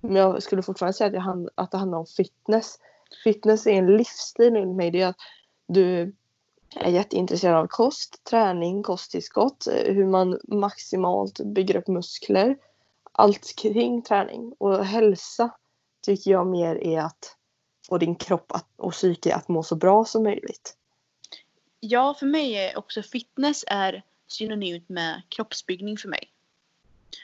Men 0.02 0.16
jag 0.16 0.43
skulle 0.43 0.64
fortfarande 0.64 0.93
säga 0.93 1.08
att, 1.08 1.14
jag 1.14 1.22
hand, 1.22 1.50
att 1.56 1.72
det 1.72 1.78
handlar 1.78 1.97
om 1.97 2.06
fitness. 2.06 2.80
Fitness 3.24 3.68
är 3.68 3.72
en 3.72 3.97
livsstil 3.97 4.56
enligt 4.56 4.76
mig. 4.76 4.91
Det 4.91 5.02
är 5.02 5.08
att 5.08 5.18
du 5.68 6.16
är 6.76 6.89
jätteintresserad 6.89 7.56
av 7.56 7.68
kost, 7.68 8.24
träning, 8.24 8.84
kosttillskott, 8.84 9.68
hur 9.86 10.06
man 10.06 10.39
maximalt 10.47 11.39
bygger 11.39 11.76
upp 11.76 11.88
muskler. 11.88 12.58
Allt 13.12 13.56
kring 13.56 14.02
träning. 14.02 14.54
Och 14.58 14.86
hälsa 14.86 15.50
tycker 16.02 16.32
jag 16.32 16.47
mer 16.47 16.76
är 16.76 17.00
att 17.00 17.36
få 17.89 17.97
din 17.97 18.16
kropp 18.16 18.52
att, 18.52 18.68
och 18.76 18.91
psyke 18.91 19.36
att 19.36 19.47
må 19.47 19.64
så 19.64 19.76
bra 19.76 20.06
som 20.06 20.24
möjligt. 20.24 20.76
Ja, 21.80 22.16
för 22.20 22.26
mig 22.26 22.56
är 22.56 22.78
också 22.78 23.04
fitness 23.04 23.64
är 23.68 24.04
synonymt 24.28 24.89
med 24.89 25.22
kroppsbyggning 25.30 25.97
för 25.97 26.10
mig. 26.10 26.34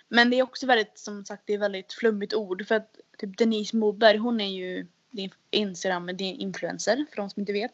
Men 0.07 0.29
det 0.29 0.39
är 0.39 0.43
också 0.43 0.65
väldigt, 0.65 0.99
som 0.99 1.25
sagt, 1.25 1.43
det 1.45 1.53
är 1.53 1.57
väldigt 1.57 1.93
flummigt 1.93 2.33
ord. 2.33 2.67
För 2.67 2.75
att 2.75 2.99
typ 3.17 3.37
Denise 3.37 3.77
Moberg, 3.77 4.17
hon 4.17 4.41
är 4.41 4.49
ju 4.49 4.87
din 5.11 5.31
Instagram, 5.51 6.05
det 6.05 6.23
är 6.23 6.29
en 6.29 6.39
influencer 6.39 7.05
för 7.09 7.15
de 7.15 7.29
som 7.29 7.39
inte 7.39 7.53
vet. 7.53 7.71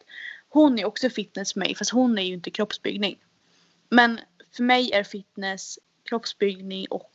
Hon 0.48 0.78
är 0.78 0.84
också 0.84 1.10
fitness 1.10 1.52
för 1.52 1.60
mig, 1.60 1.74
fast 1.74 1.90
hon 1.90 2.18
är 2.18 2.22
ju 2.22 2.34
inte 2.34 2.50
kroppsbyggning. 2.50 3.18
Men 3.88 4.20
för 4.56 4.62
mig 4.62 4.92
är 4.92 5.02
fitness 5.02 5.78
kroppsbyggning 6.04 6.86
och 6.90 7.12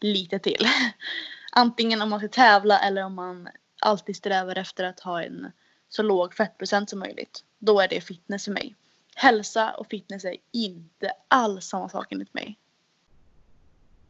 lite 0.00 0.38
till. 0.38 0.66
Antingen 1.52 2.02
om 2.02 2.10
man 2.10 2.20
ska 2.20 2.28
tävla 2.28 2.78
eller 2.78 3.04
om 3.04 3.14
man 3.14 3.48
alltid 3.80 4.16
strävar 4.16 4.58
efter 4.58 4.84
att 4.84 5.00
ha 5.00 5.22
en 5.22 5.52
så 5.88 6.02
låg 6.02 6.34
fettprocent 6.34 6.90
som 6.90 6.98
möjligt. 6.98 7.44
Då 7.58 7.80
är 7.80 7.88
det 7.88 8.00
fitness 8.00 8.44
för 8.44 8.52
mig. 8.52 8.74
Hälsa 9.14 9.74
och 9.74 9.86
fitness 9.86 10.24
är 10.24 10.36
inte 10.52 11.12
alls 11.28 11.66
samma 11.66 11.88
sak 11.88 12.12
enligt 12.12 12.34
mig. 12.34 12.58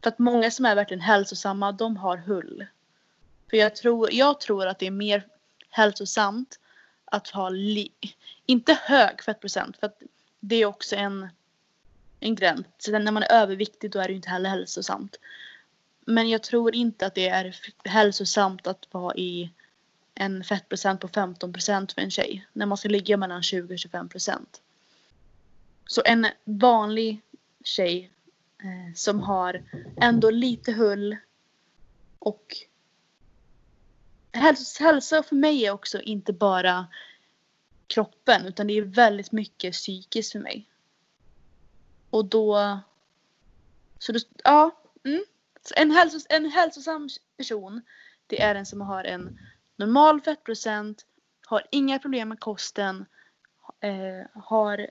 För 0.07 0.11
att 0.11 0.19
många 0.19 0.51
som 0.51 0.65
är 0.65 0.75
verkligen 0.75 1.01
hälsosamma, 1.01 1.73
de 1.73 1.97
har 1.97 2.17
hull. 2.17 2.67
För 3.51 3.57
jag 3.57 3.77
tror, 3.77 4.13
jag 4.13 4.41
tror 4.41 4.67
att 4.67 4.79
det 4.79 4.87
är 4.87 4.91
mer 4.91 5.27
hälsosamt 5.71 6.59
att 7.05 7.29
ha, 7.29 7.49
li, 7.49 7.93
inte 8.47 8.79
hög 8.83 9.23
fettprocent, 9.23 9.77
för 9.77 9.87
att 9.87 10.03
det 10.41 10.57
är 10.57 10.67
också 10.67 10.97
en, 10.97 11.29
en 12.21 12.35
gräns. 12.35 12.67
Så 12.79 12.99
när 12.99 13.13
man 13.13 13.23
är 13.23 13.33
överviktig 13.33 13.91
då 13.91 13.99
är 13.99 14.05
det 14.05 14.11
ju 14.11 14.17
inte 14.17 14.29
heller 14.29 14.51
hälsosamt. 14.51 15.17
Men 16.01 16.29
jag 16.29 16.43
tror 16.43 16.75
inte 16.75 17.07
att 17.07 17.15
det 17.15 17.29
är 17.29 17.57
hälsosamt 17.85 18.67
att 18.67 18.89
vara 18.91 19.15
i 19.15 19.51
en 20.15 20.45
fettprocent 20.45 21.01
på 21.01 21.09
15 21.09 21.53
procent 21.53 21.93
för 21.93 22.03
en 22.03 22.11
tjej. 22.11 22.47
När 22.53 22.67
man 22.67 22.79
ska 22.79 22.89
ligga 22.89 23.17
mellan 23.17 23.43
20 23.43 23.75
och 23.75 23.79
25 23.79 24.09
procent. 24.09 24.61
Så 25.87 26.03
en 26.05 26.27
vanlig 26.45 27.21
tjej 27.65 28.11
eh, 28.63 28.95
som 28.95 29.21
har 29.21 29.65
ändå 30.01 30.31
lite 30.31 30.73
hull 30.73 31.17
och 32.19 32.57
hälsa, 34.33 34.85
hälsa 34.85 35.23
för 35.23 35.37
mig 35.37 35.67
är 35.67 35.71
också 35.71 36.01
inte 36.01 36.33
bara 36.33 36.87
kroppen 37.87 38.47
utan 38.47 38.67
det 38.67 38.73
är 38.73 38.83
väldigt 38.83 39.33
mycket 39.33 39.73
psykiskt 39.73 40.33
för 40.33 40.39
mig. 40.39 40.69
Och 42.11 42.25
då... 42.25 42.79
Så 43.99 44.13
då, 44.13 44.19
ja. 44.45 44.71
Mm. 45.05 45.25
En, 45.77 45.91
hälsos, 45.91 46.27
en 46.29 46.51
hälsosam 46.51 47.09
person 47.37 47.83
det 48.27 48.43
är 48.43 48.55
en 48.55 48.67
som 48.67 48.81
har 48.81 49.05
en 49.05 49.39
normal 49.77 50.21
fettprocent, 50.21 51.07
har 51.47 51.63
inga 51.71 51.99
problem 51.99 52.29
med 52.29 52.41
kosten, 52.41 53.07
eh, 53.81 54.43
har, 54.43 54.91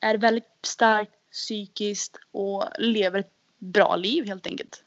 är 0.00 0.18
väldigt 0.18 0.58
starkt 0.62 1.19
psykiskt 1.32 2.18
och 2.30 2.64
lever 2.78 3.18
ett 3.18 3.32
bra 3.58 3.96
liv 3.96 4.26
helt 4.26 4.46
enkelt. 4.46 4.84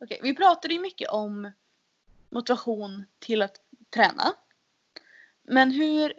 Okej, 0.00 0.20
vi 0.22 0.34
pratade 0.34 0.74
ju 0.74 0.80
mycket 0.80 1.08
om 1.08 1.52
motivation 2.30 3.04
till 3.18 3.42
att 3.42 3.60
träna. 3.90 4.34
Men 5.42 5.70
hur 5.70 6.12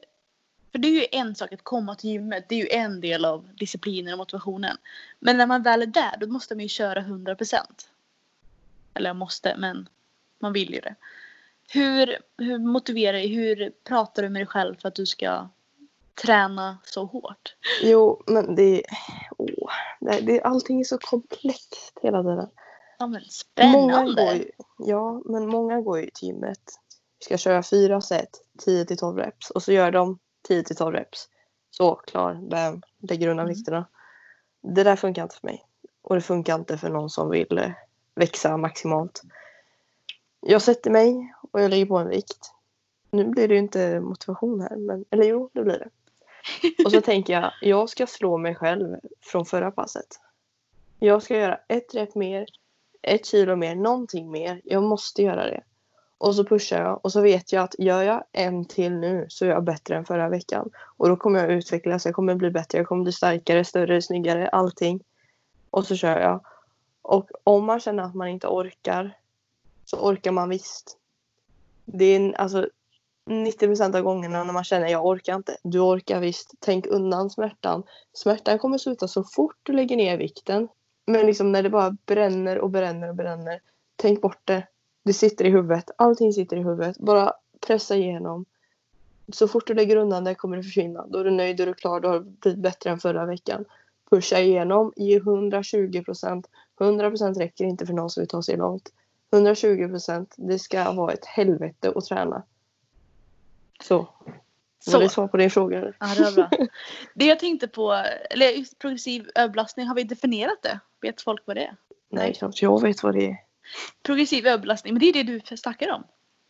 För 0.72 0.80
det 0.80 0.88
är 0.88 0.92
ju 0.92 1.08
en 1.12 1.36
sak 1.36 1.54
att 1.54 1.64
komma 1.64 1.96
till 1.96 2.10
gymmet. 2.10 2.50
Det 2.50 2.56
är 2.56 2.60
ju 2.60 2.70
en 2.70 3.02
del 3.02 3.26
av 3.26 3.50
disciplinen 3.56 4.14
och 4.14 4.18
motivationen. 4.18 4.78
Men 5.20 5.38
när 5.38 5.48
man 5.48 5.64
väl 5.64 5.82
är 5.82 5.86
där 5.86 6.18
då 6.20 6.28
måste 6.28 6.56
man 6.56 6.62
ju 6.64 6.70
köra 6.70 7.02
100%. 7.02 7.56
Eller 8.94 9.10
jag 9.10 9.16
måste, 9.16 9.56
men 9.58 9.90
man 10.40 10.54
vill 10.54 10.74
ju 10.74 10.80
det. 10.80 10.96
Hur, 11.72 12.18
hur 12.38 12.58
motiverar 12.58 13.14
dig, 13.14 13.28
hur 13.28 13.72
pratar 13.84 14.24
du 14.24 14.30
med 14.30 14.42
dig 14.42 14.48
själv 14.48 14.76
för 14.76 14.88
att 14.88 14.96
du 14.96 15.06
ska 15.06 15.50
träna 16.16 16.78
så 16.84 17.06
hårt? 17.06 17.56
Jo, 17.82 18.24
men 18.28 18.56
det 18.56 18.64
är... 18.64 18.84
Åh, 19.38 19.72
det, 20.00 20.20
det, 20.22 20.42
allting 20.42 20.80
är 20.80 20.84
så 20.84 20.98
komplext 20.98 21.94
hela 22.02 22.24
tiden. 22.24 22.50
Ja 23.00 23.08
men 23.08 23.22
spännande! 23.22 23.78
Många 23.78 24.04
går 24.04 24.34
ju, 24.34 24.52
ja, 24.78 25.22
men 25.26 25.48
många 25.48 25.82
går 25.82 26.00
ju 26.00 26.10
till 26.14 26.28
gymmet. 26.28 26.62
Vi 27.20 27.26
ska 27.26 27.38
köra 27.38 27.64
fyra 27.64 28.02
set, 28.02 28.30
10 28.58 28.86
till 28.86 28.98
12 28.98 29.18
reps 29.18 29.50
och 29.50 29.64
så 29.64 29.72
gör 29.72 29.92
de 29.92 30.20
10 30.48 30.64
till 30.64 30.76
12 30.76 30.96
reps. 30.96 31.28
Så, 31.72 31.96
klar, 31.96 32.34
bam, 32.34 32.82
lägger 33.10 33.28
undan 33.28 33.46
Mm. 33.46 33.56
vikterna. 33.56 33.86
Det 34.62 34.84
där 34.84 34.96
funkar 34.96 35.24
inte 35.24 35.36
för 35.36 35.48
mig. 35.48 35.66
Och 36.02 36.16
det 36.16 36.22
funkar 36.22 36.56
inte 36.56 36.78
för 36.78 36.90
någon 36.90 37.10
som 37.10 37.30
vill 37.30 37.58
eh, 37.58 37.72
växa 38.16 38.58
maximalt. 38.58 39.22
Jag 40.42 40.62
sätter 40.62 40.92
mig 40.92 41.34
och 41.52 41.62
jag 41.62 41.70
lägger 41.70 41.86
på 41.86 41.98
en 41.98 42.10
vikt. 42.10 42.52
Nu 43.12 43.26
blir 43.26 43.48
det 43.48 43.54
ju 43.54 43.60
inte 43.60 44.00
motivation 44.00 44.62
här, 44.62 44.76
men, 44.76 45.06
eller 45.10 45.24
jo, 45.24 45.50
det 45.54 45.64
blir 45.64 45.80
det. 45.80 45.90
Och 46.86 46.92
så 46.92 47.02
tänker 47.02 47.34
jag, 47.34 47.52
jag 47.62 47.90
ska 47.90 48.08
slå 48.08 48.38
mig 48.38 48.56
själv 48.56 48.98
från 49.22 49.46
förra 49.46 49.72
passet. 49.72 50.20
Jag 51.00 51.24
ska 51.24 51.38
göra 51.38 51.60
ett 51.68 51.96
rep 51.96 52.16
mer, 52.16 52.46
ett 53.02 53.26
kilo 53.26 53.56
mer, 53.56 53.76
någonting 53.76 54.32
mer. 54.32 54.62
Jag 54.64 54.84
måste 54.84 55.24
göra 55.24 55.46
det. 55.46 55.64
Och 56.18 56.36
så 56.36 56.44
pushar 56.46 56.82
jag 56.82 57.06
och 57.06 57.12
så 57.12 57.22
vet 57.22 57.52
jag 57.54 57.64
att 57.64 57.76
gör 57.80 58.04
jag 58.04 58.24
en 58.32 58.66
till 58.66 58.94
nu 58.94 59.26
så 59.30 59.46
är 59.46 59.50
jag 59.50 59.64
bättre 59.64 59.96
än 59.96 60.06
förra 60.06 60.30
veckan. 60.30 60.70
Och 60.98 61.10
då 61.10 61.16
kommer 61.16 61.40
jag 61.40 61.52
utvecklas, 61.52 62.06
jag 62.06 62.16
kommer 62.16 62.36
bli 62.36 62.52
bättre, 62.52 62.78
jag 62.78 62.88
kommer 62.88 63.04
bli 63.04 63.12
starkare, 63.14 63.66
större, 63.66 64.02
snyggare, 64.02 64.48
allting. 64.48 65.04
Och 65.70 65.88
så 65.88 65.96
kör 65.96 66.20
jag. 66.20 66.46
Och 67.02 67.30
om 67.44 67.66
man 67.66 67.80
känner 67.80 68.04
att 68.04 68.16
man 68.16 68.28
inte 68.28 68.48
orkar 68.48 69.18
så 69.86 69.98
orkar 69.98 70.32
man 70.32 70.50
visst. 70.50 70.98
Det 71.86 72.06
är 72.06 72.16
en- 72.16 72.36
alltså 72.36 72.70
90 73.30 73.68
procent 73.68 73.96
av 73.96 74.02
gångerna 74.02 74.44
när 74.44 74.54
man 74.54 74.64
känner 74.64 74.88
jag 74.88 75.06
orkar 75.06 75.36
inte. 75.36 75.58
Du 75.64 75.80
orkar 75.80 76.20
visst. 76.20 76.54
Tänk 76.60 76.88
undan 76.88 77.30
smärtan. 77.30 77.84
Smärtan 78.14 78.60
kommer 78.60 78.78
sluta 78.78 79.08
så 79.08 79.24
fort 79.24 79.56
du 79.64 79.74
lägger 79.74 79.98
ner 79.98 80.18
vikten. 80.18 80.68
Men 81.08 81.26
liksom 81.26 81.52
när 81.52 81.64
det 81.64 81.70
bara 81.70 81.98
bränner 82.06 82.60
och 82.60 82.70
bränner 82.70 83.10
och 83.10 83.16
bränner. 83.16 83.62
Tänk 83.96 84.22
bort 84.22 84.42
det. 84.44 84.68
Det 85.06 85.14
sitter 85.14 85.46
i 85.46 85.50
huvudet. 85.50 85.92
Allting 85.98 86.34
sitter 86.34 86.58
i 86.58 86.64
huvudet. 86.64 86.98
Bara 86.98 87.34
pressa 87.68 87.96
igenom. 87.96 88.46
Så 89.34 89.48
fort 89.48 89.68
du 89.68 89.74
lägger 89.74 89.96
undan 89.96 90.24
det 90.24 90.36
kommer 90.36 90.58
det 90.58 90.64
försvinna. 90.64 91.08
Då 91.08 91.20
är 91.20 91.24
du 91.24 91.32
nöjd, 91.32 91.58
då 91.58 91.64
är 91.64 91.68
du 91.68 91.74
klar, 91.74 92.00
då 92.00 92.10
har 92.10 92.20
det 92.20 92.26
blivit 92.26 92.60
bättre 92.60 92.90
än 92.90 93.00
förra 93.00 93.26
veckan. 93.26 93.66
Pusha 94.10 94.40
igenom, 94.40 94.94
ge 94.96 95.18
120 95.18 96.04
procent. 96.06 96.50
100 96.82 97.10
procent 97.10 97.38
räcker 97.38 97.66
inte 97.66 97.86
för 97.86 97.94
någon 97.94 98.10
som 98.10 98.22
vill 98.22 98.28
ta 98.28 98.42
sig 98.42 98.58
långt. 98.58 98.90
120 99.34 99.88
procent. 99.88 100.36
det 100.38 100.60
ska 100.60 100.92
vara 100.92 101.14
ett 101.14 101.26
helvete 101.26 101.94
att 101.96 102.06
träna. 102.06 102.44
Så. 103.84 104.08
Så. 104.80 104.92
Var 104.92 105.00
det 105.00 105.10
svar 105.10 105.28
på 105.28 105.38
din 105.38 105.52
fråga? 105.52 105.94
Ja, 106.00 106.08
det 106.18 106.24
var 106.24 106.32
bra. 106.32 106.68
Det 107.14 107.26
jag 107.26 107.40
tänkte 107.40 107.68
på, 107.68 107.94
eller 108.30 108.78
progressiv 108.80 109.30
överbelastning, 109.36 109.88
har 109.88 109.96
vi 109.96 110.04
definierat 110.04 110.62
det? 110.62 110.80
Vet 111.02 111.22
folk 111.22 111.42
vad 111.46 111.56
det 111.58 111.64
är? 111.64 111.76
Nej, 112.10 112.34
knappt 112.34 112.62
jag 112.62 112.82
vet 112.82 113.04
vad 113.04 113.16
det 113.16 113.26
är. 113.26 113.38
Progressiv 114.04 114.48
överbelastning, 114.48 114.94
men 114.94 115.00
det 115.00 115.06
är 115.10 115.14
det 115.14 115.24
du 115.48 115.58
snackar 115.58 115.92
om. 115.92 116.04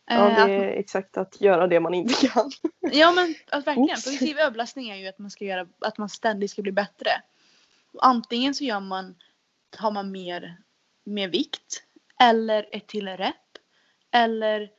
Ja, 0.06 0.28
Eh, 0.28 0.36
det 0.36 0.42
att- 0.42 0.48
är 0.48 0.68
exakt 0.68 1.16
att 1.16 1.40
göra 1.40 1.66
det 1.66 1.80
man 1.80 1.94
inte 1.94 2.26
kan. 2.26 2.50
Ja 2.92 3.12
men 3.12 3.34
att 3.50 3.66
verkligen. 3.66 3.90
Oops. 3.90 4.04
Progressiv 4.04 4.38
överbelastning 4.38 4.90
är 4.90 4.96
ju 4.96 5.06
att 5.08 5.18
man 5.18 5.30
ska 5.30 5.44
göra 5.44 5.66
att 5.80 5.98
man 5.98 6.08
ständigt 6.08 6.50
ska 6.50 6.62
bli 6.62 6.72
bättre. 6.72 7.10
Och 7.92 8.06
antingen 8.06 8.54
så 8.54 8.64
gör 8.64 8.80
man, 8.80 9.14
har 9.76 9.90
man 9.90 10.10
mer, 10.10 10.56
mer 11.04 11.28
vikt 11.28 11.82
eller 12.20 12.68
ett 12.72 12.86
till 12.86 13.08
rep. 13.08 13.34
Eller 14.10 14.70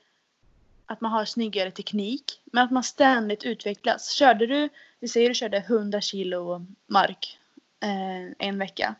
att 0.86 1.02
man 1.02 1.12
har 1.12 1.26
snyggare 1.26 1.72
teknik. 1.72 2.42
Men 2.46 2.64
att 2.64 2.72
man 2.72 2.84
ständigt 2.84 3.44
utvecklas. 3.44 4.12
Körde 4.12 4.48
du, 4.48 4.70
vi 5.00 5.08
säger 5.08 5.30
du 5.30 5.36
körde 5.36 5.58
100 5.58 6.02
kilo 6.02 6.66
mark 6.88 7.40
eh, 7.80 8.48
en 8.48 8.60
vecka. 8.60 8.96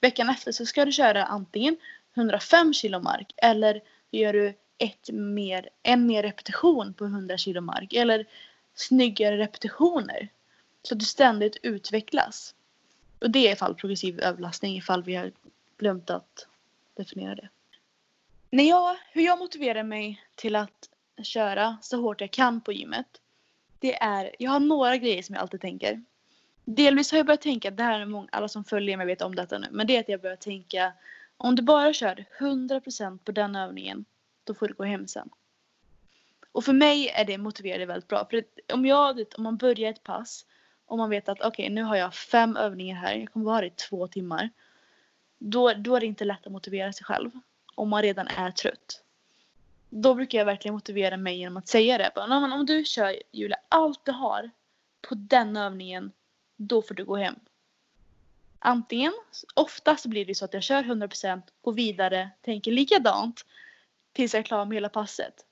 Veckan 0.00 0.30
efter 0.30 0.52
så 0.52 0.66
ska 0.66 0.84
du 0.84 0.92
köra 0.92 1.24
antingen 1.24 1.76
105 2.14 2.74
kilo 2.74 3.00
mark 3.00 3.32
eller 3.36 3.80
gör 4.10 4.32
du 4.32 4.54
ett 4.78 5.10
mer, 5.12 5.68
en 5.82 6.06
mer 6.06 6.22
repetition 6.22 6.94
på 6.94 7.04
100 7.04 7.38
kilo 7.38 7.60
mark. 7.60 7.92
Eller 7.92 8.26
snyggare 8.74 9.38
repetitioner. 9.38 10.28
Så 10.82 10.94
att 10.94 10.98
du 10.98 11.06
ständigt 11.06 11.56
utvecklas. 11.62 12.54
Och 13.20 13.30
det 13.30 13.48
är 13.48 13.52
ifall 13.52 13.74
progressiv 13.74 14.20
överlastning 14.20 14.76
ifall 14.76 15.02
vi 15.02 15.14
har 15.14 15.32
glömt 15.78 16.10
att 16.10 16.46
definiera 16.94 17.34
det. 17.34 17.48
När 18.50 18.64
jag, 18.64 18.96
hur 19.12 19.22
jag 19.22 19.38
motiverar 19.38 19.82
mig 19.82 20.22
till 20.34 20.56
att 20.56 20.88
köra 21.22 21.76
så 21.82 22.00
hårt 22.00 22.20
jag 22.20 22.30
kan 22.30 22.60
på 22.60 22.72
gymmet. 22.72 23.06
Det 23.78 23.94
är, 24.02 24.36
jag 24.38 24.50
har 24.50 24.60
några 24.60 24.96
grejer 24.96 25.22
som 25.22 25.34
jag 25.34 25.42
alltid 25.42 25.60
tänker. 25.60 26.02
Delvis 26.64 27.10
har 27.10 27.18
jag 27.18 27.26
börjat 27.26 27.40
tänka, 27.40 27.70
det 27.70 27.82
här 27.82 28.00
är 28.00 28.06
många, 28.06 28.28
alla 28.32 28.48
som 28.48 28.64
följer 28.64 28.96
mig 28.96 29.06
vet 29.06 29.22
om 29.22 29.34
detta 29.34 29.58
nu, 29.58 29.66
men 29.70 29.86
det 29.86 29.96
är 29.96 30.00
att 30.00 30.08
jag 30.08 30.20
börjar 30.20 30.36
tänka 30.36 30.92
om 31.36 31.56
du 31.56 31.62
bara 31.62 31.92
kör 31.92 32.24
100% 32.38 33.18
på 33.18 33.32
den 33.32 33.56
övningen, 33.56 34.04
då 34.44 34.54
får 34.54 34.68
du 34.68 34.74
gå 34.74 34.84
hem 34.84 35.06
sen. 35.06 35.30
Och 36.52 36.64
för 36.64 36.72
mig 36.72 37.08
är 37.08 37.24
det 37.24 37.38
motiverande 37.38 37.86
väldigt 37.86 38.08
bra. 38.08 38.26
För 38.30 38.44
om, 38.72 38.86
jag, 38.86 39.24
om 39.36 39.42
man 39.42 39.56
börjar 39.56 39.90
ett 39.90 40.02
pass 40.02 40.46
och 40.86 40.98
man 40.98 41.10
vet 41.10 41.28
att 41.28 41.40
okej 41.40 41.70
nu 41.70 41.82
har 41.82 41.96
jag 41.96 42.14
fem 42.14 42.56
övningar 42.56 42.96
här, 42.96 43.14
jag 43.14 43.32
kommer 43.32 43.46
vara 43.46 43.56
här 43.56 43.64
i 43.64 43.70
två 43.70 44.08
timmar. 44.08 44.50
Då, 45.38 45.72
då 45.72 45.96
är 45.96 46.00
det 46.00 46.06
inte 46.06 46.24
lätt 46.24 46.46
att 46.46 46.52
motivera 46.52 46.92
sig 46.92 47.04
själv. 47.04 47.30
Om 47.74 47.88
man 47.88 48.02
redan 48.02 48.28
är 48.28 48.50
trött. 48.50 49.03
Då 49.96 50.14
brukar 50.14 50.38
jag 50.38 50.44
verkligen 50.44 50.74
motivera 50.74 51.16
mig 51.16 51.38
genom 51.38 51.56
att 51.56 51.68
säga 51.68 51.98
det. 51.98 52.10
Bara, 52.14 52.40
men 52.40 52.52
om 52.52 52.66
du 52.66 52.84
kör 52.84 53.16
Julia 53.32 53.56
allt 53.68 54.04
du 54.04 54.12
har 54.12 54.50
på 55.08 55.14
den 55.14 55.56
övningen, 55.56 56.12
då 56.56 56.82
får 56.82 56.94
du 56.94 57.04
gå 57.04 57.16
hem. 57.16 57.34
Antingen, 58.58 59.12
oftast 59.54 60.06
blir 60.06 60.24
det 60.24 60.34
så 60.34 60.44
att 60.44 60.54
jag 60.54 60.62
kör 60.62 60.82
100%, 60.82 61.42
går 61.60 61.72
vidare, 61.72 62.30
tänker 62.42 62.72
likadant 62.72 63.46
tills 64.12 64.34
jag 64.34 64.38
är 64.40 64.44
klar 64.44 64.64
med 64.64 64.76
hela 64.76 64.88
passet. 64.88 65.46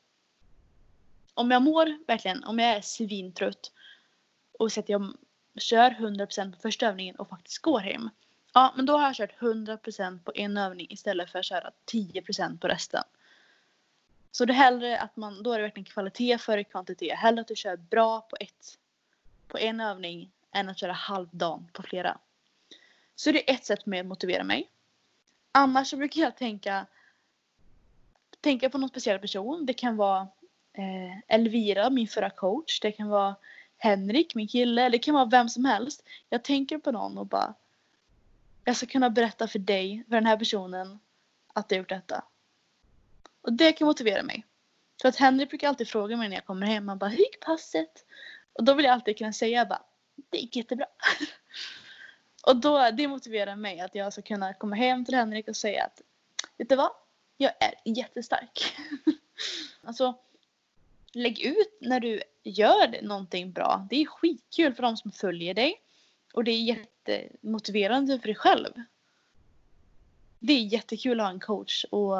Om 1.34 1.50
jag 1.50 1.62
mår 1.62 2.06
verkligen, 2.06 2.44
om 2.44 2.58
jag 2.58 2.68
är 2.70 2.80
svintrött 2.80 3.72
och 4.58 4.72
så 4.72 4.80
att 4.80 4.88
jag 4.88 5.16
kör 5.58 5.90
100% 5.90 6.52
på 6.52 6.58
första 6.60 6.86
övningen 6.86 7.16
och 7.16 7.28
faktiskt 7.28 7.58
går 7.58 7.80
hem. 7.80 8.10
Ja, 8.54 8.72
men 8.76 8.86
då 8.86 8.96
har 8.96 9.06
jag 9.06 9.16
kört 9.16 9.40
100% 9.40 10.24
på 10.24 10.32
en 10.34 10.56
övning 10.56 10.86
istället 10.90 11.30
för 11.30 11.38
att 11.38 11.44
köra 11.44 11.70
10% 11.92 12.58
på 12.58 12.68
resten. 12.68 13.02
Så 14.32 14.44
det 14.44 14.52
är 14.52 14.54
hellre 14.54 14.98
att 14.98 15.16
man, 15.16 15.42
då 15.42 15.52
är 15.52 15.58
det 15.58 15.62
verkligen 15.62 15.84
kvalitet 15.84 16.38
före 16.38 16.64
kvantitet. 16.64 17.18
Hellre 17.18 17.40
att 17.40 17.48
du 17.48 17.56
kör 17.56 17.76
bra 17.76 18.20
på 18.20 18.36
ett, 18.40 18.78
på 19.48 19.58
en 19.58 19.80
övning 19.80 20.30
än 20.52 20.68
att 20.68 20.78
köra 20.78 20.92
halvdan 20.92 21.68
på 21.72 21.82
flera. 21.82 22.18
Så 23.14 23.32
det 23.32 23.50
är 23.50 23.54
ett 23.54 23.64
sätt 23.64 23.86
med 23.86 24.00
att 24.00 24.06
motivera 24.06 24.44
mig. 24.44 24.68
Annars 25.52 25.90
så 25.90 25.96
brukar 25.96 26.20
jag 26.20 26.36
tänka, 26.36 26.86
tänka 28.40 28.70
på 28.70 28.78
någon 28.78 28.88
speciell 28.88 29.18
person. 29.18 29.66
Det 29.66 29.74
kan 29.74 29.96
vara 29.96 30.20
eh, 30.72 31.18
Elvira, 31.28 31.90
min 31.90 32.08
förra 32.08 32.30
coach. 32.30 32.80
Det 32.80 32.92
kan 32.92 33.08
vara 33.08 33.36
Henrik, 33.78 34.34
min 34.34 34.48
kille. 34.48 34.88
Det 34.88 34.98
kan 34.98 35.14
vara 35.14 35.24
vem 35.24 35.48
som 35.48 35.64
helst. 35.64 36.04
Jag 36.28 36.44
tänker 36.44 36.78
på 36.78 36.92
någon 36.92 37.18
och 37.18 37.26
bara 37.26 37.54
jag 38.64 38.76
ska 38.76 38.86
kunna 38.86 39.10
berätta 39.10 39.48
för 39.48 39.58
dig, 39.58 40.04
för 40.08 40.14
den 40.14 40.26
här 40.26 40.36
personen, 40.36 40.98
att 41.52 41.70
jag 41.70 41.78
gjort 41.78 41.88
detta. 41.88 42.24
Och 43.42 43.52
det 43.52 43.72
kan 43.72 43.86
motivera 43.86 44.22
mig. 44.22 44.46
För 45.02 45.08
att 45.08 45.16
Henrik 45.16 45.48
brukar 45.48 45.68
alltid 45.68 45.88
fråga 45.88 46.16
mig 46.16 46.28
när 46.28 46.36
jag 46.36 46.46
kommer 46.46 46.66
hem, 46.66 46.88
han 46.88 46.98
bara 46.98 47.10
hur 47.10 47.18
gick 47.18 47.40
passet? 47.40 48.04
Och 48.52 48.64
då 48.64 48.74
vill 48.74 48.84
jag 48.84 48.92
alltid 48.92 49.18
kunna 49.18 49.32
säga 49.32 49.66
bara 49.66 49.82
det 50.30 50.38
gick 50.38 50.56
jättebra. 50.56 50.86
och 52.46 52.56
då, 52.56 52.90
det 52.90 53.08
motiverar 53.08 53.56
mig 53.56 53.80
att 53.80 53.94
jag 53.94 54.12
ska 54.12 54.22
kunna 54.22 54.54
komma 54.54 54.76
hem 54.76 55.04
till 55.04 55.14
Henrik 55.14 55.48
och 55.48 55.56
säga 55.56 55.84
att 55.84 56.02
vet 56.56 56.68
du 56.68 56.76
vad? 56.76 56.90
Jag 57.36 57.52
är 57.60 57.74
jättestark. 57.84 58.76
alltså 59.82 60.18
lägg 61.12 61.40
ut 61.40 61.78
när 61.80 62.00
du 62.00 62.22
gör 62.42 63.02
någonting 63.02 63.52
bra. 63.52 63.86
Det 63.90 63.96
är 63.96 64.06
skitkul 64.06 64.74
för 64.74 64.82
de 64.82 64.96
som 64.96 65.12
följer 65.12 65.54
dig. 65.54 65.82
Och 66.32 66.44
det 66.44 66.50
är 66.50 66.62
jättemotiverande 66.62 68.18
för 68.18 68.26
dig 68.26 68.34
själv. 68.34 68.72
Det 70.38 70.52
är 70.52 70.60
jättekul 70.60 71.20
att 71.20 71.26
ha 71.26 71.32
en 71.32 71.40
coach 71.40 71.84
och 71.84 72.16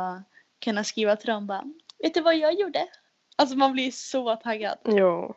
kunna 0.63 0.85
skriva 0.85 1.17
till 1.17 1.27
dem 1.27 1.47
bara 1.47 1.65
Vet 1.99 2.15
du 2.15 2.21
vad 2.21 2.37
jag 2.37 2.55
gjorde? 2.55 2.89
Alltså 3.37 3.57
man 3.57 3.73
blir 3.73 3.91
så 3.91 4.37
taggad. 4.37 4.79
Ja. 4.85 5.35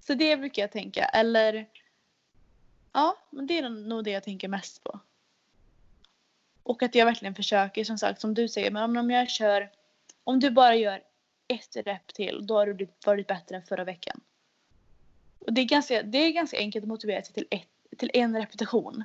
Så 0.00 0.14
det 0.14 0.36
brukar 0.36 0.62
jag 0.62 0.72
tänka. 0.72 1.04
Eller 1.04 1.68
ja, 2.92 3.16
men 3.30 3.46
det 3.46 3.58
är 3.58 3.68
nog 3.68 4.04
det 4.04 4.10
jag 4.10 4.24
tänker 4.24 4.48
mest 4.48 4.84
på. 4.84 5.00
Och 6.62 6.82
att 6.82 6.94
jag 6.94 7.06
verkligen 7.06 7.34
försöker 7.34 7.84
som 7.84 7.98
sagt 7.98 8.20
som 8.20 8.34
du 8.34 8.48
säger. 8.48 8.70
Men 8.70 8.96
om 8.96 9.10
jag 9.10 9.30
kör 9.30 9.70
om 10.24 10.40
du 10.40 10.50
bara 10.50 10.74
gör 10.74 11.02
ett 11.48 11.76
rep 11.76 12.06
till 12.14 12.46
då 12.46 12.54
har 12.54 12.66
du 12.66 12.88
varit 13.04 13.26
bättre 13.26 13.56
än 13.56 13.62
förra 13.62 13.84
veckan. 13.84 14.20
Och 15.38 15.52
det 15.52 15.60
är 15.60 15.64
ganska, 15.64 16.02
det 16.02 16.18
är 16.18 16.30
ganska 16.30 16.58
enkelt 16.58 16.82
att 16.82 16.88
motivera 16.88 17.22
sig 17.22 17.34
till, 17.34 17.46
ett, 17.50 17.98
till 17.98 18.10
en 18.14 18.36
repetition. 18.36 19.04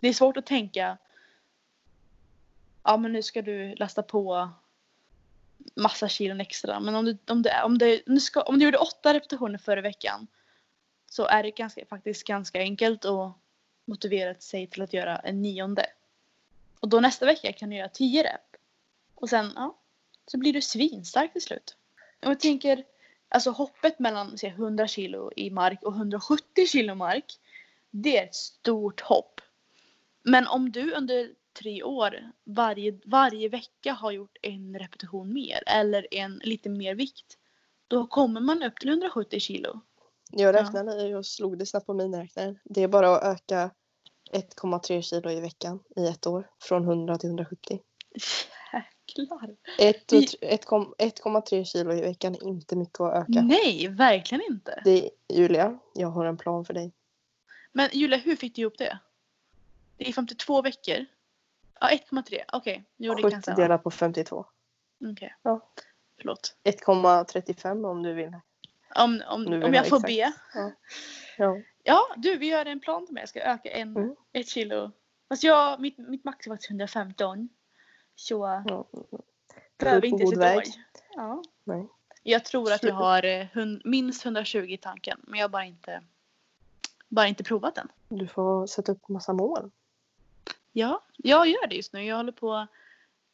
Det 0.00 0.08
är 0.08 0.12
svårt 0.12 0.36
att 0.36 0.46
tänka 0.46 0.98
ja 2.86 2.96
men 2.96 3.12
nu 3.12 3.22
ska 3.22 3.42
du 3.42 3.74
lasta 3.74 4.02
på 4.02 4.50
massa 5.74 6.08
kilon 6.08 6.40
extra. 6.40 6.80
Men 6.80 6.94
om 6.94 7.04
du, 7.04 7.18
om 7.26 7.42
du, 7.42 7.50
om 7.64 7.78
du, 7.78 8.02
om 8.06 8.14
du, 8.14 8.20
ska, 8.20 8.42
om 8.42 8.58
du 8.58 8.64
gjorde 8.64 8.78
åtta 8.78 9.14
repetitioner 9.14 9.58
förra 9.58 9.80
veckan 9.80 10.26
så 11.10 11.26
är 11.26 11.42
det 11.42 11.50
ganska, 11.50 11.86
faktiskt 11.86 12.26
ganska 12.26 12.60
enkelt 12.60 13.04
att 13.04 13.32
motivera 13.84 14.34
sig 14.34 14.66
till 14.66 14.82
att 14.82 14.92
göra 14.92 15.16
en 15.16 15.42
nionde. 15.42 15.86
Och 16.80 16.88
då 16.88 17.00
nästa 17.00 17.26
vecka 17.26 17.52
kan 17.52 17.70
du 17.70 17.76
göra 17.76 17.88
tio 17.88 18.22
rep. 18.22 18.56
Och 19.14 19.28
sen, 19.28 19.52
ja, 19.56 19.76
så 20.26 20.38
blir 20.38 20.52
du 20.52 20.62
svinstark 20.62 21.32
till 21.32 21.42
slut. 21.42 21.76
Och 22.20 22.30
jag 22.30 22.40
tänker, 22.40 22.84
alltså 23.28 23.50
hoppet 23.50 23.98
mellan 23.98 24.38
säg, 24.38 24.50
100 24.50 24.86
kilo 24.86 25.32
i 25.36 25.50
mark 25.50 25.82
och 25.82 25.92
170 25.92 26.66
kilo 26.66 26.94
mark, 26.94 27.38
det 27.90 28.18
är 28.18 28.24
ett 28.24 28.34
stort 28.34 29.00
hopp. 29.00 29.40
Men 30.22 30.46
om 30.46 30.72
du 30.72 30.92
under 30.92 31.30
tre 31.58 31.82
år 31.82 32.32
varje, 32.44 33.00
varje 33.04 33.48
vecka 33.48 33.92
har 33.92 34.10
gjort 34.10 34.36
en 34.42 34.78
repetition 34.78 35.32
mer 35.32 35.62
eller 35.66 36.14
en 36.14 36.40
lite 36.44 36.68
mer 36.68 36.94
vikt, 36.94 37.38
då 37.88 38.06
kommer 38.06 38.40
man 38.40 38.62
upp 38.62 38.80
till 38.80 38.88
170 38.88 39.40
kilo. 39.40 39.80
Jag 40.30 40.54
räknade, 40.54 41.08
jag 41.08 41.24
slog 41.26 41.58
det 41.58 41.66
snabbt 41.66 41.86
på 41.86 41.94
miniräknaren. 41.94 42.58
Det 42.64 42.82
är 42.82 42.88
bara 42.88 43.16
att 43.16 43.24
öka 43.24 43.70
1,3 44.32 45.02
kilo 45.02 45.30
i 45.30 45.40
veckan 45.40 45.80
i 45.96 46.06
ett 46.06 46.26
år. 46.26 46.50
Från 46.62 46.84
100 46.84 47.18
till 47.18 47.28
170. 47.28 47.80
Jäklar. 48.72 49.56
Ett 49.78 50.12
och 50.12 50.26
t- 50.26 50.36
ett 50.40 50.64
kom- 50.64 50.94
1,3 50.98 51.64
kilo 51.64 51.92
i 51.92 52.00
veckan 52.00 52.34
är 52.34 52.48
inte 52.48 52.76
mycket 52.76 53.00
att 53.00 53.14
öka. 53.14 53.42
Nej, 53.42 53.88
verkligen 53.88 54.44
inte. 54.50 54.82
Det, 54.84 55.10
Julia, 55.28 55.78
jag 55.94 56.08
har 56.08 56.24
en 56.24 56.36
plan 56.36 56.64
för 56.64 56.74
dig. 56.74 56.92
Men 57.72 57.90
Julia, 57.92 58.18
hur 58.18 58.36
fick 58.36 58.54
du 58.54 58.62
ihop 58.62 58.78
det? 58.78 58.98
Det 59.96 60.08
är 60.08 60.12
52 60.12 60.62
veckor. 60.62 61.06
Ja, 61.80 61.88
1,3. 61.88 62.42
Okej, 62.52 62.84
jag 62.96 63.16
70 63.16 63.30
kanske. 63.30 63.54
delat 63.54 63.82
på 63.82 63.90
52. 63.90 64.46
Okej. 65.12 65.34
Ja. 65.42 65.60
Förlåt. 66.18 66.56
1,35 66.64 67.90
om 67.90 68.02
du 68.02 68.12
vill. 68.14 68.32
Om, 68.94 69.22
om, 69.28 69.44
vill 69.44 69.64
om 69.64 69.74
jag 69.74 69.88
får 69.88 69.96
exakt. 69.96 70.06
be. 70.06 70.32
Ja. 71.38 71.56
Ja, 71.82 72.00
du, 72.16 72.36
vi 72.36 72.46
gör 72.46 72.66
en 72.66 72.80
plan 72.80 73.06
till 73.06 73.14
mig. 73.14 73.22
Jag 73.22 73.28
ska 73.28 73.40
öka 73.40 73.70
en, 73.70 73.96
Mm. 73.96 74.16
ett 74.32 74.48
kilo. 74.48 74.90
Fast 75.28 75.42
jag, 75.44 75.80
mitt, 75.80 75.98
mitt 75.98 76.24
max 76.24 76.46
är 76.46 76.50
faktiskt 76.50 76.70
115. 76.70 77.48
Så 78.14 78.62
ja. 78.66 78.86
behöver 79.78 80.06
inte 80.06 80.24
ett 80.24 80.36
väg. 80.36 80.64
Ja. 81.14 81.42
Nej. 81.64 81.88
Jag 82.22 82.44
tror 82.44 82.72
att 82.72 82.82
jag 82.82 82.94
har 82.94 83.24
eh, 83.24 83.46
hund, 83.52 83.82
minst 83.84 84.24
120 84.24 84.58
i 84.58 84.76
tanken. 84.78 85.20
Men 85.22 85.38
jag 85.38 85.44
har 85.44 85.48
bara 85.50 85.64
inte, 85.64 86.02
bara 87.08 87.26
inte 87.26 87.44
provat 87.44 87.74
den. 87.74 87.88
Du 88.08 88.26
får 88.26 88.66
sätta 88.66 88.92
upp 88.92 89.08
massa 89.08 89.32
mål. 89.32 89.70
Ja, 90.78 91.02
jag 91.16 91.48
gör 91.48 91.66
det 91.66 91.76
just 91.76 91.92
nu. 91.92 92.04
Jag 92.04 92.16
håller 92.16 92.32
på 92.32 92.54
att 92.54 92.68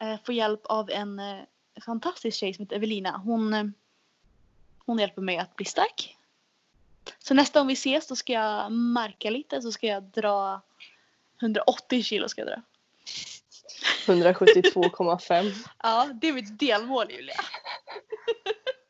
eh, 0.03 0.16
få 0.24 0.32
hjälp 0.32 0.66
av 0.66 0.90
en 0.90 1.18
eh, 1.18 1.43
fantastisk 1.84 2.38
tjej 2.38 2.55
som 2.55 2.62
heter 2.62 2.76
Evelina. 2.76 3.22
Hon, 3.24 3.55
eh, 3.55 3.64
hon 4.86 4.99
hjälper 4.99 5.22
mig 5.22 5.38
att 5.38 5.57
bli 5.57 5.66
stark. 5.66 6.16
Så 7.18 7.34
nästa 7.34 7.61
gång 7.61 7.68
vi 7.68 7.72
ses 7.72 8.09
då 8.09 8.16
ska 8.16 8.32
jag 8.32 8.72
marka 8.72 9.30
lite 9.30 9.62
så 9.62 9.72
ska 9.72 9.86
jag 9.86 10.03
dra 10.03 10.61
180 11.40 12.03
kilo 12.03 12.28
ska 12.28 12.40
jag 12.40 12.49
dra. 12.49 12.62
172,5. 14.07 15.53
Ja, 15.82 16.11
det 16.20 16.28
är 16.28 16.32
mitt 16.32 16.59
delmål 16.59 17.11
Julia. 17.11 17.40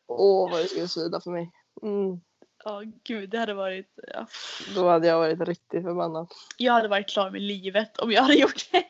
Åh 0.07 0.51
vad 0.51 0.61
det 0.61 0.69
skulle 0.69 0.89
svida 0.89 1.21
för 1.21 1.31
mig. 1.31 1.51
Mm. 1.83 2.21
Ja, 2.65 2.83
gud, 3.05 3.31
det 3.31 3.39
hade 3.39 3.55
varit... 3.55 3.99
Ja. 4.15 4.27
Då 4.75 4.89
hade 4.89 5.07
jag 5.07 5.19
varit 5.19 5.41
riktigt 5.41 5.83
förbannad. 5.83 6.29
Jag 6.57 6.73
hade 6.73 6.89
varit 6.89 7.09
klar 7.09 7.31
med 7.31 7.43
livet 7.43 7.99
om 7.99 8.13
jag 8.13 8.23
hade 8.23 8.35
gjort 8.35 8.69
det. 8.73 8.85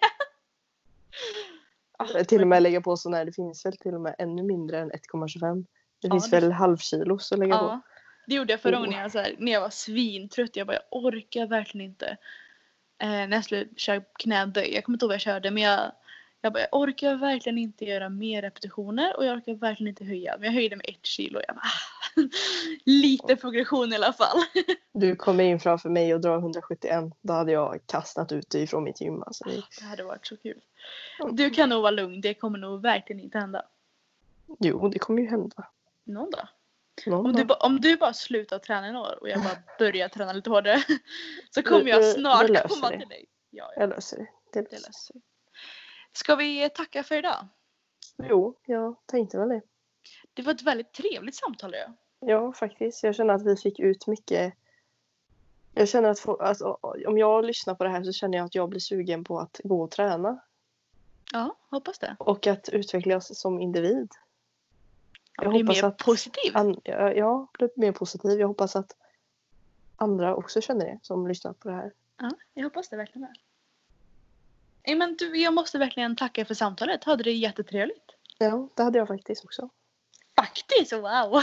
Eller 2.11 2.25
till 2.25 2.41
och 2.43 2.49
med 2.49 2.63
lägga 2.63 2.81
på 2.81 2.97
sån 2.97 3.15
här, 3.15 3.25
det 3.25 3.33
finns 3.33 3.67
väl 3.67 3.77
till 3.77 3.95
och 3.95 4.01
med 4.01 4.15
ännu 4.19 4.43
mindre 4.43 4.79
än 4.79 4.91
1,25. 4.93 5.63
Det 6.01 6.09
Ja, 6.09 6.11
finns 6.15 6.31
det- 6.31 6.41
väl 6.41 6.53
halvkilos 6.53 7.33
att 7.33 7.39
lägga 7.39 7.59
på. 7.59 7.65
Ja, 7.65 7.81
det 8.27 8.35
gjorde 8.35 8.53
jag 8.53 8.61
förra 8.61 8.77
Oh. 8.77 8.81
gången 8.81 9.03
när 9.03 9.09
så 9.09 9.19
här, 9.19 9.35
när 9.39 9.53
jag 9.53 9.61
var 9.61 9.71
svintrött. 9.71 10.57
Jag 10.57 10.67
bara, 10.67 10.75
jag 10.77 10.83
orkar 11.05 11.47
verkligen 11.47 11.87
inte. 11.91 12.07
Eh, 12.99 13.09
när 13.09 13.33
jag 13.33 13.45
skulle 13.45 13.67
köra 13.77 14.01
knäböj. 14.19 14.75
Jag 14.75 14.85
kommer 14.85 14.97
inte 14.97 15.05
ihåg 15.05 15.09
vad 15.09 15.15
jag 15.15 15.21
körde 15.21 15.51
men 15.51 15.63
jag, 15.63 15.93
jag 16.43 16.53
bara, 16.53 16.61
jag 16.61 16.69
orkar 16.81 17.15
verkligen 17.15 17.59
inte 17.59 17.85
göra 17.85 18.09
mer 18.09 18.43
repetitioner 18.43 19.17
och 19.17 19.25
jag 19.25 19.37
orkar 19.37 19.55
verkligen 19.55 19.89
inte 19.89 20.05
höja. 20.05 20.35
Men 20.39 20.45
jag 20.47 20.53
höjde 20.53 20.77
med 20.77 20.87
ett 20.89 21.07
kilo. 21.07 21.41
Jag 21.47 21.57
bara, 21.57 21.63
ah, 21.65 22.29
lite 22.85 23.37
progression 23.37 23.93
i 23.93 23.97
alla 23.97 24.13
fall. 24.13 24.39
Du 24.95 25.17
kommer 25.17 25.45
in 25.45 25.61
framför 25.61 25.89
mig 25.89 26.15
och 26.15 26.21
drar 26.21 26.39
171. 26.39 27.05
Då 27.23 27.33
hade 27.33 27.53
jag 27.53 27.81
kastat 27.87 28.33
ut 28.33 28.51
dig 28.51 28.67
från 28.67 28.85
mitt 28.85 29.01
gym. 29.01 29.23
Alltså. 29.23 29.45
Det- 29.45 29.63
Det 29.81 29.85
hade 29.85 30.05
varit 30.05 30.27
så 30.27 30.37
kul. 30.37 30.61
Du 31.33 31.51
kan 31.51 31.69
nog 31.69 31.83
vara 31.83 31.91
lugn. 31.91 32.21
Det 32.21 32.35
kommer 32.35 32.59
nog 32.59 32.83
verkligen 32.83 33.21
inte 33.21 33.39
hända. 33.39 33.63
Jo, 34.59 34.89
det 34.89 34.99
kommer 34.99 35.23
ju 35.23 35.29
hända. 35.29 35.69
Någon 36.05 36.31
dag. 36.31 36.49
Någon 37.07 37.27
Om 37.27 37.33
du, 37.33 37.45
ba- 37.45 37.55
om 37.61 37.81
du 37.81 37.97
bara 37.97 38.13
slutar 38.15 38.59
träna 38.59 38.89
i 38.89 38.97
år 38.97 39.19
och 39.21 39.29
jag 39.29 39.43
bara 39.43 39.57
börjar 39.79 40.09
träna 40.09 40.33
lite 40.33 40.51
hårdare. 40.51 40.83
Så 41.51 41.63
kommer 41.63 41.87
jag 41.87 42.05
snart 42.05 42.49
löser 42.51 42.69
komma 42.69 42.89
till 42.91 43.09
dig. 43.09 43.25
Ja, 43.51 43.73
ja, 43.77 43.81
Jag 43.81 43.89
löser 43.91 44.17
det. 44.17 44.27
det 44.53 44.71
det 44.71 44.77
löser. 44.77 45.17
Ska 46.13 46.35
vi 46.35 46.71
tacka 46.71 47.03
för 47.03 47.17
idag? 47.19 47.49
Jo, 48.19 48.59
jag 48.67 48.97
tänkte 49.07 49.39
väl 49.39 49.49
det. 49.49 49.63
Det 50.35 50.43
var 50.43 50.53
ett 50.55 50.63
väldigt 50.63 50.93
trevligt 50.93 51.35
samtal. 51.35 51.75
Ja. 51.75 51.93
Ja, 52.21 52.53
faktiskt. 52.53 53.03
Jag 53.03 53.15
känner 53.15 53.35
att 53.35 53.47
vi 53.47 53.57
fick 53.57 53.79
ut 53.81 54.07
mycket. 54.07 54.55
Jag 55.75 55.89
känner 55.89 56.09
att 56.09 56.19
få- 56.21 56.37
alltså, 56.43 56.79
om 57.07 57.19
jag 57.19 57.45
lyssnar 57.45 57.75
på 57.75 57.85
det 57.85 57.91
här 57.91 58.03
så 58.05 58.13
känner 58.13 58.39
jag 58.39 58.45
att 58.45 58.55
jag 58.55 58.69
blir 58.69 58.81
sugen 58.81 59.25
på 59.25 59.39
att 59.39 59.61
gå 59.65 59.83
och 59.83 59.91
träna. 59.91 60.41
ja, 61.33 61.57
hoppas 61.71 61.99
det. 61.99 62.17
Och 62.19 62.47
att 62.47 62.69
utvecklas 62.69 63.39
som 63.41 63.61
individ. 63.61 64.09
Jag 65.37 65.51
blir 65.51 65.63
hoppas 65.63 65.77
mer 65.83 65.89
att- 65.89 65.99
positiv. 65.99 66.57
An- 66.57 66.81
ja, 66.85 67.13
jag 67.13 67.49
blir 67.53 67.71
mer 67.77 67.93
positiv. 67.93 68.41
Jag 68.41 68.49
hoppas 68.49 68.77
att 68.77 68.97
andra 69.97 70.37
också 70.37 70.61
känner 70.61 70.85
det 70.87 70.99
som 71.03 71.27
lyssnar 71.29 71.53
på 71.53 71.69
det 71.69 71.75
här. 71.75 71.93
Ja, 72.19 72.31
jag 72.55 72.65
hoppas 72.65 72.89
det 72.89 72.97
verkligen. 72.97 73.29
Är. 73.29 73.33
Nej, 74.87 74.97
men 74.97 75.17
du, 75.17 75.37
jag 75.37 75.55
måste 75.55 75.79
verkligen 75.79 76.17
tacka 76.17 76.45
för 76.45 76.55
samtalet. 76.55 77.05
Hade 77.05 77.23
det 77.23 77.33
jättetrevligt. 77.33 78.17
Ja, 78.39 78.69
det 78.75 78.83
hade 78.83 78.99
jag 78.99 79.09
faktiskt 79.09 79.45
också. 79.45 79.69
Faktiskt, 80.37 80.93
wow! 80.93 81.43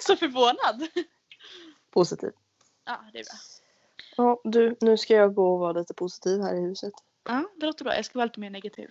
Så 0.00 0.16
förvånad. 0.16 0.88
Positiv. 1.90 2.30
Ja, 2.84 3.04
det 3.12 3.18
är 3.18 3.24
bra. 3.24 3.38
Ja, 4.16 4.40
du, 4.44 4.76
nu 4.80 4.96
ska 4.96 5.14
jag 5.14 5.34
gå 5.34 5.52
och 5.52 5.60
vara 5.60 5.72
lite 5.72 5.94
positiv 5.94 6.40
här 6.40 6.54
i 6.54 6.60
huset. 6.60 6.92
Ja, 7.24 7.50
det 7.56 7.66
låter 7.66 7.84
bra. 7.84 7.96
Jag 7.96 8.04
ska 8.04 8.18
vara 8.18 8.26
lite 8.26 8.40
mer 8.40 8.50
negativ. 8.50 8.90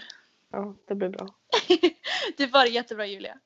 Ja, 0.51 0.75
det 0.87 0.95
blir 0.95 1.09
bra. 1.09 1.27
Det 2.37 2.47
var 2.47 2.65
jättebra 2.65 3.05
Julia. 3.05 3.39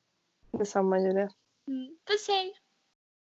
Detsamma 0.51 0.99
Julia. 0.99 1.29
Mm. 1.67 1.97
Puss 2.07 2.27
hej! 2.27 2.53